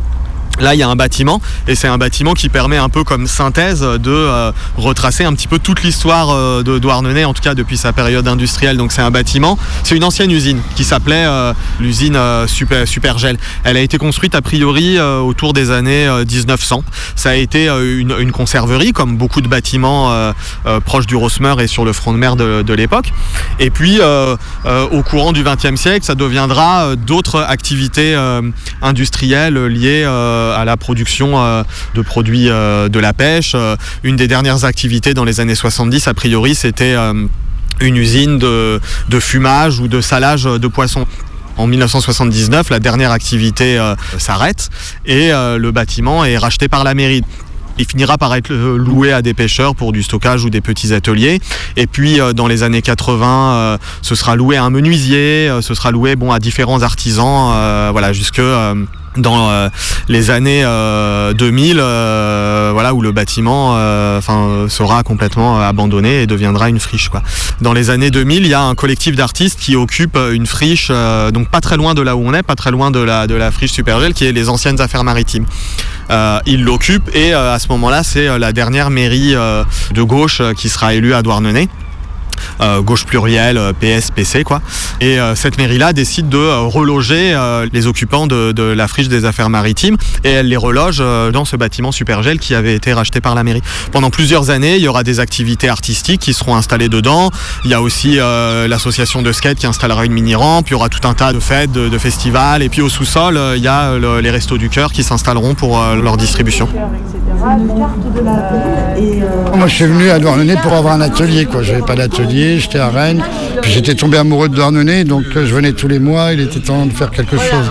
Là, 0.60 0.76
il 0.76 0.80
y 0.80 0.84
a 0.84 0.90
un 0.90 0.96
bâtiment 0.96 1.42
et 1.68 1.76
c'est 1.76 1.88
un 1.88 1.98
bâtiment 1.98 2.34
qui 2.34 2.48
permet 2.48 2.78
un 2.78 2.90
peu 2.90 3.04
comme 3.04 3.28
synthèse 3.28 3.82
de 3.82 4.12
euh, 4.12 4.52
retracer 4.78 5.24
un 5.24 5.34
petit 5.34 5.48
peu 5.48 5.60
toute 5.60 5.84
l'histoire 5.84 6.30
euh, 6.30 6.64
de 6.64 6.80
Douarnenez, 6.80 7.26
en 7.26 7.34
tout 7.34 7.42
cas 7.42 7.56
depuis 7.56 7.78
sa 7.78 7.94
période 7.94 8.28
industrielle. 8.28 8.78
Donc 8.78 8.92
c'est 8.92 9.02
un 9.02 9.12
bâtiment, 9.12 9.58
c'est 9.84 9.96
une 9.96 10.04
ancienne 10.04 10.32
usine 10.32 10.62
qui 10.76 10.84
s'appelait 10.84 11.26
euh, 11.26 11.54
l'usine 11.80 12.18
Super, 12.48 12.88
Supergel. 12.88 13.38
Elle 13.64 13.78
a 13.78 13.82
été 13.82 13.98
construite 13.98 14.36
a 14.36 14.42
priori 14.42 15.00
autour 15.00 15.54
des 15.54 15.72
années 15.72 16.08
euh, 16.08 16.26
1900. 16.26 16.84
Ça 17.16 17.32
a 17.32 17.36
été 17.36 17.68
une, 17.68 18.32
conserverie 18.32 18.94
comme 18.94 19.18
beaucoup 19.18 19.42
de 19.42 19.48
bâtiments 19.48 20.34
proches 20.86 21.06
du 21.06 21.16
Rosmer 21.16 21.54
et 21.60 21.68
sur 21.68 21.86
le 21.86 21.94
front 21.94 22.14
de 22.14 22.18
mer 22.18 22.36
de, 22.36 22.64
de 22.64 22.74
l'époque. 22.74 23.14
Et 23.60 23.70
puis 23.70 24.00
au 24.02 25.04
courant 25.04 25.34
du 25.34 25.44
XXe 25.44 25.80
siècle, 25.80 26.04
ça 26.06 26.16
deviendra 26.16 26.96
d'autres 26.96 27.42
activités 27.42 28.16
industrielles 28.82 29.66
liées 29.68 30.04
à 30.52 30.66
la 30.66 30.78
production 30.78 31.40
euh, 31.40 31.64
de 31.96 32.02
produits 32.02 32.50
euh, 32.50 32.90
de 32.90 33.00
la 33.00 33.14
pêche. 33.14 33.54
Euh, 33.56 33.76
Une 34.04 34.16
des 34.16 34.28
dernières 34.28 34.66
activités 34.66 35.14
dans 35.14 35.24
les 35.24 35.40
années 35.40 35.56
70, 35.56 36.08
a 36.08 36.14
priori, 36.14 36.56
c'était 36.56 36.94
euh, 36.94 37.26
une 37.80 37.98
usine 37.98 38.38
de, 38.38 38.80
fumage 39.20 39.80
ou 39.80 39.88
de 39.88 40.02
salage 40.02 40.44
de 40.44 40.68
poissons. 40.68 41.06
En 41.56 41.68
1979, 41.68 42.70
la 42.72 42.80
dernière 42.80 43.12
activité 43.12 43.78
euh, 43.78 43.96
s'arrête 44.18 44.70
et 45.06 45.32
euh, 45.32 45.58
le 45.60 45.72
bâtiment 45.72 46.26
est 46.26 46.38
racheté 46.38 46.68
par 46.68 46.84
la 46.84 46.96
mairie. 46.96 47.22
Il 47.78 47.86
finira 47.86 48.18
par 48.18 48.34
être 48.36 48.52
euh, 48.52 48.78
loué 48.78 49.12
à 49.12 49.22
des 49.22 49.34
pêcheurs 49.34 49.76
pour 49.76 49.92
du 49.92 50.04
stockage 50.04 50.46
ou 50.46 50.50
des 50.50 50.62
petits 50.62 50.94
ateliers. 50.94 51.40
Et 51.76 51.88
puis 51.88 52.20
euh, 52.20 52.34
dans 52.34 52.48
les 52.48 52.64
années 52.64 52.82
80, 52.82 53.54
euh, 53.54 53.78
ce 54.02 54.16
sera 54.16 54.36
loué 54.36 54.58
à 54.58 54.64
un 54.64 54.70
menuisier, 54.70 55.50
euh, 55.50 55.62
ce 55.62 55.74
sera 55.74 55.92
loué 55.92 56.16
bon 56.16 56.32
à 56.32 56.40
différents 56.40 56.82
artisans, 56.84 57.52
euh, 57.54 57.90
voilà 57.92 58.14
jusque 58.14 58.40
euh, 58.40 58.76
dans 59.18 59.50
euh, 59.50 59.70
les 60.08 60.32
années 60.32 60.64
euh, 60.64 61.34
2000, 61.34 61.78
euh, 61.80 62.72
voilà 62.74 62.94
où 62.94 63.02
le 63.02 63.12
bâtiment, 63.12 63.76
euh, 63.78 64.20
sera 64.70 65.04
complètement 65.04 65.60
euh, 65.60 65.68
abandonné 65.68 66.22
et 66.22 66.28
deviendra 66.28 66.70
une 66.70 66.80
friche 66.80 67.10
quoi. 67.10 67.22
Dans 67.62 67.74
les 67.74 67.90
années 67.90 68.12
2000, 68.12 68.44
il 68.44 68.48
y 68.48 68.54
a 68.54 68.62
un 68.62 68.76
collectif 68.76 69.16
d'artistes 69.16 69.60
qui 69.60 69.76
occupe 69.76 70.16
euh, 70.16 70.34
une 70.34 70.46
friche, 70.46 70.88
euh, 70.90 71.32
donc 71.32 71.50
pas 71.50 71.62
très 71.62 71.78
loin 71.78 71.94
de 71.94 72.02
là 72.02 72.16
où 72.16 72.24
on 72.26 72.34
est, 72.34 72.44
pas 72.44 72.56
très 72.56 72.72
loin 72.72 72.92
de 72.92 73.00
la 73.00 73.52
friche 73.52 73.72
Supergel, 73.72 74.14
qui 74.14 74.26
est 74.26 74.32
les 74.32 74.50
anciennes 74.50 74.82
affaires 74.82 75.04
maritimes. 75.04 75.46
Euh, 76.10 76.40
il 76.46 76.64
l'occupe 76.64 77.10
et 77.14 77.34
euh, 77.34 77.54
à 77.54 77.60
ce 77.60 77.68
moment-là, 77.70 78.04
c'est 78.04 78.28
euh, 78.28 78.38
la 78.38 78.52
dernière 78.52 78.90
mairie 78.90 79.36
euh, 79.36 79.64
de 79.94 80.02
gauche 80.02 80.42
euh, 80.42 80.54
qui 80.54 80.70
sera 80.70 80.94
élue 80.94 81.14
à 81.14 81.22
Douarnenez. 81.22 81.70
Euh, 82.62 82.82
gauche 82.82 83.06
plurielle, 83.06 83.58
euh, 83.58 83.74
PS, 83.74 84.12
PC 84.12 84.44
quoi. 84.44 84.62
Et 85.02 85.20
euh, 85.20 85.36
cette 85.36 85.58
mairie-là 85.58 85.94
décide 85.94 86.30
de 86.30 86.38
reloger 86.38 87.38
les 87.72 87.88
occupants 87.88 88.28
de, 88.28 88.64
la 88.64 88.88
friche 88.88 89.08
des 89.08 89.26
affaires 89.26 89.50
maritimes 89.50 89.98
et 90.24 90.30
elle 90.30 90.48
les 90.48 90.58
reloge 90.58 91.00
dans 91.32 91.46
ce 91.46 91.56
bâtiment 91.56 91.92
Supergel 91.92 92.40
qui 92.40 92.56
avait 92.56 92.76
été 92.76 92.94
racheté 92.94 93.22
par 93.22 93.36
la 93.36 93.44
mairie. 93.44 93.62
Pendant 93.92 94.10
plusieurs 94.10 94.50
années, 94.50 94.78
il 94.78 94.82
y 94.82 94.88
aura 94.88 95.04
des 95.04 95.20
activités 95.20 95.70
artistiques 95.70 96.22
qui 96.22 96.34
seront 96.34 96.56
installées 96.56 96.90
dedans. 96.90 97.32
Il 97.66 97.72
y 97.72 97.74
a 97.74 97.82
aussi 97.82 98.16
l'association 98.16 99.22
de 99.22 99.32
skate 99.32 99.58
qui 99.58 99.68
installera 99.68 100.06
une 100.06 100.14
mini-rampe. 100.14 100.70
Il 100.70 100.72
y 100.72 100.76
aura 100.76 100.90
tout 100.90 101.06
un 101.08 101.14
tas 101.14 101.34
de 101.34 101.40
fêtes, 101.40 101.72
de, 101.72 101.98
festivals. 101.98 102.62
Et 102.62 102.70
puis 102.70 102.82
au 102.82 102.90
sous-sol, 102.90 103.40
il 103.56 103.64
y 103.64 103.68
a 103.68 103.98
le- 103.98 104.20
les 104.20 104.32
restos 104.32 104.58
du 104.58 104.70
cœur 104.70 104.92
qui 104.92 105.04
s'installeront 105.04 105.56
pour 105.56 105.80
leur 105.82 106.18
distribution. 106.18 106.68
Moi, 109.56 109.68
je 109.68 109.74
suis 109.74 109.86
venu 109.86 110.10
à 110.10 110.20
Douarnenez 110.20 110.56
pour 110.62 110.74
avoir 110.74 110.94
un 110.94 111.02
atelier. 111.02 111.46
quoi. 111.46 111.62
J'avais 111.64 111.82
pas 111.82 111.96
d'atelier, 111.96 112.60
j'étais 112.60 112.80
à 112.80 112.90
Rennes. 112.90 113.22
Puis 113.62 113.72
j'étais 113.72 113.96
tombé 113.96 114.18
amoureux 114.18 114.50
de 114.50 114.56
Douarnenez, 114.56 115.04
donc 115.04 115.24
euh, 115.36 115.46
je 115.46 115.54
venais 115.54 115.74
tous 115.74 115.88
les 115.88 116.00
mois. 116.00 116.34
Il 116.34 116.42
était 116.42 116.60
temps 116.60 116.86
de 116.86 116.92
faire 116.94 117.12
quelque 117.12 117.38
chose. 117.38 117.70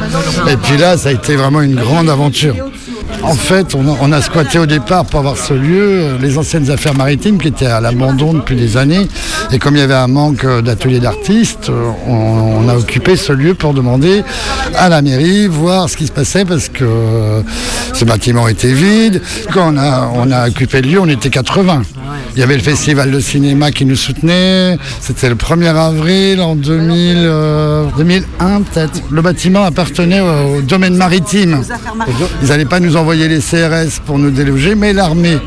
Et 0.51 0.57
puis 0.57 0.77
là, 0.77 0.97
ça 0.97 1.09
a 1.11 1.13
été 1.13 1.37
vraiment 1.37 1.61
une 1.63 1.75
grande 1.75 2.09
aventure. 2.11 2.55
En 3.23 3.35
fait, 3.35 3.75
on 3.75 4.13
a, 4.13 4.21
squatté 4.21 4.59
au 4.59 4.67
départ 4.67 5.05
pour 5.05 5.21
avoir 5.21 5.37
ce 5.37 5.55
lieu, 5.55 6.03
euh, 6.03 6.19
les 6.21 6.39
anciennes 6.39 6.71
affaires 6.71 6.95
maritimes 6.95 7.39
qui 7.39 7.49
étaient 7.49 7.67
à 7.67 7.81
l'abandon 7.81 8.35
depuis 8.35 8.57
des 8.57 8.77
années. 8.77 9.07
Et 9.53 9.59
comme 9.59 9.77
il 9.77 9.79
y 9.79 9.83
avait 9.83 9.95
un 9.95 10.09
manque 10.09 10.45
euh, 10.45 10.61
d'ateliers 10.61 10.99
d'artistes, 10.99 11.71
euh, 11.71 11.91
on, 12.07 12.69
a 12.69 12.77
occupé 12.77 13.17
ce 13.17 13.33
lieu 13.33 13.55
pour 13.55 13.75
demander 13.75 14.25
à 14.75 14.89
la 14.89 15.03
mairie, 15.03 15.47
voir 15.47 15.89
ce 15.89 15.97
qui 15.97 16.07
se 16.07 16.13
passait 16.13 16.45
parce 16.45 16.69
que 16.69 17.43
ce 17.93 18.05
bâtiment 18.05 18.49
était 18.49 18.73
vide. 18.73 19.21
Quand 19.53 19.75
on 19.75 20.31
a 20.31 20.49
occupé 20.49 20.81
le 20.83 20.89
lieu, 20.91 21.01
on 21.01 21.09
était 21.09 21.31
80. 21.31 21.83
Il 22.35 22.41
y 22.41 22.43
avait 22.43 22.57
le 22.57 22.63
festival 22.63 23.11
de 23.11 23.21
cinéma 23.21 23.71
qui 23.71 23.85
nous 23.85 23.97
soutenait. 23.97 24.79
C'était 25.01 25.29
le 25.29 25.35
1er 25.35 25.75
avril 25.75 26.41
en 26.41 26.55
2000, 26.55 27.17
euh, 27.19 27.85
2001 27.97 28.63
peut-être. 28.63 29.01
Le 29.11 29.23
bâtiment 29.23 29.65
appartenait 29.65 30.21
au, 30.21 30.59
au 30.59 30.61
domaine 30.63 30.97
maritime. 30.97 31.63
Ils 32.43 32.49
n'allaient 32.49 32.65
pas 32.65 32.81
nous 32.81 32.97
envoyer 32.97 33.29
les 33.29 33.41
CRS 33.41 34.01
pour 34.05 34.19
nous 34.19 34.31
déloger, 34.31 34.75
mais 34.75 34.93
l'armée. 34.93 35.39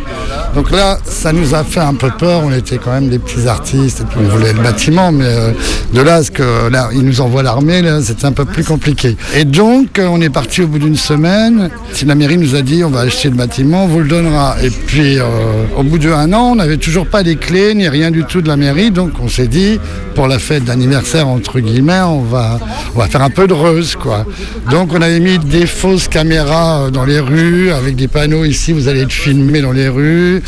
Donc 0.55 0.71
là, 0.71 0.97
ça 1.03 1.33
nous 1.33 1.53
a 1.53 1.65
fait 1.65 1.81
un 1.81 1.93
peu 1.95 2.09
peur. 2.17 2.41
On 2.45 2.51
était 2.51 2.77
quand 2.77 2.93
même 2.93 3.09
des 3.09 3.19
petits 3.19 3.45
artistes 3.45 4.01
et 4.01 4.03
puis 4.05 4.19
on 4.21 4.29
voulait 4.29 4.53
le 4.53 4.61
bâtiment, 4.61 5.11
mais 5.11 5.25
euh, 5.25 5.51
de 5.93 6.01
là 6.01 6.15
à 6.15 6.23
ce 6.23 6.31
que 6.31 6.69
là, 6.69 6.89
ils 6.93 7.03
nous 7.03 7.19
envoient 7.19 7.43
l'armée, 7.43 7.81
c'était 8.01 8.25
un 8.25 8.31
peu 8.31 8.45
plus 8.45 8.63
compliqué. 8.63 9.17
Et 9.35 9.43
donc, 9.43 9.99
euh, 9.99 10.07
on 10.09 10.21
est 10.21 10.29
parti 10.29 10.61
au 10.61 10.67
bout 10.67 10.79
d'une 10.79 10.95
semaine. 10.95 11.69
Si 11.91 12.05
la 12.05 12.15
mairie 12.15 12.37
nous 12.37 12.55
a 12.55 12.61
dit, 12.61 12.85
on 12.85 12.89
va 12.89 13.01
acheter 13.01 13.29
le 13.29 13.35
bâtiment, 13.35 13.83
on 13.83 13.87
vous 13.87 13.99
le 13.99 14.07
donnera. 14.07 14.55
Et 14.63 14.69
puis, 14.69 15.19
euh, 15.19 15.25
au 15.77 15.83
bout 15.83 15.97
d'un 15.97 16.31
an, 16.31 16.51
on 16.51 16.55
n'avait 16.55 16.77
toujours 16.77 17.07
pas 17.07 17.21
les 17.21 17.35
clés 17.35 17.75
ni 17.75 17.89
rien 17.89 18.09
du 18.09 18.23
tout 18.23 18.41
de 18.41 18.47
la 18.47 18.55
mairie. 18.55 18.91
Donc, 18.91 19.11
on 19.21 19.27
s'est 19.27 19.47
dit, 19.47 19.77
pour 20.15 20.27
la 20.27 20.39
fête 20.39 20.63
d'anniversaire 20.63 21.27
entre 21.27 21.59
guillemets, 21.59 22.01
on 22.01 22.21
va, 22.21 22.59
faire 23.09 23.21
un 23.21 23.29
peu 23.29 23.47
de 23.47 23.53
reuse, 23.53 23.97
quoi. 23.97 24.25
Donc, 24.71 24.93
on 24.93 25.01
avait 25.01 25.19
mis 25.19 25.37
des 25.37 25.65
fausses 25.65 26.07
caméras 26.07 26.89
dans 26.91 27.03
les 27.03 27.19
rues 27.19 27.71
avec 27.71 27.97
des 27.97 28.07
panneaux 28.07 28.45
ici, 28.45 28.71
vous 28.71 28.87
allez 28.87 29.01
être 29.01 29.11
filmé 29.11 29.61
dans 29.61 29.73
les 29.73 29.89
rues. 29.89 30.41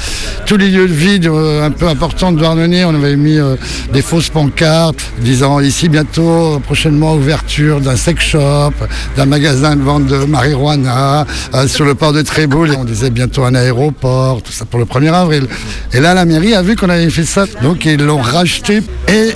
Tous 0.46 0.56
les 0.56 0.70
lieux 0.70 0.88
de 0.88 0.94
vide 0.94 1.28
euh, 1.28 1.66
un 1.66 1.72
peu 1.72 1.88
importants 1.88 2.32
de 2.32 2.40
Douarnenez, 2.40 2.86
on 2.86 2.96
avait 2.96 3.18
mis 3.18 3.38
euh, 3.38 3.56
des 3.92 4.02
fausses 4.02 4.30
pancartes 4.30 5.12
disant 5.20 5.60
ici 5.60 5.90
bientôt, 5.90 6.60
prochainement, 6.60 7.16
ouverture 7.16 7.82
d'un 7.82 7.98
sex 7.98 8.24
shop, 8.24 8.74
d'un 9.18 9.26
magasin 9.26 9.76
de 9.76 9.82
vente 9.82 10.06
de 10.06 10.18
marijuana, 10.24 11.26
euh, 11.54 11.68
sur 11.68 11.84
le 11.84 11.96
port 11.96 12.14
de 12.14 12.22
Tréboul. 12.22 12.76
On 12.80 12.86
disait 12.86 13.10
bientôt 13.10 13.44
un 13.44 13.56
aéroport, 13.56 14.42
tout 14.42 14.54
ça 14.54 14.64
pour 14.64 14.80
le 14.80 14.86
1er 14.86 15.12
avril. 15.14 15.48
Et 15.94 16.00
là, 16.00 16.14
la 16.14 16.24
mairie 16.24 16.54
a 16.54 16.62
vu 16.62 16.76
qu'on 16.76 16.90
avait 16.90 17.10
fait 17.10 17.26
ça, 17.26 17.46
donc 17.62 17.86
ils 17.86 18.02
l'ont 18.02 18.22
racheté 18.22 18.82
et 19.10 19.34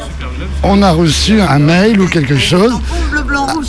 on 0.64 0.82
a 0.82 0.91
reçu 0.91 1.41
un 1.41 1.59
mail 1.59 1.99
ou 1.99 2.07
quelque 2.07 2.38
chose 2.38 2.74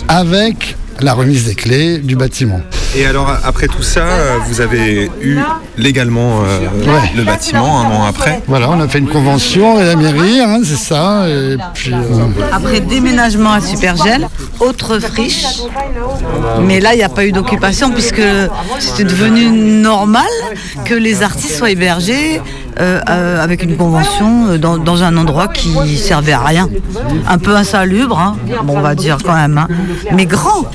avec 0.08 0.76
la 1.00 1.14
remise 1.14 1.46
des 1.46 1.54
clés 1.54 1.98
du 1.98 2.16
bâtiment. 2.16 2.60
Et 2.94 3.06
alors, 3.06 3.30
après 3.44 3.68
tout 3.68 3.82
ça, 3.82 4.04
vous 4.46 4.60
avez 4.60 5.10
eu 5.22 5.38
légalement 5.78 6.42
euh, 6.42 6.60
le 7.16 7.22
bâtiment 7.24 7.80
un 7.80 7.84
an 7.86 8.04
après 8.04 8.42
Voilà, 8.46 8.68
on 8.70 8.80
a 8.80 8.88
fait 8.88 8.98
une 8.98 9.08
convention 9.08 9.76
avec 9.78 9.88
la 9.88 9.96
mairie, 9.96 10.40
hein, 10.40 10.60
c'est 10.62 10.76
ça. 10.76 11.26
Et 11.28 11.56
puis, 11.72 11.92
euh, 11.94 11.98
Après 12.52 12.80
déménagement 12.80 13.52
à 13.52 13.60
Supergel, 13.60 14.28
autre 14.60 14.98
friche. 14.98 15.62
Mais 16.60 16.80
là, 16.80 16.92
il 16.92 16.98
n'y 16.98 17.02
a 17.02 17.08
pas 17.08 17.24
eu 17.24 17.32
d'occupation 17.32 17.90
puisque 17.90 18.22
c'était 18.78 19.04
devenu 19.04 19.50
normal 19.50 20.28
que 20.84 20.94
les 20.94 21.22
artistes 21.22 21.56
soient 21.56 21.70
hébergés 21.70 22.42
euh, 22.80 23.00
euh, 23.08 23.42
avec 23.42 23.62
une 23.62 23.76
convention 23.76 24.48
euh, 24.48 24.58
dans, 24.58 24.78
dans 24.78 25.02
un 25.02 25.16
endroit 25.16 25.48
qui 25.48 25.96
servait 25.96 26.32
à 26.32 26.42
rien. 26.44 26.68
Un 27.28 27.38
peu 27.38 27.54
insalubre, 27.56 28.18
hein, 28.18 28.36
bon, 28.64 28.78
on 28.78 28.80
va 28.80 28.94
dire 28.94 29.18
quand 29.24 29.34
même, 29.34 29.58
hein, 29.58 29.68
mais 30.14 30.26
grand. 30.26 30.70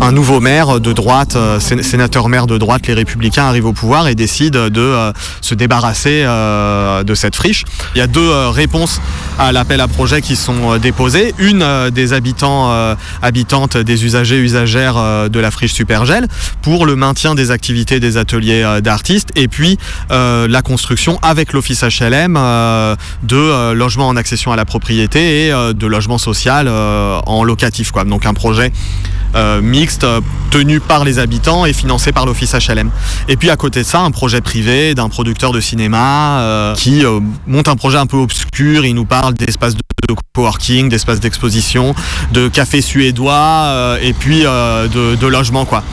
un 0.00 0.12
nouveau 0.12 0.40
maire 0.40 0.80
de 0.80 0.92
droite, 0.92 1.36
euh, 1.36 1.60
sé- 1.60 1.82
sénateur 1.82 2.28
maire 2.28 2.46
de 2.46 2.58
droite, 2.58 2.86
les 2.86 2.94
Républicains 2.94 3.44
arrivent 3.44 3.66
au 3.66 3.72
pouvoir 3.72 4.08
et 4.08 4.14
décident 4.14 4.68
de 4.68 5.12
se 5.40 5.54
débarrasser 5.54 6.22
de 6.24 7.14
cette 7.14 7.36
friche. 7.36 7.64
Il 7.94 7.98
y 7.98 8.02
a 8.02 8.06
deux 8.06 8.30
réponses 8.48 9.00
à 9.38 9.52
l'appel 9.52 9.80
à 9.80 9.88
projet 9.88 10.20
qui 10.22 10.36
sont 10.36 10.76
déposées. 10.78 11.34
Une 11.38 11.64
des 11.90 12.12
habitants, 12.12 12.70
habitantes, 13.22 13.76
des 13.76 14.04
usagers, 14.04 14.38
usagères 14.38 15.28
de 15.30 15.40
la 15.40 15.50
friche 15.50 15.72
Supergel 15.72 16.26
pour 16.62 16.86
le 16.86 16.96
maintien 16.96 17.34
des 17.34 17.50
activités 17.50 18.00
des 18.00 18.16
ateliers 18.16 18.62
euh, 18.62 18.80
et 19.36 19.48
puis 19.48 19.78
euh, 20.10 20.48
la 20.48 20.62
construction 20.62 21.18
avec 21.22 21.52
l'office 21.52 21.82
HLM 21.82 22.36
euh, 22.36 22.96
de 23.22 23.36
euh, 23.36 23.74
logements 23.74 24.08
en 24.08 24.16
accession 24.16 24.52
à 24.52 24.56
la 24.56 24.64
propriété 24.64 25.46
et 25.46 25.50
de 25.50 25.86
logements 25.86 26.18
sociaux 26.18 26.40
euh, 26.52 27.20
en 27.26 27.44
locatif. 27.44 27.90
Quoi. 27.90 28.04
Donc 28.04 28.26
un 28.26 28.34
projet 28.34 28.72
mixte 29.62 30.04
tenu 30.50 30.80
par 30.80 31.04
les 31.04 31.20
habitants 31.20 31.64
et 31.64 31.72
financé 31.72 32.10
par 32.10 32.26
l'office 32.26 32.52
HLM. 32.52 32.90
Et 33.28 33.36
puis 33.36 33.48
à 33.48 33.56
côté 33.56 33.82
de 33.82 33.86
ça, 33.86 34.00
un 34.00 34.10
projet 34.10 34.40
privé 34.40 34.96
d'un 34.96 35.08
producteur 35.08 35.52
de 35.52 35.60
cinéma 35.60 36.74
qui 36.76 37.04
monte 37.46 37.68
un 37.68 37.76
projet 37.76 37.98
un 37.98 38.06
peu 38.06 38.16
obscur. 38.16 38.84
Il 38.84 38.94
nous 38.94 39.04
parle 39.04 39.34
d'espaces 39.34 39.74
de 39.74 39.80
de 40.08 40.14
coworking, 40.34 40.88
d'espaces 40.88 41.20
d'exposition, 41.20 41.94
de 42.32 42.48
cafés 42.48 42.80
suédois 42.80 43.98
et 44.02 44.14
puis 44.14 44.42
de, 44.42 45.14
de 45.14 45.26
logements 45.28 45.66
quoi. 45.66 45.84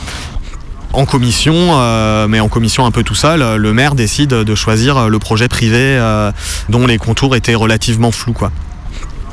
En 0.92 1.04
commission, 1.04 1.54
euh, 1.54 2.28
mais 2.28 2.40
en 2.40 2.48
commission 2.48 2.86
un 2.86 2.90
peu 2.90 3.02
tout 3.02 3.14
seul, 3.14 3.56
le 3.56 3.72
maire 3.72 3.94
décide 3.94 4.30
de 4.30 4.54
choisir 4.54 5.08
le 5.08 5.18
projet 5.18 5.48
privé 5.48 5.76
euh, 5.78 6.32
dont 6.70 6.86
les 6.86 6.98
contours 6.98 7.36
étaient 7.36 7.54
relativement 7.54 8.10
flous. 8.10 8.34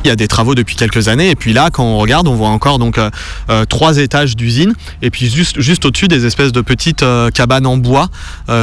Il 0.05 0.09
y 0.09 0.11
a 0.11 0.15
des 0.15 0.27
travaux 0.27 0.53
depuis 0.53 0.75
quelques 0.75 1.07
années 1.07 1.31
et 1.31 1.35
puis 1.35 1.51
là 1.51 1.71
quand 1.73 1.83
on 1.83 1.97
regarde 1.97 2.27
on 2.27 2.35
voit 2.35 2.49
encore 2.49 2.77
donc 2.77 2.99
euh, 2.99 3.09
euh, 3.49 3.65
trois 3.65 3.97
étages 3.97 4.35
d'usine 4.35 4.75
et 5.01 5.09
puis 5.09 5.27
juste, 5.27 5.83
au-dessus 5.83 6.07
des 6.07 6.27
espèces 6.27 6.51
de 6.51 6.61
petites 6.61 7.01
euh, 7.01 7.31
cabanes 7.31 7.65
en 7.65 7.77
bois 7.77 8.09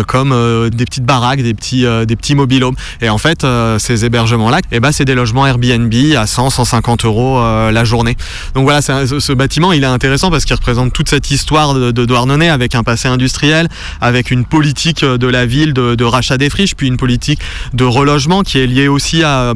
comme 0.06 0.30
des 0.70 0.84
petites 0.84 1.04
baraques, 1.04 1.42
des 1.42 1.54
petits, 1.54 1.84
des 2.06 2.16
petits 2.16 2.34
mobilhomes. 2.34 2.76
Et 3.00 3.08
en 3.08 3.18
fait 3.18 3.44
ces 3.78 4.04
hébergements-là, 4.04 4.60
eh 4.70 4.78
ben, 4.78 4.92
c'est 4.92 5.04
des 5.04 5.14
logements 5.14 5.46
Airbnb 5.46 5.92
à 6.16 6.26
100, 6.26 6.50
150 6.50 7.04
euros 7.04 7.40
la 7.40 7.84
journée. 7.84 8.16
Donc 8.54 8.64
voilà, 8.64 8.80
ce, 8.82 9.32
bâtiment 9.32 9.72
il 9.72 9.82
est 9.82 9.86
intéressant 9.86 10.30
parce 10.30 10.44
qu'il 10.44 10.54
représente 10.54 10.92
toute 10.92 11.08
cette 11.08 11.30
histoire 11.30 11.74
de, 11.74 12.04
Douarnenez 12.04 12.48
avec 12.48 12.74
un 12.74 12.84
passé 12.84 13.08
industriel, 13.08 13.68
avec 14.00 14.30
une 14.30 14.44
politique 14.44 15.04
de 15.04 15.26
la 15.26 15.46
ville 15.46 15.72
de, 15.72 16.04
rachat 16.04 16.38
des 16.38 16.50
friches, 16.50 16.74
puis 16.74 16.86
une 16.86 16.96
politique 16.96 17.40
de 17.72 17.84
relogement 17.84 18.42
qui 18.42 18.58
est 18.58 18.66
liée 18.66 18.88
aussi 18.88 19.22
à 19.24 19.54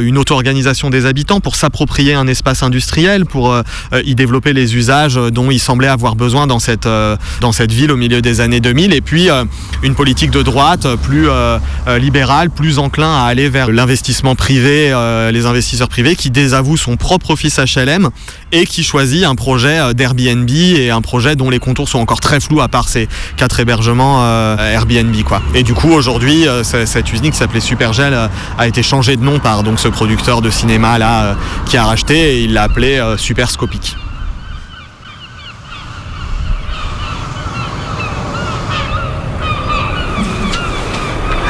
une 0.00 0.18
auto-organisation 0.18 0.90
des 0.90 1.06
habitants 1.06 1.27
pour 1.40 1.56
s'approprier 1.56 2.14
un 2.14 2.26
espace 2.26 2.62
industriel, 2.62 3.26
pour 3.26 3.52
euh, 3.52 3.62
euh, 3.92 4.02
y 4.04 4.14
développer 4.14 4.52
les 4.52 4.74
usages 4.74 5.16
dont 5.16 5.50
il 5.50 5.58
semblait 5.58 5.88
avoir 5.88 6.16
besoin 6.16 6.46
dans 6.46 6.58
cette, 6.58 6.86
euh, 6.86 7.16
dans 7.40 7.52
cette 7.52 7.72
ville 7.72 7.92
au 7.92 7.96
milieu 7.96 8.22
des 8.22 8.40
années 8.40 8.60
2000, 8.60 8.94
et 8.94 9.00
puis 9.00 9.30
euh, 9.30 9.44
une 9.82 9.94
politique 9.94 10.30
de 10.30 10.42
droite 10.42 10.86
euh, 10.86 10.96
plus 10.96 11.28
euh, 11.28 11.58
euh, 11.86 11.98
libérale, 11.98 12.50
plus 12.50 12.78
enclin 12.78 13.12
à 13.12 13.26
aller 13.26 13.48
vers 13.48 13.70
l'investissement 13.70 14.34
privé, 14.34 14.90
euh, 14.90 15.30
les 15.30 15.44
investisseurs 15.46 15.88
privés 15.88 16.16
qui 16.16 16.30
désavouent 16.30 16.76
son 16.76 16.96
propre 16.96 17.30
office 17.32 17.58
HLM 17.58 18.08
et 18.52 18.64
qui 18.66 18.82
choisit 18.82 19.24
un 19.24 19.34
projet 19.34 19.78
euh, 19.80 19.92
d'Airbnb 19.92 20.48
et 20.50 20.90
un 20.90 21.00
projet 21.00 21.36
dont 21.36 21.50
les 21.50 21.58
contours 21.58 21.88
sont 21.88 21.98
encore 21.98 22.20
très 22.20 22.40
flous 22.40 22.60
à 22.60 22.68
part 22.68 22.88
ces 22.88 23.08
quatre 23.36 23.60
hébergements 23.60 24.24
euh, 24.24 24.56
Airbnb 24.72 25.14
quoi. 25.24 25.42
Et 25.54 25.62
du 25.62 25.74
coup 25.74 25.90
aujourd'hui 25.92 26.46
euh, 26.48 26.62
cette 26.64 27.12
usine 27.12 27.30
qui 27.30 27.36
s'appelait 27.36 27.60
Supergel 27.60 28.14
euh, 28.14 28.28
a 28.58 28.66
été 28.66 28.82
changée 28.82 29.16
de 29.16 29.22
nom 29.24 29.38
par 29.38 29.62
donc 29.62 29.78
ce 29.80 29.88
producteur 29.88 30.40
de 30.42 30.50
cinéma 30.50 30.98
là 30.98 31.22
euh, 31.24 31.34
qui 31.66 31.76
a 31.76 31.84
racheté 31.84 32.36
et 32.38 32.42
il 32.44 32.52
l'a 32.54 32.64
appelé 32.64 32.98
euh, 32.98 33.16
Superscopic. 33.16 33.96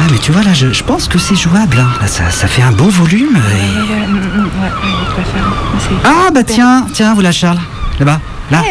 Ah, 0.00 0.06
mais 0.10 0.18
tu 0.18 0.30
vois, 0.32 0.42
là, 0.42 0.52
je, 0.54 0.72
je 0.72 0.84
pense 0.84 1.08
que 1.08 1.18
c'est 1.18 1.34
jouable. 1.34 1.78
hein. 1.78 1.88
Là, 2.00 2.06
ça, 2.06 2.30
ça 2.30 2.46
fait 2.46 2.62
un 2.62 2.72
beau 2.72 2.88
volume. 2.88 3.36
et- 3.36 3.78
Ah, 6.04 6.30
bah 6.32 6.42
tiens, 6.44 6.86
tiens, 6.92 7.14
voilà 7.14 7.32
Charles. 7.32 7.58
Là-bas, 7.98 8.20
là. 8.50 8.62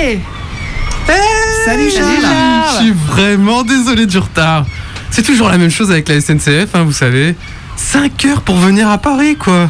Salut 1.66 1.90
Je 1.90 2.76
suis 2.78 2.92
vraiment 2.92 3.64
désolé 3.64 4.06
du 4.06 4.18
retard. 4.18 4.66
C'est 5.10 5.24
toujours 5.24 5.50
la 5.50 5.58
même 5.58 5.72
chose 5.72 5.90
avec 5.92 6.08
la 6.10 6.20
SNCF, 6.20 6.70
hein, 6.76 6.84
vous 6.84 6.92
savez. 6.92 7.36
5 7.76 8.26
heures 8.26 8.42
pour 8.42 8.58
venir 8.58 8.90
à 8.90 8.98
Paris, 8.98 9.36
quoi. 9.38 9.70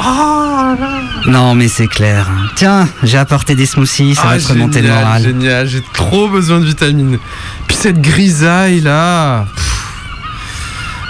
Oh 0.00 0.02
là 0.04 1.00
Non, 1.26 1.54
mais 1.54 1.68
c'est 1.68 1.88
clair. 1.88 2.28
Tiens, 2.56 2.88
j'ai 3.02 3.18
apporté 3.18 3.54
des 3.54 3.66
smoothies, 3.66 4.14
ça 4.14 4.22
Ah, 4.26 4.36
va 4.36 4.38
te 4.40 4.48
remonter 4.48 4.80
le 4.80 4.86
génial, 4.88 5.04
moral. 5.04 5.22
Génial, 5.22 5.66
j'ai 5.68 5.82
trop 5.92 6.28
besoin 6.28 6.60
de 6.60 6.64
vitamines. 6.64 7.18
Puis 7.66 7.76
cette 7.76 8.00
grisaille 8.00 8.80
là. 8.80 9.46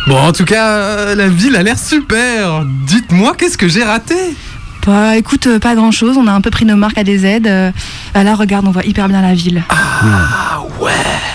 Bon, 0.07 0.19
en 0.19 0.33
tout 0.33 0.47
cas, 0.47 0.69
euh, 0.69 1.15
la 1.15 1.29
ville 1.29 1.55
a 1.55 1.63
l'air 1.63 1.79
super. 1.79 2.65
Dites-moi, 2.87 3.35
qu'est-ce 3.37 3.59
que 3.59 3.69
j'ai 3.69 3.85
raté? 3.85 4.15
Bah 4.87 5.17
écoute, 5.17 5.47
euh, 5.47 5.59
pas 5.59 5.75
grand 5.75 5.91
chose, 5.91 6.17
on 6.17 6.27
a 6.27 6.33
un 6.33 6.41
peu 6.41 6.51
pris 6.51 6.65
nos 6.65 6.77
marques 6.77 6.97
à 6.99 7.05
des 7.05 7.27
aides. 7.27 7.47
Euh, 7.47 7.71
bah, 8.15 8.23
là, 8.25 8.35
regarde, 8.35 8.67
on 8.67 8.71
voit 8.71 8.85
hyper 8.85 9.09
bien 9.09 9.21
la 9.21 9.35
ville. 9.35 9.63
Ah 9.69 10.61
ouais. 10.81 10.93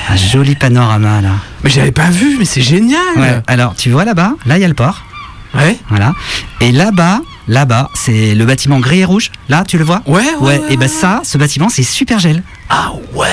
Un 0.10 0.16
joli 0.16 0.56
panorama 0.56 1.22
là. 1.22 1.30
Mais 1.64 1.70
j'avais 1.70 1.92
pas 1.92 2.10
vu, 2.10 2.38
mais 2.40 2.46
c'est 2.46 2.62
génial. 2.62 3.00
Ouais. 3.18 3.42
Alors, 3.48 3.76
tu 3.76 3.92
vois 3.92 4.06
là-bas, 4.06 4.34
là 4.46 4.58
il 4.58 4.62
y 4.62 4.66
a 4.66 4.68
le 4.68 4.74
port. 4.74 5.04
Ouais. 5.54 5.78
Voilà. 5.90 6.14
Et 6.62 6.72
là-bas, 6.72 7.22
là-bas, 7.48 7.90
c'est 7.94 8.34
le 8.34 8.44
bâtiment 8.46 8.80
gris 8.80 9.02
et 9.02 9.06
rouge. 9.06 9.30
Là, 9.50 9.64
tu 9.68 9.78
le 9.78 9.84
vois 9.84 10.02
Ouais, 10.08 10.26
ouais. 10.42 10.60
et 10.70 10.78
ben 10.78 10.90
ça, 10.90 11.22
ce 11.24 11.38
bâtiment, 11.38 11.70
c'est 11.70 11.84
Supergel. 11.84 12.42
Ah 12.70 12.92
ouais. 13.14 13.28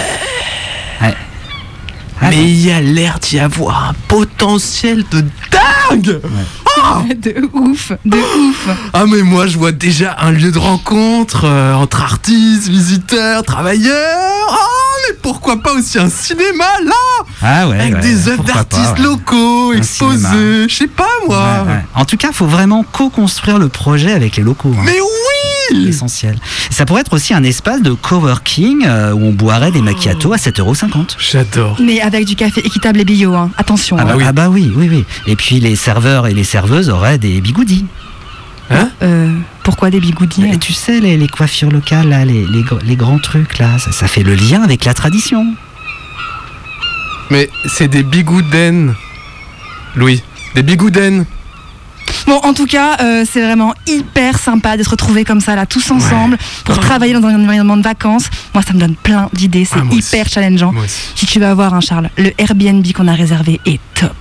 Ouais. 1.00 1.14
Mais 2.22 2.36
il 2.44 2.60
y 2.66 2.70
a 2.70 2.82
l'air 2.82 3.18
d'y 3.20 3.38
avoir 3.38 3.88
un 3.90 3.94
potentiel 4.08 5.04
de 5.10 5.24
dingue 5.90 6.20
Ah 6.76 7.02
de 7.14 7.48
ouf, 7.52 7.92
de 8.04 8.16
ouf. 8.16 8.68
Ah 8.92 9.04
mais 9.06 9.22
moi 9.22 9.46
je 9.46 9.58
vois 9.58 9.72
déjà 9.72 10.16
un 10.20 10.30
lieu 10.30 10.50
de 10.50 10.58
rencontre 10.58 11.44
euh, 11.44 11.74
entre 11.74 12.02
artistes, 12.02 12.68
visiteurs, 12.68 13.42
travailleurs. 13.42 14.48
Oh 14.50 14.56
mais 15.08 15.16
pourquoi 15.22 15.60
pas 15.62 15.72
aussi 15.72 15.98
un 15.98 16.08
cinéma 16.10 16.64
là 16.84 16.92
Ah 17.42 17.68
ouais. 17.68 17.80
Avec 17.80 17.94
ouais, 17.96 18.00
des 18.00 18.28
œuvres 18.28 18.44
d'artistes 18.44 18.98
ouais. 18.98 19.02
locaux 19.04 19.72
cinéma. 19.82 20.28
Je 20.68 20.74
sais 20.74 20.86
pas 20.86 21.08
moi. 21.26 21.64
Ouais, 21.66 21.72
ouais. 21.72 21.84
En 21.94 22.04
tout 22.04 22.16
cas, 22.16 22.32
faut 22.32 22.46
vraiment 22.46 22.84
co-construire 22.84 23.58
le 23.58 23.68
projet 23.68 24.12
avec 24.12 24.36
les 24.36 24.42
locaux. 24.42 24.72
hein. 24.76 24.82
Mais 24.84 25.00
oui 25.00 25.39
L'essentiel. 25.72 26.38
Ça 26.70 26.84
pourrait 26.86 27.02
être 27.02 27.12
aussi 27.12 27.34
un 27.34 27.42
espace 27.44 27.82
de 27.82 27.92
coworking 27.92 28.84
euh, 28.86 29.12
où 29.12 29.24
on 29.26 29.32
boirait 29.32 29.70
des 29.70 29.82
macchiatos 29.82 30.32
à 30.32 30.36
7,50€. 30.36 31.16
J'adore. 31.18 31.76
Mais 31.82 32.00
avec 32.00 32.26
du 32.26 32.36
café 32.36 32.60
équitable 32.64 33.00
et 33.00 33.04
bio, 33.04 33.34
hein. 33.34 33.50
attention. 33.56 33.96
Ah 33.98 34.04
bah, 34.04 34.14
hein. 34.18 34.24
ah 34.26 34.32
bah 34.32 34.48
oui, 34.48 34.70
oui, 34.74 34.88
oui. 34.90 35.04
Et 35.26 35.36
puis 35.36 35.60
les 35.60 35.76
serveurs 35.76 36.26
et 36.26 36.34
les 36.34 36.44
serveuses 36.44 36.90
auraient 36.90 37.18
des 37.18 37.40
bigoudis. 37.40 37.84
Hein 38.70 38.88
Euh, 39.02 39.34
pourquoi 39.64 39.90
des 39.90 39.98
bigoudis 40.00 40.44
Et 40.52 40.58
tu 40.58 40.72
sais, 40.72 41.00
les, 41.00 41.16
les 41.16 41.26
coiffures 41.28 41.70
locales, 41.70 42.08
là, 42.08 42.24
les, 42.24 42.46
les 42.46 42.62
gr- 42.62 42.82
les 42.84 42.94
grands 42.96 43.18
trucs, 43.18 43.58
là, 43.58 43.78
ça, 43.78 43.90
ça 43.92 44.06
fait 44.06 44.22
le 44.22 44.34
lien 44.34 44.62
avec 44.62 44.84
la 44.84 44.94
tradition. 44.94 45.44
Mais 47.30 47.48
c'est 47.66 47.88
des 47.88 48.02
bigouden. 48.02 48.94
Louis, 49.96 50.22
des 50.54 50.62
bigouden. 50.62 51.24
Bon, 52.26 52.36
en 52.42 52.52
tout 52.54 52.66
cas, 52.66 52.96
euh, 53.00 53.24
c'est 53.30 53.42
vraiment 53.42 53.74
hyper 53.86 54.38
sympa 54.38 54.76
de 54.76 54.82
se 54.82 54.88
retrouver 54.90 55.24
comme 55.24 55.40
ça, 55.40 55.54
là, 55.56 55.66
tous 55.66 55.90
ensemble, 55.90 56.38
pour 56.64 56.74
travailler 56.80 57.12
dans 57.12 57.26
un 57.26 57.34
environnement 57.44 57.76
de 57.76 57.82
vacances. 57.82 58.24
Moi, 58.54 58.62
ça 58.66 58.72
me 58.72 58.78
donne 58.80 58.94
plein 58.94 59.28
d'idées, 59.32 59.64
c'est 59.64 59.78
Ah, 59.78 59.84
hyper 59.94 60.28
challengeant. 60.28 60.72
Si 61.14 61.26
tu 61.26 61.40
vas 61.40 61.54
voir, 61.54 61.74
hein, 61.74 61.80
Charles, 61.80 62.10
le 62.18 62.32
Airbnb 62.38 62.84
qu'on 62.92 63.08
a 63.08 63.14
réservé 63.14 63.60
est 63.66 63.80
top. 63.94 64.14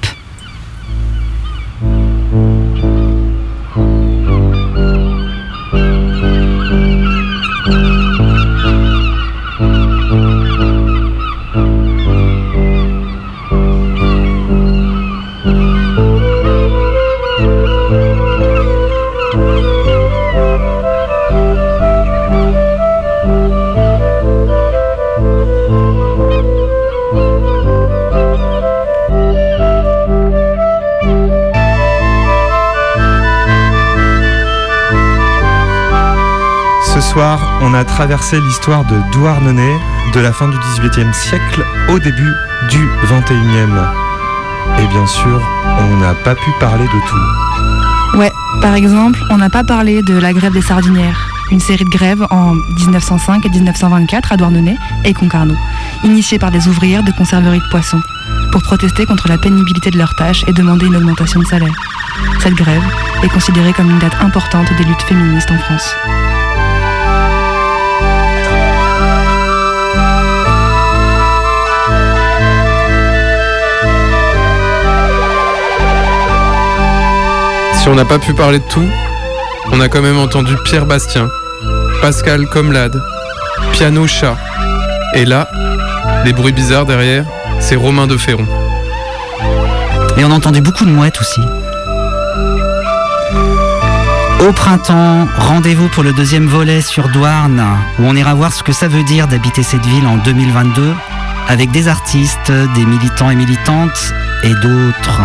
On 37.61 37.73
a 37.73 37.83
traversé 37.83 38.39
l'histoire 38.39 38.85
de 38.85 38.95
Douarnenez 39.11 39.77
de 40.13 40.19
la 40.21 40.31
fin 40.31 40.47
du 40.47 40.57
XVIIIe 40.57 41.13
siècle 41.13 41.65
au 41.89 41.99
début 41.99 42.33
du 42.69 42.87
XXIe. 43.03 43.75
Et 44.79 44.87
bien 44.87 45.05
sûr, 45.05 45.41
on 45.79 45.97
n'a 45.97 46.13
pas 46.13 46.35
pu 46.35 46.49
parler 46.61 46.85
de 46.85 47.07
tout. 47.07 48.17
Ouais, 48.17 48.31
par 48.61 48.73
exemple, 48.73 49.19
on 49.31 49.37
n'a 49.37 49.49
pas 49.49 49.65
parlé 49.65 50.01
de 50.01 50.17
la 50.17 50.31
grève 50.31 50.53
des 50.53 50.61
sardinières, 50.61 51.27
une 51.51 51.59
série 51.59 51.83
de 51.83 51.89
grèves 51.89 52.25
en 52.29 52.53
1905 52.53 53.45
et 53.45 53.49
1924 53.49 54.31
à 54.31 54.37
Douarnenez 54.37 54.77
et 55.03 55.13
Concarneau, 55.13 55.57
initiée 56.05 56.39
par 56.39 56.51
des 56.51 56.69
ouvrières 56.69 57.03
de 57.03 57.11
conserverie 57.11 57.59
de 57.59 57.69
poissons, 57.69 58.01
pour 58.53 58.63
protester 58.63 59.05
contre 59.05 59.27
la 59.27 59.37
pénibilité 59.37 59.91
de 59.91 59.97
leurs 59.97 60.15
tâches 60.15 60.45
et 60.47 60.53
demander 60.53 60.85
une 60.85 60.95
augmentation 60.95 61.41
de 61.41 61.45
salaire. 61.45 61.75
Cette 62.39 62.55
grève 62.55 62.83
est 63.23 63.29
considérée 63.29 63.73
comme 63.73 63.89
une 63.89 63.99
date 63.99 64.15
importante 64.21 64.69
des 64.77 64.85
luttes 64.85 65.01
féministes 65.01 65.51
en 65.51 65.57
France. 65.57 65.93
Si 77.89 77.93
on 77.93 77.95
n'a 77.95 78.05
pas 78.05 78.19
pu 78.19 78.35
parler 78.35 78.59
de 78.59 78.63
tout, 78.65 78.87
on 79.71 79.81
a 79.81 79.89
quand 79.89 80.03
même 80.03 80.19
entendu 80.19 80.55
Pierre 80.63 80.85
Bastien, 80.85 81.27
Pascal 82.03 82.45
Comlade, 82.45 83.01
Piano 83.71 84.05
Chat. 84.05 84.37
Et 85.15 85.25
là, 85.25 85.49
les 86.23 86.31
bruits 86.31 86.51
bizarres 86.51 86.85
derrière, 86.85 87.25
c'est 87.59 87.75
Romain 87.75 88.05
de 88.05 88.15
Ferron. 88.15 88.45
Et 90.17 90.23
on 90.23 90.31
a 90.31 90.35
entendu 90.35 90.61
beaucoup 90.61 90.85
de 90.85 90.91
mouettes 90.91 91.19
aussi. 91.19 91.41
Au 94.47 94.51
printemps, 94.53 95.27
rendez-vous 95.39 95.87
pour 95.87 96.03
le 96.03 96.13
deuxième 96.13 96.45
volet 96.45 96.81
sur 96.81 97.09
Douarn, 97.09 97.59
où 97.97 98.03
on 98.05 98.15
ira 98.15 98.35
voir 98.35 98.53
ce 98.53 98.61
que 98.61 98.71
ça 98.71 98.87
veut 98.87 99.03
dire 99.03 99.27
d'habiter 99.27 99.63
cette 99.63 99.87
ville 99.87 100.05
en 100.05 100.17
2022, 100.17 100.93
avec 101.47 101.71
des 101.71 101.87
artistes, 101.87 102.51
des 102.75 102.85
militants 102.85 103.31
et 103.31 103.35
militantes, 103.35 104.13
et 104.43 104.53
d'autres. 104.53 105.21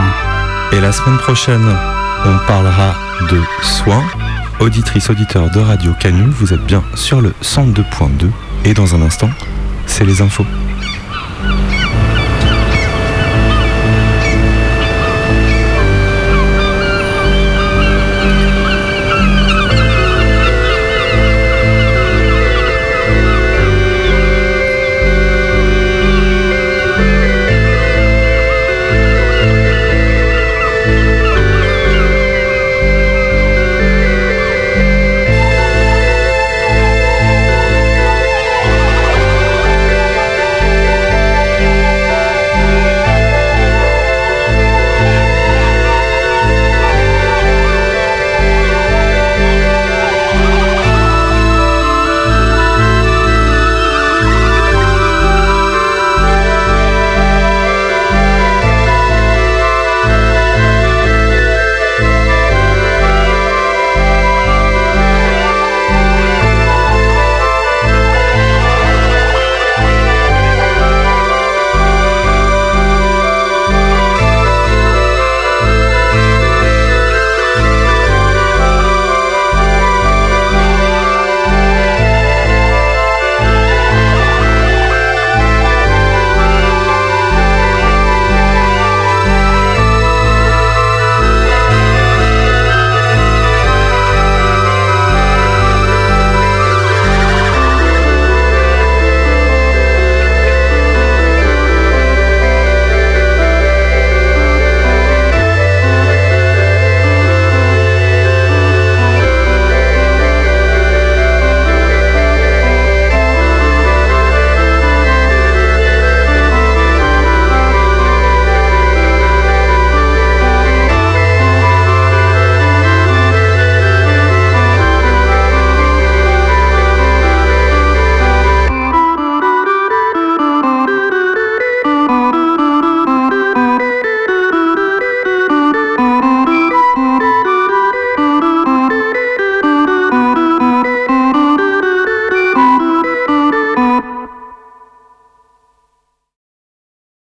Et 0.73 0.81
la 0.81 0.93
semaine 0.93 1.19
prochaine, 1.19 1.77
on 2.25 2.39
parlera 2.47 2.95
de 3.31 3.41
soins 3.62 4.05
auditrices, 4.61 5.11
auditeurs 5.11 5.51
de 5.51 5.61
Radio 5.61 5.93
Canu, 6.01 6.25
vous 6.31 6.53
êtes 6.53 6.64
bien 6.64 6.83
sur 6.95 7.20
le 7.20 7.35
102.2 7.43 8.31
et 8.64 8.75
dans 8.75 8.95
un 8.95 9.03
instant, 9.03 9.31
c'est 9.87 10.05
les 10.05 10.22
infos. 10.22 10.47